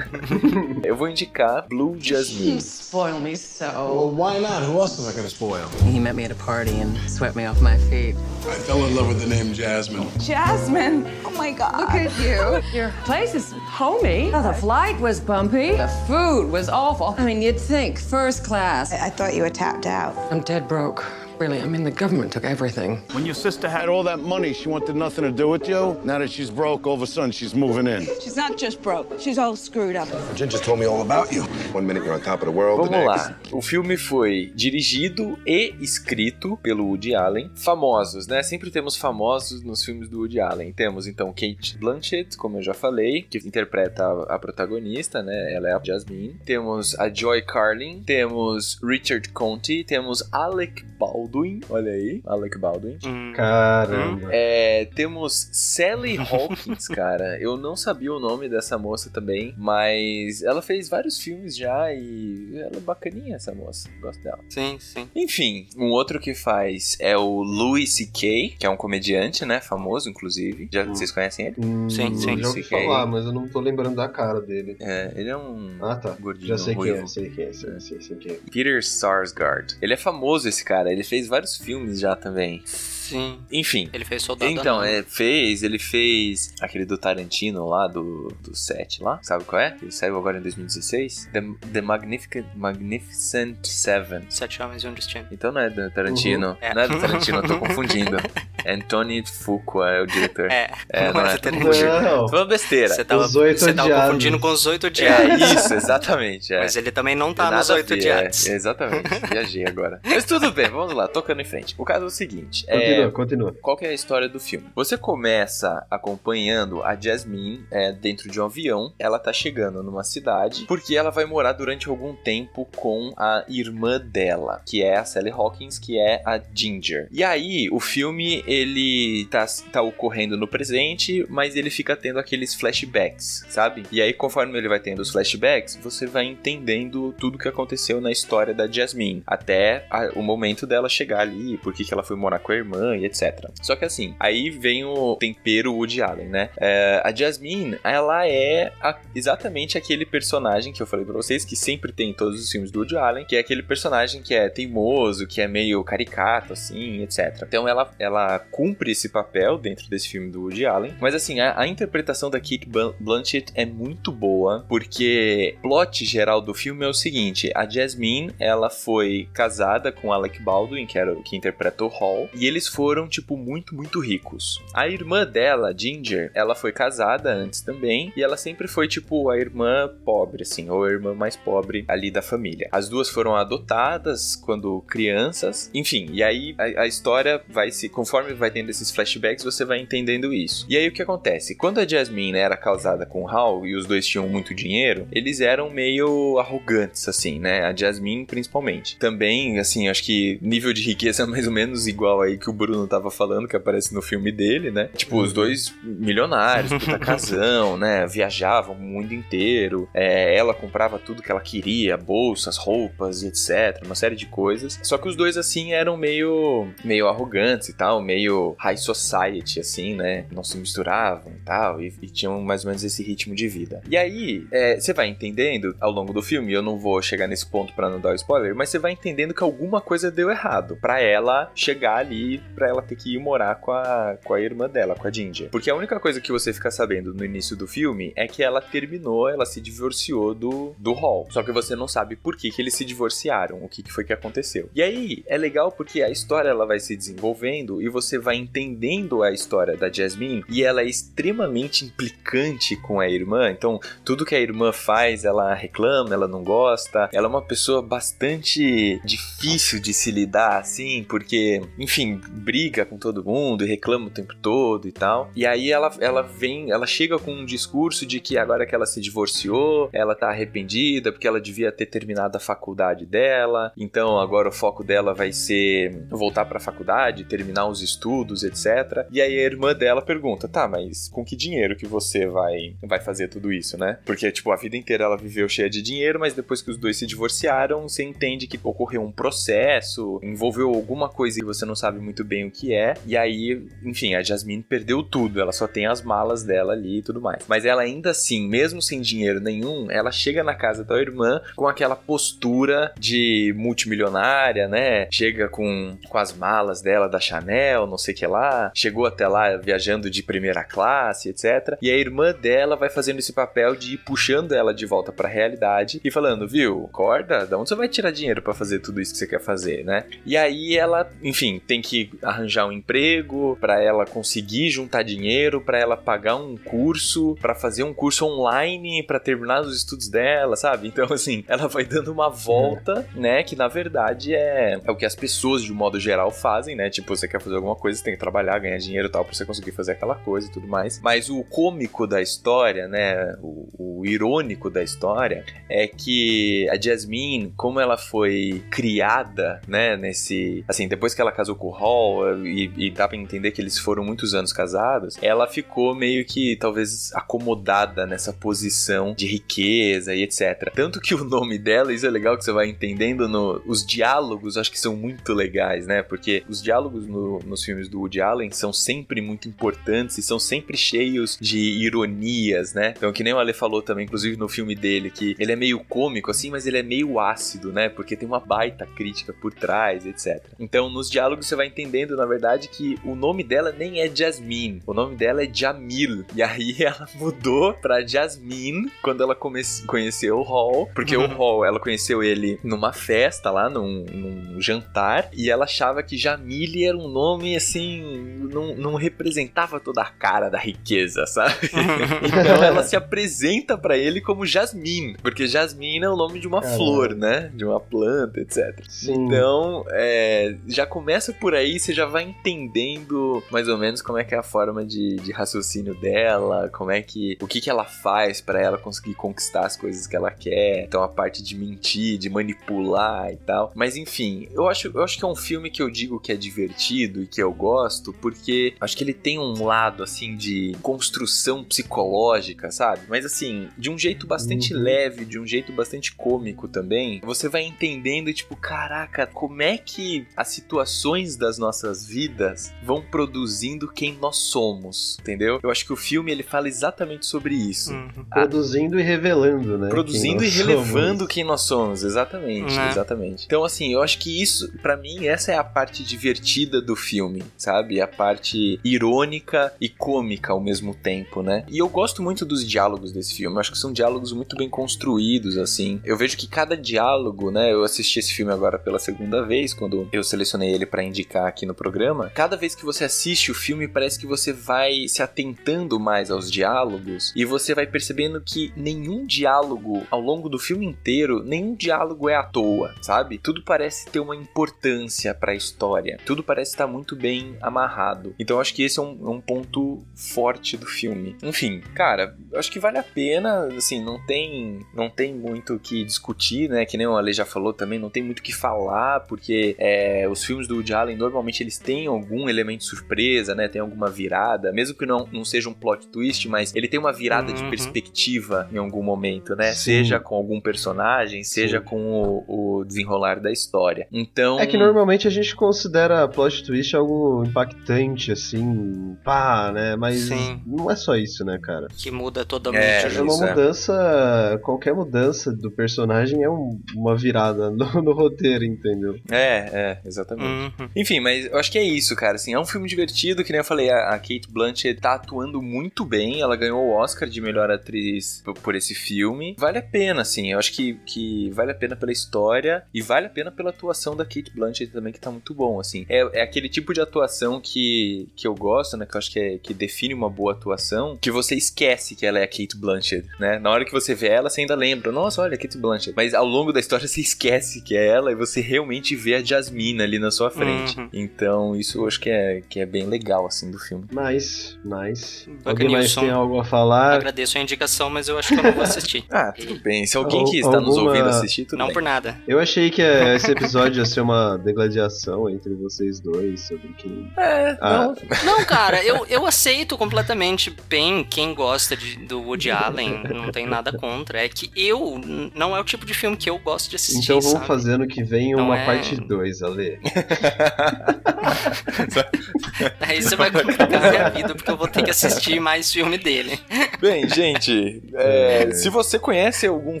Eu 0.82 0.96
vou 0.96 1.06
indicar 1.06 1.66
Blue 1.68 1.98
Jasmine. 2.00 2.62
spoil 2.62 3.20
me 3.20 3.36
so. 3.36 3.64
Well, 3.64 4.10
why 4.10 4.40
not? 4.40 4.62
Who 4.64 4.78
else 4.80 4.98
am 4.98 5.10
I 5.10 5.14
gonna 5.14 5.28
spoil? 5.28 5.68
He 5.84 6.00
met 6.00 6.14
me 6.14 6.24
at 6.24 6.30
a 6.30 6.34
party 6.34 6.80
and 6.80 6.96
swept 7.10 7.36
me 7.36 7.44
off 7.46 7.60
my 7.60 7.76
feet. 7.90 8.16
I 8.48 8.54
fell 8.66 8.84
in 8.84 8.94
love 8.94 9.01
with 9.06 9.20
the 9.20 9.26
name 9.26 9.52
Jasmine. 9.52 10.08
Jasmine! 10.18 11.06
Oh 11.24 11.30
my 11.32 11.52
god. 11.52 11.80
Look 11.80 11.90
at 11.90 12.18
you. 12.20 12.62
Your 12.76 12.90
place 13.04 13.34
is 13.34 13.52
homey. 13.52 14.30
Oh, 14.32 14.42
the 14.42 14.52
flight 14.52 14.98
was 15.00 15.20
bumpy. 15.20 15.72
The 15.72 15.88
food 16.06 16.50
was 16.50 16.68
awful. 16.68 17.14
I 17.18 17.24
mean, 17.24 17.42
you'd 17.42 17.60
think 17.60 17.98
first 17.98 18.44
class. 18.44 18.92
I, 18.92 19.06
I 19.06 19.10
thought 19.10 19.34
you 19.34 19.42
were 19.42 19.50
tapped 19.50 19.86
out. 19.86 20.16
I'm 20.30 20.40
dead 20.40 20.68
broke. 20.68 21.04
Really, 21.42 21.60
I 21.60 21.66
mean, 21.66 21.82
the 21.82 21.90
government 21.90 22.32
took 22.32 22.44
everything. 22.44 23.02
When 23.14 23.26
your 23.26 23.34
sister 23.34 23.68
had 23.68 23.88
all 23.88 24.04
that 24.04 24.20
money, 24.20 24.52
she 24.52 24.68
wanted 24.68 24.94
nothing 24.94 25.24
to 25.24 25.32
do 25.32 25.48
with 25.48 25.68
you. 25.68 26.00
Now 26.04 26.18
that 26.20 26.30
she's 26.30 26.50
broke, 26.52 26.86
all 26.86 26.94
of 26.94 27.02
a 27.02 27.06
sudden 27.06 27.32
she's 27.32 27.52
moving 27.52 27.88
in. 27.88 28.06
She's 28.20 28.36
not 28.36 28.56
just 28.56 28.80
broke, 28.80 29.18
she's 29.18 29.38
all 29.38 29.56
screwed 29.56 29.96
up. 29.96 30.06
Ginger 30.36 30.58
told 30.60 30.78
me 30.78 30.86
all 30.86 31.02
about 31.02 31.32
you. 31.32 31.42
One 31.72 31.84
minute 31.84 32.04
you're 32.04 32.14
on 32.14 32.20
top 32.20 32.42
of 32.42 32.46
the 32.46 32.52
world, 32.52 32.78
the 32.86 32.90
Vamos 32.92 33.06
next. 33.08 33.30
lá. 33.30 33.36
O 33.50 33.60
filme 33.60 33.96
foi 33.96 34.52
dirigido 34.54 35.36
e 35.44 35.74
escrito 35.80 36.56
pelo 36.62 36.86
Woody 36.86 37.12
Allen. 37.12 37.50
Famosos, 37.56 38.28
né? 38.28 38.40
Sempre 38.44 38.70
temos 38.70 38.96
famosos 38.96 39.64
nos 39.64 39.84
filmes 39.84 40.08
do 40.08 40.18
Woody 40.20 40.38
Allen. 40.38 40.72
Temos 40.72 41.08
então 41.08 41.30
Kate 41.32 41.76
Blanchett, 41.76 42.36
como 42.36 42.58
eu 42.58 42.62
já 42.62 42.72
falei, 42.72 43.22
que 43.22 43.38
interpreta 43.38 44.04
a, 44.04 44.36
a 44.36 44.38
protagonista, 44.38 45.20
né? 45.24 45.52
Ela 45.52 45.70
é 45.70 45.72
a 45.72 45.80
Jasmine. 45.82 46.36
Temos 46.44 46.96
a 47.00 47.12
Joy 47.12 47.42
Carlin, 47.42 48.00
temos 48.06 48.78
Richard 48.80 49.30
Conte, 49.30 49.82
temos 49.82 50.22
Alec 50.30 50.84
Baldwin, 51.00 51.31
olha 51.68 51.92
aí, 51.92 52.20
Alec 52.26 52.58
Baldwin. 52.58 52.98
Hum. 53.04 53.32
Caramba. 53.34 54.28
É, 54.32 54.84
temos 54.94 55.48
Sally 55.52 56.16
Hawkins, 56.18 56.88
cara. 56.94 57.38
Eu 57.40 57.56
não 57.56 57.76
sabia 57.76 58.12
o 58.12 58.20
nome 58.20 58.48
dessa 58.48 58.76
moça 58.78 59.10
também, 59.10 59.54
mas 59.56 60.42
ela 60.42 60.60
fez 60.62 60.88
vários 60.88 61.18
filmes 61.18 61.56
já 61.56 61.92
e 61.92 62.52
ela 62.56 62.76
é 62.76 62.80
bacaninha 62.80 63.36
essa 63.36 63.54
moça. 63.54 63.88
Gosto 64.00 64.22
dela. 64.22 64.40
Sim, 64.48 64.76
sim. 64.80 65.08
Enfim, 65.14 65.66
um 65.76 65.86
outro 65.90 66.18
que 66.20 66.34
faz 66.34 66.96
é 67.00 67.16
o 67.16 67.42
Louis 67.42 67.92
C.K., 67.94 68.56
que 68.58 68.66
é 68.66 68.70
um 68.70 68.76
comediante, 68.76 69.44
né? 69.44 69.60
Famoso, 69.60 70.08
inclusive. 70.08 70.68
Já, 70.72 70.84
Vocês 70.84 71.10
conhecem 71.10 71.46
ele? 71.46 71.56
Hum, 71.58 71.88
Sim, 71.88 72.14
sim. 72.16 72.38
Já 72.38 72.48
ouvi 72.48 72.62
CK. 72.62 72.68
falar, 72.70 73.06
mas 73.06 73.24
eu 73.24 73.32
não 73.32 73.48
tô 73.48 73.60
lembrando 73.60 73.96
da 73.96 74.08
cara 74.08 74.40
dele. 74.40 74.76
É, 74.80 75.12
ele 75.16 75.28
é 75.28 75.36
um 75.36 75.76
Ah, 75.80 75.96
tá. 75.96 76.10
gordinho 76.20 76.48
Já 76.48 76.58
sei 76.58 76.74
quem 76.74 76.82
ruivo. 76.82 77.02
é, 77.02 77.06
sei 77.06 77.30
quem 77.30 77.44
é, 77.44 77.52
sei, 77.52 77.80
sei, 77.80 78.00
sei 78.00 78.16
quem 78.16 78.32
é. 78.32 78.38
Peter 78.50 78.84
Sarsgaard. 78.84 79.76
Ele 79.80 79.92
é 79.94 79.96
famoso, 79.96 80.48
esse 80.48 80.64
cara. 80.64 80.92
Ele 80.92 81.02
fez 81.04 81.21
vários 81.28 81.56
filmes 81.56 82.00
já 82.00 82.14
também. 82.16 82.62
Sim. 83.12 83.38
Enfim. 83.50 83.88
Ele 83.92 84.04
fez 84.04 84.22
Soldado 84.22 84.50
Então, 84.50 84.76
Anônimo. 84.80 84.98
é, 84.98 85.02
fez, 85.02 85.62
ele 85.62 85.78
fez 85.78 86.54
aquele 86.60 86.84
do 86.84 86.96
Tarantino 86.98 87.66
lá, 87.68 87.86
do, 87.88 88.28
do 88.42 88.54
7 88.56 89.02
lá, 89.02 89.18
sabe 89.22 89.44
qual 89.44 89.60
é? 89.60 89.76
Ele 89.80 89.90
saiu 89.90 90.16
agora 90.18 90.38
em 90.38 90.42
2016. 90.42 91.28
The, 91.32 91.42
The 91.72 91.80
Magnificent, 91.80 92.46
Magnificent 92.54 93.56
Seven. 93.66 94.22
Sete 94.28 94.62
Homens 94.62 94.82
e 94.84 94.88
um 94.88 94.92
Destino. 94.94 95.26
Então 95.30 95.52
não 95.52 95.60
é 95.60 95.70
do 95.70 95.90
Tarantino. 95.90 96.50
Uhum. 96.50 96.56
É. 96.60 96.74
Não 96.74 96.82
é 96.82 96.88
do 96.88 96.98
Tarantino, 97.00 97.38
eu 97.38 97.42
tô 97.46 97.58
confundindo. 97.58 98.16
Anthony 98.66 99.24
Fuqua 99.26 99.88
é 99.90 100.00
o 100.02 100.06
diretor. 100.06 100.50
É, 100.50 100.70
É, 100.88 101.06
não 101.06 101.14
não 101.14 101.26
é 101.26 101.30
é. 101.32 101.34
do 101.34 101.40
Tarantino. 101.40 102.00
Não. 102.02 102.20
Tô 102.26 102.28
falando 102.28 102.48
besteira. 102.48 102.88
Você 102.94 103.04
tava, 103.04 103.24
Os 103.24 103.34
Oito 103.36 103.60
você 103.60 103.72
tava 103.72 104.06
confundindo 104.06 104.38
com 104.38 104.48
os 104.52 104.66
oito 104.66 104.86
É 104.86 104.88
odiados. 104.88 105.50
isso, 105.52 105.74
exatamente. 105.74 106.52
É. 106.54 106.60
Mas 106.60 106.76
ele 106.76 106.90
também 106.90 107.14
não 107.16 107.34
tá 107.34 107.50
nos 107.50 107.68
oito 107.70 107.94
odiados. 107.94 108.46
é, 108.46 108.54
exatamente, 108.54 109.08
viajei 109.30 109.66
agora. 109.66 110.00
Mas 110.04 110.24
tudo 110.24 110.50
bem, 110.52 110.68
vamos 110.68 110.94
lá, 110.94 111.08
tocando 111.08 111.40
em 111.40 111.44
frente. 111.44 111.74
O 111.76 111.84
caso 111.84 112.04
é 112.04 112.06
o 112.06 112.10
seguinte: 112.10 112.64
é, 112.68 113.01
Continua, 113.10 113.50
continua. 113.50 113.56
qual 113.62 113.76
que 113.76 113.84
é 113.84 113.88
a 113.88 113.92
história 113.94 114.28
do 114.28 114.38
filme? 114.40 114.66
Você 114.74 114.96
começa 114.96 115.84
acompanhando 115.90 116.82
a 116.82 116.94
Jasmine 116.94 117.64
é, 117.70 117.92
dentro 117.92 118.30
de 118.30 118.40
um 118.40 118.44
avião. 118.44 118.92
Ela 118.98 119.18
tá 119.18 119.32
chegando 119.32 119.82
numa 119.82 120.04
cidade 120.04 120.64
porque 120.66 120.96
ela 120.96 121.10
vai 121.10 121.24
morar 121.24 121.52
durante 121.52 121.88
algum 121.88 122.14
tempo 122.14 122.68
com 122.76 123.12
a 123.16 123.44
irmã 123.48 123.98
dela, 124.00 124.62
que 124.66 124.82
é 124.82 124.96
a 124.96 125.04
Sally 125.04 125.30
Hawkins, 125.30 125.78
que 125.78 125.98
é 125.98 126.22
a 126.24 126.40
Ginger. 126.54 127.08
E 127.10 127.22
aí, 127.24 127.68
o 127.70 127.80
filme 127.80 128.42
ele 128.46 129.26
tá, 129.30 129.46
tá 129.72 129.82
ocorrendo 129.82 130.36
no 130.36 130.46
presente, 130.46 131.24
mas 131.28 131.56
ele 131.56 131.70
fica 131.70 131.96
tendo 131.96 132.18
aqueles 132.18 132.54
flashbacks, 132.54 133.44
sabe? 133.48 133.84
E 133.90 134.00
aí, 134.00 134.12
conforme 134.12 134.56
ele 134.58 134.68
vai 134.68 134.80
tendo 134.80 135.00
os 135.00 135.10
flashbacks, 135.10 135.76
você 135.82 136.06
vai 136.06 136.24
entendendo 136.24 137.14
tudo 137.18 137.38
que 137.38 137.48
aconteceu 137.48 138.00
na 138.00 138.10
história 138.10 138.54
da 138.54 138.66
Jasmine, 138.66 139.22
até 139.26 139.86
a- 139.90 140.10
o 140.14 140.22
momento 140.22 140.66
dela 140.66 140.88
chegar 140.88 141.20
ali, 141.20 141.56
por 141.58 141.72
que 141.72 141.84
que 141.84 141.92
ela 141.92 142.02
foi 142.02 142.16
morar 142.16 142.38
com 142.38 142.52
a 142.52 142.54
irmã 142.56 142.91
e 142.94 143.04
etc. 143.04 143.48
Só 143.62 143.76
que 143.76 143.84
assim, 143.84 144.14
aí 144.18 144.50
vem 144.50 144.84
o 144.84 145.16
tempero 145.16 145.72
Woody 145.74 146.02
Allen, 146.02 146.28
né? 146.28 146.50
É, 146.58 147.00
a 147.04 147.14
Jasmine, 147.14 147.78
ela 147.84 148.26
é 148.26 148.72
a- 148.80 148.98
exatamente 149.14 149.76
aquele 149.78 150.04
personagem 150.06 150.72
que 150.72 150.82
eu 150.82 150.86
falei 150.86 151.04
pra 151.04 151.14
vocês, 151.14 151.44
que 151.44 151.56
sempre 151.56 151.92
tem 151.92 152.10
em 152.10 152.14
todos 152.14 152.40
os 152.42 152.50
filmes 152.50 152.70
do 152.70 152.80
Woody 152.80 152.96
Allen, 152.96 153.24
que 153.24 153.36
é 153.36 153.38
aquele 153.40 153.62
personagem 153.62 154.22
que 154.22 154.34
é 154.34 154.48
teimoso, 154.48 155.26
que 155.26 155.40
é 155.40 155.48
meio 155.48 155.82
caricato, 155.84 156.52
assim, 156.52 157.02
etc. 157.02 157.42
Então 157.46 157.68
ela, 157.68 157.92
ela 157.98 158.38
cumpre 158.38 158.92
esse 158.92 159.08
papel 159.08 159.58
dentro 159.58 159.88
desse 159.88 160.08
filme 160.08 160.30
do 160.30 160.42
Woody 160.42 160.66
Allen, 160.66 160.94
mas 161.00 161.14
assim, 161.14 161.40
a, 161.40 161.58
a 161.60 161.66
interpretação 161.66 162.30
da 162.30 162.38
Kate 162.38 162.66
Blan- 162.66 162.94
Blanchett 162.98 163.52
é 163.54 163.64
muito 163.64 164.10
boa, 164.12 164.64
porque 164.68 165.56
plot 165.62 166.04
geral 166.04 166.40
do 166.40 166.54
filme 166.54 166.84
é 166.84 166.88
o 166.88 166.94
seguinte, 166.94 167.50
a 167.54 167.68
Jasmine, 167.68 168.34
ela 168.38 168.68
foi 168.70 169.28
casada 169.32 169.92
com 169.92 170.12
Alec 170.12 170.40
Baldwin, 170.42 170.86
que 170.86 170.98
era 170.98 171.12
o 171.12 171.22
que 171.22 171.36
interpretou 171.36 171.88
Hall, 171.88 172.28
e 172.34 172.46
eles 172.46 172.68
foram, 172.72 173.08
tipo, 173.08 173.36
muito, 173.36 173.74
muito 173.74 174.00
ricos. 174.00 174.62
A 174.74 174.88
irmã 174.88 175.26
dela, 175.26 175.74
Ginger, 175.76 176.30
ela 176.34 176.54
foi 176.54 176.72
casada 176.72 177.32
antes 177.32 177.60
também, 177.60 178.12
e 178.16 178.22
ela 178.22 178.36
sempre 178.36 178.68
foi, 178.68 178.88
tipo, 178.88 179.30
a 179.30 179.38
irmã 179.38 179.90
pobre, 180.04 180.42
assim, 180.42 180.68
ou 180.70 180.84
a 180.84 180.90
irmã 180.90 181.14
mais 181.14 181.36
pobre 181.36 181.84
ali 181.88 182.10
da 182.10 182.22
família. 182.22 182.68
As 182.72 182.88
duas 182.88 183.08
foram 183.08 183.36
adotadas 183.36 184.36
quando 184.36 184.80
crianças, 184.82 185.70
enfim, 185.74 186.08
e 186.12 186.22
aí 186.22 186.54
a, 186.58 186.82
a 186.82 186.86
história 186.86 187.42
vai 187.48 187.70
se, 187.70 187.88
conforme 187.88 188.32
vai 188.34 188.50
tendo 188.50 188.70
esses 188.70 188.90
flashbacks, 188.90 189.44
você 189.44 189.64
vai 189.64 189.80
entendendo 189.80 190.32
isso. 190.32 190.66
E 190.68 190.76
aí 190.76 190.88
o 190.88 190.92
que 190.92 191.02
acontece? 191.02 191.54
Quando 191.54 191.78
a 191.78 191.86
Jasmine 191.86 192.38
era 192.38 192.56
casada 192.56 193.06
com 193.06 193.22
o 193.22 193.28
Hal 193.28 193.66
e 193.66 193.74
os 193.74 193.86
dois 193.86 194.06
tinham 194.06 194.28
muito 194.28 194.54
dinheiro, 194.54 195.06
eles 195.12 195.40
eram 195.40 195.70
meio 195.70 196.38
arrogantes, 196.38 197.08
assim, 197.08 197.38
né? 197.38 197.62
A 197.64 197.74
Jasmine 197.74 198.26
principalmente. 198.26 198.96
Também, 198.96 199.58
assim, 199.58 199.88
acho 199.88 200.04
que 200.04 200.38
nível 200.40 200.72
de 200.72 200.82
riqueza 200.82 201.22
é 201.22 201.26
mais 201.26 201.46
ou 201.46 201.52
menos 201.52 201.86
igual 201.86 202.20
aí 202.20 202.38
que 202.38 202.50
o 202.50 202.52
Bruno 202.66 202.86
tava 202.86 203.10
falando, 203.10 203.48
que 203.48 203.56
aparece 203.56 203.92
no 203.94 204.00
filme 204.00 204.30
dele, 204.30 204.70
né? 204.70 204.88
Tipo, 204.96 205.20
os 205.20 205.32
dois 205.32 205.74
milionários, 205.82 206.72
puta 206.78 206.98
casão, 206.98 207.76
né? 207.76 208.06
Viajavam 208.06 208.76
o 208.76 208.80
mundo 208.80 209.12
inteiro. 209.12 209.88
É, 209.92 210.36
ela 210.36 210.54
comprava 210.54 210.98
tudo 210.98 211.22
que 211.22 211.30
ela 211.30 211.40
queria, 211.40 211.96
bolsas, 211.96 212.56
roupas 212.56 213.22
e 213.22 213.28
etc. 213.28 213.82
Uma 213.84 213.94
série 213.94 214.14
de 214.14 214.26
coisas. 214.26 214.78
Só 214.82 214.96
que 214.96 215.08
os 215.08 215.16
dois, 215.16 215.36
assim, 215.36 215.72
eram 215.72 215.96
meio, 215.96 216.68
meio 216.84 217.08
arrogantes 217.08 217.68
e 217.68 217.72
tal, 217.72 218.00
meio 218.00 218.54
high 218.58 218.76
society, 218.76 219.58
assim, 219.58 219.96
né? 219.96 220.26
Não 220.30 220.44
se 220.44 220.56
misturavam 220.56 221.32
e 221.32 221.44
tal, 221.44 221.80
e, 221.80 221.92
e 222.00 222.06
tinham 222.08 222.40
mais 222.40 222.64
ou 222.64 222.68
menos 222.68 222.84
esse 222.84 223.02
ritmo 223.02 223.34
de 223.34 223.48
vida. 223.48 223.82
E 223.88 223.96
aí, 223.96 224.46
é, 224.52 224.78
você 224.78 224.92
vai 224.92 225.08
entendendo 225.08 225.74
ao 225.80 225.90
longo 225.90 226.12
do 226.12 226.22
filme, 226.22 226.52
eu 226.52 226.62
não 226.62 226.78
vou 226.78 227.02
chegar 227.02 227.26
nesse 227.26 227.46
ponto 227.46 227.72
pra 227.74 227.90
não 227.90 228.00
dar 228.00 228.12
o 228.12 228.14
spoiler, 228.14 228.54
mas 228.54 228.68
você 228.68 228.78
vai 228.78 228.92
entendendo 228.92 229.34
que 229.34 229.42
alguma 229.42 229.80
coisa 229.80 230.10
deu 230.10 230.30
errado 230.30 230.76
pra 230.80 231.00
ela 231.00 231.50
chegar 231.54 231.96
ali, 231.96 232.42
pra 232.54 232.68
ela 232.68 232.82
ter 232.82 232.96
que 232.96 233.14
ir 233.14 233.18
morar 233.18 233.56
com 233.56 233.72
a, 233.72 234.16
com 234.24 234.34
a 234.34 234.40
irmã 234.40 234.68
dela, 234.68 234.94
com 234.94 235.06
a 235.06 235.12
Ginger. 235.12 235.48
Porque 235.50 235.70
a 235.70 235.74
única 235.74 235.98
coisa 235.98 236.20
que 236.20 236.32
você 236.32 236.52
fica 236.52 236.70
sabendo 236.70 237.14
no 237.14 237.24
início 237.24 237.56
do 237.56 237.66
filme 237.66 238.12
é 238.16 238.26
que 238.26 238.42
ela 238.42 238.60
terminou, 238.60 239.28
ela 239.28 239.46
se 239.46 239.60
divorciou 239.60 240.34
do, 240.34 240.74
do 240.78 240.92
Hall. 240.92 241.26
Só 241.30 241.42
que 241.42 241.52
você 241.52 241.74
não 241.74 241.88
sabe 241.88 242.16
por 242.16 242.36
que, 242.36 242.50
que 242.50 242.60
eles 242.60 242.74
se 242.74 242.84
divorciaram, 242.84 243.62
o 243.62 243.68
que, 243.68 243.82
que 243.82 243.92
foi 243.92 244.04
que 244.04 244.12
aconteceu. 244.12 244.68
E 244.74 244.82
aí, 244.82 245.22
é 245.26 245.36
legal 245.36 245.72
porque 245.72 246.02
a 246.02 246.10
história 246.10 246.48
ela 246.48 246.66
vai 246.66 246.80
se 246.80 246.96
desenvolvendo 246.96 247.80
e 247.82 247.88
você 247.88 248.18
vai 248.18 248.36
entendendo 248.36 249.22
a 249.22 249.32
história 249.32 249.76
da 249.76 249.90
Jasmine 249.90 250.44
e 250.48 250.62
ela 250.62 250.82
é 250.82 250.86
extremamente 250.86 251.84
implicante 251.84 252.76
com 252.76 253.00
a 253.00 253.08
irmã. 253.08 253.50
Então, 253.50 253.80
tudo 254.04 254.24
que 254.24 254.34
a 254.34 254.40
irmã 254.40 254.72
faz, 254.72 255.24
ela 255.24 255.54
reclama, 255.54 256.14
ela 256.14 256.28
não 256.28 256.42
gosta. 256.42 257.08
Ela 257.12 257.26
é 257.26 257.30
uma 257.30 257.42
pessoa 257.42 257.82
bastante 257.82 259.00
difícil 259.04 259.80
de 259.80 259.92
se 259.92 260.10
lidar, 260.10 260.58
assim, 260.58 261.04
porque, 261.08 261.62
enfim, 261.78 262.20
briga 262.42 262.84
com 262.84 262.98
todo 262.98 263.24
mundo 263.24 263.64
e 263.64 263.68
reclama 263.68 264.06
o 264.06 264.10
tempo 264.10 264.34
todo 264.34 264.88
e 264.88 264.92
tal. 264.92 265.30
E 265.34 265.46
aí 265.46 265.70
ela, 265.70 265.90
ela 266.00 266.22
vem, 266.22 266.70
ela 266.70 266.86
chega 266.86 267.18
com 267.18 267.32
um 267.32 267.44
discurso 267.44 268.04
de 268.04 268.20
que 268.20 268.36
agora 268.36 268.66
que 268.66 268.74
ela 268.74 268.86
se 268.86 269.00
divorciou, 269.00 269.88
ela 269.92 270.14
tá 270.14 270.28
arrependida 270.28 271.12
porque 271.12 271.28
ela 271.28 271.40
devia 271.40 271.70
ter 271.70 271.86
terminado 271.86 272.36
a 272.36 272.40
faculdade 272.40 273.06
dela. 273.06 273.72
Então 273.76 274.18
agora 274.18 274.48
o 274.48 274.52
foco 274.52 274.82
dela 274.82 275.14
vai 275.14 275.32
ser 275.32 276.04
voltar 276.10 276.44
pra 276.44 276.60
faculdade, 276.60 277.24
terminar 277.24 277.66
os 277.66 277.80
estudos, 277.80 278.42
etc. 278.42 279.06
E 279.10 279.20
aí 279.20 279.38
a 279.38 279.42
irmã 279.42 279.74
dela 279.74 280.02
pergunta: 280.02 280.48
"Tá, 280.48 280.66
mas 280.66 281.08
com 281.08 281.24
que 281.24 281.36
dinheiro 281.36 281.76
que 281.76 281.86
você 281.86 282.26
vai 282.26 282.74
vai 282.82 283.00
fazer 283.00 283.28
tudo 283.28 283.52
isso, 283.52 283.78
né?" 283.78 283.98
Porque 284.04 284.30
tipo, 284.32 284.50
a 284.50 284.56
vida 284.56 284.76
inteira 284.76 285.04
ela 285.04 285.16
viveu 285.16 285.48
cheia 285.48 285.70
de 285.70 285.80
dinheiro, 285.80 286.18
mas 286.18 286.34
depois 286.34 286.60
que 286.60 286.70
os 286.70 286.78
dois 286.78 286.96
se 286.96 287.06
divorciaram, 287.06 287.88
você 287.88 288.02
entende 288.02 288.46
que 288.46 288.58
ocorreu 288.62 289.02
um 289.02 289.12
processo, 289.12 290.18
envolveu 290.22 290.68
alguma 290.68 291.08
coisa 291.08 291.38
que 291.38 291.46
você 291.46 291.64
não 291.64 291.74
sabe 291.74 292.00
muito 292.00 292.24
bem 292.24 292.31
o 292.46 292.50
que 292.50 292.72
é. 292.72 292.94
E 293.06 293.16
aí, 293.16 293.62
enfim, 293.84 294.14
a 294.14 294.22
Jasmine 294.22 294.62
perdeu 294.62 295.02
tudo. 295.02 295.40
Ela 295.40 295.52
só 295.52 295.66
tem 295.66 295.86
as 295.86 296.02
malas 296.02 296.42
dela 296.42 296.72
ali 296.72 296.98
e 296.98 297.02
tudo 297.02 297.20
mais. 297.20 297.44
Mas 297.46 297.64
ela 297.64 297.82
ainda 297.82 298.10
assim, 298.10 298.48
mesmo 298.48 298.80
sem 298.80 299.00
dinheiro 299.00 299.40
nenhum, 299.40 299.90
ela 299.90 300.10
chega 300.10 300.42
na 300.42 300.54
casa 300.54 300.84
da 300.84 301.00
irmã 301.00 301.40
com 301.56 301.66
aquela 301.66 301.96
postura 301.96 302.92
de 302.98 303.54
multimilionária, 303.56 304.68
né? 304.68 305.08
Chega 305.10 305.48
com, 305.48 305.96
com 306.08 306.18
as 306.18 306.32
malas 306.32 306.80
dela 306.80 307.08
da 307.08 307.20
Chanel, 307.20 307.86
não 307.86 307.98
sei 307.98 308.14
o 308.14 308.16
que 308.16 308.26
lá. 308.26 308.70
Chegou 308.74 309.06
até 309.06 309.26
lá 309.28 309.56
viajando 309.56 310.10
de 310.10 310.22
primeira 310.22 310.64
classe, 310.64 311.28
etc. 311.28 311.76
E 311.80 311.90
a 311.90 311.96
irmã 311.96 312.32
dela 312.32 312.76
vai 312.76 312.88
fazendo 312.88 313.18
esse 313.18 313.32
papel 313.32 313.74
de 313.76 313.94
ir 313.94 313.98
puxando 313.98 314.52
ela 314.52 314.72
de 314.72 314.86
volta 314.86 315.12
pra 315.12 315.28
realidade 315.28 316.00
e 316.02 316.10
falando, 316.10 316.48
viu, 316.48 316.88
corda, 316.92 317.46
da 317.46 317.58
onde 317.58 317.68
você 317.68 317.74
vai 317.74 317.88
tirar 317.88 318.10
dinheiro 318.10 318.42
para 318.42 318.54
fazer 318.54 318.80
tudo 318.80 319.00
isso 319.00 319.12
que 319.12 319.18
você 319.18 319.26
quer 319.26 319.40
fazer, 319.40 319.84
né? 319.84 320.04
E 320.24 320.36
aí 320.36 320.76
ela, 320.76 321.10
enfim, 321.22 321.60
tem 321.66 321.80
que 321.80 322.10
arranjar 322.22 322.66
um 322.66 322.72
emprego 322.72 323.56
para 323.60 323.82
ela 323.82 324.04
conseguir 324.04 324.70
juntar 324.70 325.02
dinheiro, 325.02 325.60
para 325.60 325.78
ela 325.78 325.96
pagar 325.96 326.36
um 326.36 326.56
curso, 326.56 327.36
para 327.40 327.54
fazer 327.54 327.82
um 327.82 327.94
curso 327.94 328.26
online 328.26 329.02
para 329.02 329.20
terminar 329.20 329.62
os 329.62 329.76
estudos 329.76 330.08
dela, 330.08 330.56
sabe? 330.56 330.88
Então, 330.88 331.06
assim, 331.12 331.44
ela 331.48 331.68
vai 331.68 331.84
dando 331.84 332.12
uma 332.12 332.28
volta, 332.28 333.06
né? 333.14 333.42
Que 333.42 333.56
na 333.56 333.68
verdade 333.68 334.34
é, 334.34 334.80
é 334.84 334.90
o 334.90 334.96
que 334.96 335.04
as 335.04 335.14
pessoas, 335.14 335.62
de 335.62 335.72
um 335.72 335.76
modo 335.76 335.98
geral, 335.98 336.30
fazem, 336.30 336.76
né? 336.76 336.90
Tipo, 336.90 337.14
você 337.16 337.28
quer 337.28 337.40
fazer 337.40 337.56
alguma 337.56 337.76
coisa, 337.76 337.98
você 337.98 338.04
tem 338.04 338.14
que 338.14 338.20
trabalhar, 338.20 338.58
ganhar 338.58 338.78
dinheiro 338.78 339.08
e 339.08 339.10
tal, 339.10 339.24
pra 339.24 339.34
você 339.34 339.44
conseguir 339.44 339.72
fazer 339.72 339.92
aquela 339.92 340.14
coisa 340.14 340.48
e 340.48 340.50
tudo 340.50 340.66
mais. 340.66 341.00
Mas 341.02 341.28
o 341.28 341.42
cômico 341.44 342.06
da 342.06 342.20
história, 342.20 342.88
né? 342.88 343.36
O, 343.42 344.00
o 344.02 344.06
irônico 344.06 344.70
da 344.70 344.82
história 344.82 345.44
é 345.68 345.86
que 345.86 346.68
a 346.70 346.80
Jasmine, 346.80 347.52
como 347.56 347.80
ela 347.80 347.96
foi 347.96 348.62
criada, 348.70 349.60
né? 349.66 349.96
Nesse. 349.96 350.64
Assim, 350.68 350.88
depois 350.88 351.14
que 351.14 351.20
ela 351.20 351.32
casou 351.32 351.54
com 351.54 351.68
o 351.68 351.70
Hall, 351.70 352.11
e, 352.44 352.70
e 352.76 352.90
dá 352.90 353.06
pra 353.08 353.16
entender 353.16 353.50
que 353.50 353.60
eles 353.60 353.78
foram 353.78 354.04
muitos 354.04 354.34
anos 354.34 354.52
casados, 354.52 355.16
ela 355.20 355.46
ficou 355.46 355.94
meio 355.94 356.24
que 356.24 356.56
talvez 356.56 357.12
acomodada 357.14 358.06
nessa 358.06 358.32
posição 358.32 359.14
de 359.14 359.26
riqueza 359.26 360.14
e 360.14 360.22
etc. 360.22 360.72
Tanto 360.74 361.00
que 361.00 361.14
o 361.14 361.24
nome 361.24 361.58
dela, 361.58 361.92
isso 361.92 362.06
é 362.06 362.10
legal 362.10 362.36
que 362.36 362.44
você 362.44 362.52
vai 362.52 362.68
entendendo 362.68 363.28
no, 363.28 363.62
os 363.66 363.84
diálogos, 363.84 364.56
acho 364.56 364.70
que 364.70 364.78
são 364.78 364.96
muito 364.96 365.32
legais, 365.32 365.86
né? 365.86 366.02
Porque 366.02 366.42
os 366.48 366.62
diálogos 366.62 367.06
no, 367.06 367.38
nos 367.40 367.64
filmes 367.64 367.88
do 367.88 368.00
Woody 368.00 368.20
Allen 368.20 368.50
são 368.50 368.72
sempre 368.72 369.20
muito 369.20 369.48
importantes 369.48 370.18
e 370.18 370.22
são 370.22 370.38
sempre 370.38 370.76
cheios 370.76 371.38
de 371.40 371.58
ironias, 371.58 372.74
né? 372.74 372.94
Então, 372.96 373.12
que 373.12 373.22
nem 373.22 373.32
o 373.32 373.38
Ale 373.38 373.52
falou 373.52 373.82
também, 373.82 374.04
inclusive 374.04 374.36
no 374.36 374.48
filme 374.48 374.74
dele, 374.74 375.10
que 375.10 375.36
ele 375.38 375.52
é 375.52 375.56
meio 375.56 375.78
cômico 375.80 376.30
assim, 376.30 376.50
mas 376.50 376.66
ele 376.66 376.78
é 376.78 376.82
meio 376.82 377.18
ácido, 377.18 377.72
né? 377.72 377.88
Porque 377.88 378.16
tem 378.16 378.28
uma 378.28 378.40
baita 378.40 378.86
crítica 378.86 379.32
por 379.32 379.52
trás, 379.52 380.06
etc. 380.06 380.42
Então, 380.58 380.90
nos 380.90 381.10
diálogos 381.10 381.46
você 381.46 381.56
vai 381.56 381.66
entendendo, 382.02 382.16
na 382.16 382.26
verdade, 382.26 382.68
que 382.68 382.98
o 383.04 383.14
nome 383.14 383.42
dela 383.42 383.74
nem 383.76 384.00
é 384.00 384.10
Jasmine, 384.14 384.82
o 384.86 384.92
nome 384.92 385.16
dela 385.16 385.42
é 385.42 385.48
Jamil. 385.52 386.24
E 386.34 386.42
aí 386.42 386.76
ela 386.82 387.08
mudou 387.14 387.74
pra 387.74 388.06
Jasmine 388.06 388.90
quando 389.02 389.22
ela 389.22 389.34
come 389.34 389.62
conheceu 389.86 390.38
o 390.38 390.42
Hall, 390.42 390.90
porque 390.94 391.16
o 391.16 391.26
Hall, 391.26 391.64
ela 391.64 391.78
conheceu 391.78 392.22
ele 392.22 392.58
numa 392.64 392.92
festa 392.92 393.50
lá, 393.50 393.70
num, 393.70 394.04
num 394.10 394.60
jantar, 394.60 395.30
e 395.32 395.50
ela 395.50 395.64
achava 395.64 396.02
que 396.02 396.16
Jamile 396.16 396.84
era 396.84 396.96
um 396.96 397.08
nome 397.08 397.54
assim, 397.54 398.02
não, 398.50 398.74
não 398.74 398.94
representava 398.94 399.78
toda 399.78 400.02
a 400.02 400.10
cara 400.10 400.48
da 400.48 400.58
riqueza, 400.58 401.26
sabe? 401.26 401.54
então 402.26 402.62
ela 402.62 402.82
se 402.82 402.96
apresenta 402.96 403.78
para 403.78 403.96
ele 403.96 404.20
como 404.20 404.44
Jasmine, 404.44 405.16
porque 405.22 405.46
Jasmine 405.46 406.04
é 406.04 406.10
o 406.10 406.16
nome 406.16 406.40
de 406.40 406.48
uma 406.48 406.60
Caramba. 406.60 406.76
flor, 406.76 407.14
né? 407.14 407.50
De 407.54 407.64
uma 407.64 407.78
planta, 407.78 408.40
etc. 408.40 408.82
Sim. 408.88 409.12
Então, 409.12 409.84
é, 409.90 410.56
já 410.66 410.86
começa 410.86 411.32
por 411.32 411.54
aí, 411.54 411.78
você 411.78 411.91
já 411.94 412.06
vai 412.06 412.24
entendendo 412.24 413.42
mais 413.50 413.68
ou 413.68 413.78
menos 413.78 414.02
como 414.02 414.18
é 414.18 414.24
que 414.24 414.34
é 414.34 414.38
a 414.38 414.42
forma 414.42 414.84
de, 414.84 415.16
de 415.16 415.32
raciocínio 415.32 415.94
dela, 415.94 416.68
como 416.70 416.90
é 416.90 417.02
que 417.02 417.36
o 417.40 417.46
que 417.46 417.60
que 417.60 417.70
ela 417.70 417.84
faz 417.84 418.40
para 418.40 418.60
ela 418.60 418.78
conseguir 418.78 419.14
conquistar 419.14 419.66
as 419.66 419.76
coisas 419.76 420.06
que 420.06 420.16
ela 420.16 420.30
quer. 420.30 420.84
Então 420.84 421.02
a 421.02 421.08
parte 421.08 421.42
de 421.42 421.56
mentir, 421.56 422.18
de 422.18 422.28
manipular 422.28 423.32
e 423.32 423.36
tal. 423.36 423.72
Mas 423.74 423.96
enfim, 423.96 424.48
eu 424.52 424.68
acho, 424.68 424.90
eu 424.94 425.02
acho 425.02 425.18
que 425.18 425.24
é 425.24 425.28
um 425.28 425.36
filme 425.36 425.70
que 425.70 425.82
eu 425.82 425.90
digo 425.90 426.20
que 426.20 426.32
é 426.32 426.36
divertido 426.36 427.22
e 427.22 427.26
que 427.26 427.42
eu 427.42 427.52
gosto 427.52 428.12
porque 428.14 428.74
acho 428.80 428.96
que 428.96 429.04
ele 429.04 429.14
tem 429.14 429.38
um 429.38 429.64
lado 429.64 430.02
assim 430.02 430.36
de 430.36 430.76
construção 430.82 431.64
psicológica, 431.64 432.70
sabe? 432.70 433.02
Mas 433.08 433.24
assim, 433.24 433.68
de 433.76 433.90
um 433.90 433.98
jeito 433.98 434.26
bastante 434.26 434.74
uhum. 434.74 434.82
leve, 434.82 435.24
de 435.24 435.38
um 435.38 435.46
jeito 435.46 435.72
bastante 435.72 436.14
cômico 436.14 436.68
também. 436.68 437.20
Você 437.24 437.48
vai 437.48 437.62
entendendo 437.62 438.28
e 438.28 438.34
tipo, 438.34 438.56
caraca, 438.56 439.26
como 439.26 439.62
é 439.62 439.76
que 439.76 440.26
as 440.36 440.48
situações 440.48 441.36
das 441.36 441.58
nossas 441.58 441.81
vidas 442.06 442.72
vão 442.82 443.02
produzindo 443.02 443.88
quem 443.88 444.16
nós 444.18 444.36
somos, 444.36 445.16
entendeu? 445.20 445.60
Eu 445.62 445.70
acho 445.70 445.84
que 445.84 445.92
o 445.92 445.96
filme 445.96 446.30
ele 446.30 446.42
fala 446.42 446.68
exatamente 446.68 447.26
sobre 447.26 447.54
isso. 447.54 447.92
Uhum. 447.92 448.24
Produzindo 448.30 448.98
e 448.98 449.02
revelando, 449.02 449.78
né? 449.78 449.88
Produzindo 449.88 450.44
e 450.44 450.48
relevando 450.48 451.20
somos. 451.20 451.32
quem 451.32 451.44
nós 451.44 451.62
somos, 451.62 452.02
exatamente, 452.02 452.74
uhum. 452.74 452.88
exatamente. 452.88 453.44
Então 453.46 453.64
assim, 453.64 453.92
eu 453.92 454.02
acho 454.02 454.18
que 454.18 454.42
isso, 454.42 454.70
para 454.78 454.96
mim, 454.96 455.26
essa 455.26 455.52
é 455.52 455.56
a 455.56 455.64
parte 455.64 456.02
divertida 456.02 456.80
do 456.80 456.96
filme, 456.96 457.42
sabe? 457.56 458.00
A 458.00 458.06
parte 458.06 458.78
irônica 458.84 459.72
e 459.80 459.88
cômica 459.88 460.52
ao 460.52 460.60
mesmo 460.60 460.94
tempo, 460.94 461.42
né? 461.42 461.64
E 461.68 461.78
eu 461.78 461.88
gosto 461.88 462.22
muito 462.22 462.44
dos 462.44 462.66
diálogos 462.66 463.12
desse 463.12 463.34
filme. 463.34 463.56
Eu 463.56 463.60
acho 463.60 463.72
que 463.72 463.78
são 463.78 463.92
diálogos 463.92 464.32
muito 464.32 464.56
bem 464.56 464.68
construídos, 464.68 465.56
assim. 465.56 466.00
Eu 466.04 466.16
vejo 466.16 466.36
que 466.36 466.46
cada 466.46 466.76
diálogo, 466.76 467.50
né? 467.50 467.72
Eu 467.72 467.82
assisti 467.84 468.18
esse 468.18 468.32
filme 468.32 468.52
agora 468.52 468.78
pela 468.78 468.98
segunda 468.98 469.44
vez, 469.44 469.74
quando 469.74 470.08
eu 470.12 470.22
selecionei 470.22 470.72
ele 470.72 470.86
para 470.86 471.02
indicar 471.02 471.46
aqui 471.46 471.66
no 471.66 471.71
programa. 471.74 472.30
Cada 472.34 472.56
vez 472.56 472.74
que 472.74 472.84
você 472.84 473.04
assiste 473.04 473.50
o 473.50 473.54
filme, 473.54 473.88
parece 473.88 474.18
que 474.18 474.26
você 474.26 474.52
vai 474.52 475.06
se 475.08 475.22
atentando 475.22 475.98
mais 475.98 476.30
aos 476.30 476.50
diálogos 476.50 477.32
e 477.36 477.44
você 477.44 477.74
vai 477.74 477.86
percebendo 477.86 478.40
que 478.40 478.72
nenhum 478.76 479.26
diálogo 479.26 480.06
ao 480.10 480.20
longo 480.20 480.48
do 480.48 480.58
filme 480.58 480.86
inteiro, 480.86 481.42
nenhum 481.42 481.74
diálogo 481.74 482.28
é 482.28 482.36
à 482.36 482.42
toa, 482.42 482.94
sabe? 483.00 483.38
Tudo 483.38 483.62
parece 483.62 484.08
ter 484.10 484.20
uma 484.20 484.36
importância 484.36 485.34
para 485.34 485.52
a 485.52 485.54
história. 485.56 486.18
Tudo 486.24 486.42
parece 486.42 486.72
estar 486.72 486.86
muito 486.86 487.16
bem 487.16 487.56
amarrado. 487.60 488.34
Então 488.38 488.60
acho 488.60 488.74
que 488.74 488.82
esse 488.82 488.98
é 488.98 489.02
um, 489.02 489.30
um 489.30 489.40
ponto 489.40 490.02
forte 490.14 490.76
do 490.76 490.86
filme. 490.86 491.36
Enfim, 491.42 491.80
cara, 491.94 492.36
acho 492.54 492.70
que 492.70 492.78
vale 492.78 492.98
a 492.98 493.02
pena, 493.02 493.66
assim, 493.76 494.02
não 494.02 494.24
tem 494.26 494.80
não 494.94 495.10
tem 495.10 495.34
muito 495.34 495.74
o 495.74 495.78
que 495.78 496.04
discutir, 496.04 496.68
né? 496.68 496.84
Que 496.86 496.96
nem 496.96 497.06
o 497.06 497.16
Ale 497.16 497.32
já 497.32 497.44
falou 497.44 497.72
também, 497.72 497.98
não 497.98 498.10
tem 498.10 498.22
muito 498.22 498.40
o 498.40 498.42
que 498.42 498.54
falar, 498.54 499.20
porque 499.20 499.74
é, 499.78 500.28
os 500.28 500.44
filmes 500.44 500.66
do 500.66 500.76
Woody 500.76 500.94
Allen 500.94 501.16
normalmente 501.16 501.51
eles 501.60 501.78
têm 501.78 502.06
algum 502.06 502.48
elemento 502.48 502.84
surpresa, 502.84 503.54
né? 503.54 503.66
Tem 503.68 503.80
alguma 503.80 504.08
virada, 504.08 504.72
mesmo 504.72 504.96
que 504.96 505.04
não, 505.04 505.28
não 505.32 505.44
seja 505.44 505.68
um 505.68 505.74
plot 505.74 506.06
twist, 506.08 506.48
mas 506.48 506.74
ele 506.74 506.86
tem 506.86 507.00
uma 507.00 507.12
virada 507.12 507.50
uhum. 507.50 507.56
de 507.56 507.64
perspectiva 507.64 508.68
em 508.72 508.78
algum 508.78 509.02
momento, 509.02 509.56
né? 509.56 509.72
Sim. 509.72 509.82
Seja 509.92 510.20
com 510.20 510.34
algum 510.34 510.60
personagem, 510.60 511.42
seja 511.42 511.78
Sim. 511.78 511.84
com 511.84 512.44
o, 512.46 512.78
o, 512.78 512.84
desenrolar 512.84 513.40
da 513.40 513.50
história. 513.50 514.06
Então. 514.12 514.60
É 514.60 514.66
que 514.66 514.76
normalmente 514.76 515.26
a 515.26 515.30
gente 515.30 515.54
considera 515.56 516.28
plot 516.28 516.64
twist 516.64 516.94
algo 516.94 517.44
impactante, 517.44 518.30
assim, 518.30 519.16
pá, 519.24 519.72
né? 519.72 519.96
Mas 519.96 520.20
Sim. 520.20 520.60
não 520.66 520.90
é 520.90 520.96
só 520.96 521.16
isso, 521.16 521.44
né, 521.44 521.58
cara? 521.60 521.88
Que 521.96 522.10
muda 522.10 522.44
totalmente. 522.44 522.82
É, 522.82 523.14
é 523.14 523.22
uma 523.22 523.36
mudança. 523.36 524.60
Qualquer 524.62 524.94
mudança 524.94 525.52
do 525.52 525.70
personagem 525.70 526.42
é 526.42 526.50
um, 526.50 526.80
uma 526.94 527.16
virada 527.16 527.70
no, 527.70 528.02
no, 528.02 528.12
roteiro, 528.12 528.64
entendeu? 528.64 529.16
É, 529.30 529.70
é, 529.72 530.00
exatamente. 530.04 530.74
Uhum. 530.80 530.88
Enfim, 530.94 531.20
mas 531.20 531.41
eu 531.46 531.58
acho 531.58 531.70
que 531.70 531.78
é 531.78 531.82
isso, 531.82 532.14
cara. 532.16 532.36
Assim, 532.36 532.52
é 532.52 532.58
um 532.58 532.64
filme 532.64 532.88
divertido, 532.88 533.44
que 533.44 533.52
nem 533.52 533.58
eu 533.58 533.64
falei, 533.64 533.90
a, 533.90 534.18
Kate 534.18 534.48
Blanchett 534.48 535.00
tá 535.00 535.14
atuando 535.14 535.62
muito 535.62 536.04
bem. 536.04 536.40
Ela 536.40 536.56
ganhou 536.56 536.84
o 536.84 536.92
Oscar 536.92 537.28
de 537.28 537.40
melhor 537.40 537.70
atriz 537.70 538.42
por, 538.44 538.54
por 538.54 538.74
esse 538.74 538.94
filme. 538.94 539.54
Vale 539.58 539.78
a 539.78 539.82
pena, 539.82 540.22
assim. 540.22 540.52
Eu 540.52 540.58
acho 540.58 540.72
que, 540.72 540.94
que 541.06 541.50
vale 541.50 541.72
a 541.72 541.74
pena 541.74 541.96
pela 541.96 542.12
história 542.12 542.84
e 542.92 543.00
vale 543.00 543.26
a 543.26 543.30
pena 543.30 543.50
pela 543.50 543.70
atuação 543.70 544.16
da 544.16 544.24
Kate 544.24 544.52
Blanchett 544.54 544.92
também, 544.92 545.12
que 545.12 545.20
tá 545.20 545.30
muito 545.30 545.54
bom, 545.54 545.80
assim. 545.80 546.06
É, 546.08 546.40
é 546.40 546.42
aquele 546.42 546.68
tipo 546.68 546.92
de 546.92 547.00
atuação 547.00 547.60
que, 547.60 548.28
que 548.36 548.46
eu 548.46 548.54
gosto, 548.54 548.96
né? 548.96 549.06
Que 549.06 549.16
eu 549.16 549.18
acho 549.18 549.30
que, 549.30 549.38
é, 549.38 549.58
que 549.58 549.74
define 549.74 550.14
uma 550.14 550.30
boa 550.30 550.52
atuação, 550.52 551.18
que 551.20 551.30
você 551.30 551.54
esquece 551.54 552.14
que 552.14 552.26
ela 552.26 552.38
é 552.38 552.44
a 552.44 552.48
Kate 552.48 552.76
Blanchett, 552.76 553.26
né? 553.38 553.58
Na 553.58 553.70
hora 553.70 553.84
que 553.84 553.92
você 553.92 554.14
vê 554.14 554.28
ela, 554.28 554.48
você 554.48 554.60
ainda 554.60 554.74
lembra, 554.74 555.12
nossa, 555.12 555.42
olha, 555.42 555.56
Kate 555.56 555.78
Blanchett. 555.78 556.14
Mas 556.16 556.34
ao 556.34 556.46
longo 556.46 556.72
da 556.72 556.80
história 556.80 557.06
você 557.08 557.20
esquece 557.20 557.82
que 557.82 557.96
é 557.96 558.06
ela 558.06 558.32
e 558.32 558.34
você 558.34 558.60
realmente 558.60 559.14
vê 559.16 559.34
a 559.34 559.42
Jasmine 559.42 560.02
ali 560.02 560.18
na 560.18 560.30
sua 560.30 560.50
frente. 560.50 560.98
Uhum. 560.98 561.08
Então, 561.12 561.31
isso 561.78 561.98
eu 561.98 562.06
acho 562.06 562.20
que 562.20 562.30
é, 562.30 562.62
que 562.68 562.80
é 562.80 562.86
bem 562.86 563.06
legal, 563.06 563.46
assim, 563.46 563.70
do 563.70 563.78
filme. 563.78 564.04
Nice, 564.10 564.78
nice. 564.84 565.50
Alguém 565.64 565.88
mais 565.88 566.14
tem 566.14 566.30
algo 566.30 566.60
a 566.60 566.64
falar? 566.64 567.14
Agradeço 567.14 567.58
a 567.58 567.60
indicação, 567.60 568.08
mas 568.10 568.28
eu 568.28 568.38
acho 568.38 568.48
que 568.48 568.60
eu 568.60 568.62
não 568.62 568.72
vou 568.72 568.82
assistir. 568.82 569.24
ah, 569.30 569.52
tudo 569.52 569.80
bem. 569.80 570.06
Se 570.06 570.16
alguém 570.16 570.44
que 570.44 570.56
está 570.58 570.76
alguma... 570.76 570.86
nos 570.86 570.96
ouvindo 570.98 571.28
assistir, 571.28 571.64
tudo 571.64 571.78
não 571.78 571.86
bem. 571.86 571.94
por 571.94 572.02
nada. 572.02 572.38
Eu 572.46 572.58
achei 572.58 572.90
que 572.90 573.02
esse 573.34 573.50
episódio 573.50 574.00
ia 574.00 574.06
ser 574.06 574.20
uma 574.20 574.56
degladiação 574.56 575.48
entre 575.48 575.74
vocês 575.74 576.20
dois 576.20 576.60
sobre 576.60 576.88
quem. 576.98 577.32
É, 577.36 577.76
ah. 577.80 578.14
não. 578.44 578.56
não, 578.56 578.64
cara, 578.64 579.02
eu, 579.04 579.26
eu 579.26 579.46
aceito 579.46 579.96
completamente 579.96 580.74
bem 580.88 581.24
quem 581.24 581.54
gosta 581.54 581.96
de, 581.96 582.16
do 582.16 582.40
Woody 582.40 582.70
Allen, 582.70 583.22
não 583.24 583.50
tem 583.50 583.66
nada 583.66 583.92
contra. 583.92 584.44
É 584.44 584.48
que 584.48 584.70
eu 584.76 585.20
não 585.54 585.76
é 585.76 585.80
o 585.80 585.84
tipo 585.84 586.04
de 586.04 586.14
filme 586.14 586.36
que 586.36 586.48
eu 586.48 586.58
gosto 586.58 586.90
de 586.90 586.96
assistir. 586.96 587.22
Então 587.22 587.40
vamos 587.40 587.52
sabe? 587.52 587.66
fazer 587.66 587.98
no 587.98 588.06
que 588.06 588.22
vem 588.22 588.52
não 588.52 588.66
uma 588.66 588.78
é... 588.78 588.86
parte 588.86 589.16
2, 589.16 589.62
Ale. 589.62 590.00
Aí 593.00 593.22
você 593.22 593.36
vai 593.36 593.50
complicar 593.50 593.94
a 593.94 594.10
minha 594.10 594.30
vida, 594.30 594.54
porque 594.54 594.70
eu 594.70 594.76
vou 594.76 594.88
ter 594.88 595.02
que 595.02 595.10
assistir 595.10 595.60
mais 595.60 595.92
filme 595.92 596.18
dele. 596.18 596.58
Bem, 597.00 597.28
gente, 597.28 598.02
é, 598.14 598.70
se 598.72 598.88
você 598.88 599.18
conhece 599.18 599.66
algum 599.66 600.00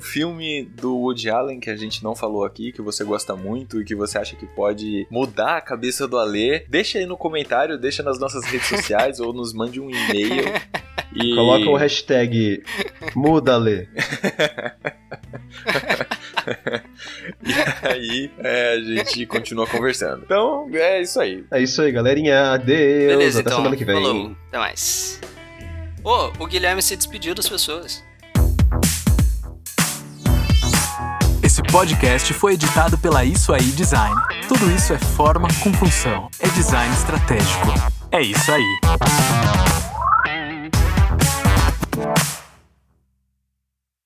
filme 0.00 0.64
do 0.64 0.96
Woody 0.96 1.30
Allen 1.30 1.60
que 1.60 1.70
a 1.70 1.76
gente 1.76 2.02
não 2.02 2.14
falou 2.14 2.44
aqui, 2.44 2.72
que 2.72 2.82
você 2.82 3.04
gosta 3.04 3.36
muito 3.36 3.80
e 3.80 3.84
que 3.84 3.94
você 3.94 4.18
acha 4.18 4.36
que 4.36 4.46
pode 4.46 5.06
mudar 5.10 5.56
a 5.56 5.60
cabeça 5.60 6.06
do 6.06 6.18
Alê, 6.18 6.64
deixa 6.68 6.98
aí 6.98 7.06
no 7.06 7.16
comentário, 7.16 7.78
deixa 7.78 8.02
nas 8.02 8.18
nossas 8.18 8.44
redes 8.44 8.68
sociais 8.68 9.20
ou 9.20 9.32
nos 9.32 9.52
mande 9.52 9.80
um 9.80 9.90
e-mail. 9.90 10.44
E... 11.14 11.34
Coloca 11.34 11.68
o 11.68 11.76
hashtag 11.76 12.62
MudaLê. 13.14 13.86
e 17.42 17.86
aí 17.86 18.30
é, 18.38 18.74
a 18.74 18.80
gente 18.80 19.26
continua 19.26 19.66
conversando. 19.66 20.22
Então, 20.24 20.68
é 20.72 21.02
isso 21.02 21.20
aí. 21.20 21.44
É 21.50 21.60
isso 21.60 21.80
aí, 21.82 21.92
galerinha. 21.92 22.52
Adeus. 22.52 23.06
Beleza, 23.12 23.40
Até 23.40 23.48
então. 23.48 23.58
semana 23.58 23.76
que 23.76 23.84
vem. 23.84 23.94
Falou. 23.94 24.36
Até 24.48 24.58
mais. 24.58 25.20
Ô, 26.04 26.32
o 26.38 26.46
Guilherme 26.46 26.82
se 26.82 26.96
despediu 26.96 27.34
das 27.34 27.48
pessoas. 27.48 28.02
Esse 31.42 31.62
podcast 31.62 32.32
foi 32.34 32.54
editado 32.54 32.96
pela 32.96 33.24
Isso 33.24 33.52
Aí 33.52 33.62
Design. 33.62 34.14
Tudo 34.48 34.70
isso 34.70 34.92
é 34.92 34.98
forma 34.98 35.48
com 35.62 35.72
função. 35.74 36.28
É 36.40 36.48
design 36.48 36.92
estratégico. 36.94 37.68
É 38.10 38.22
isso 38.22 38.50
aí. 38.52 39.91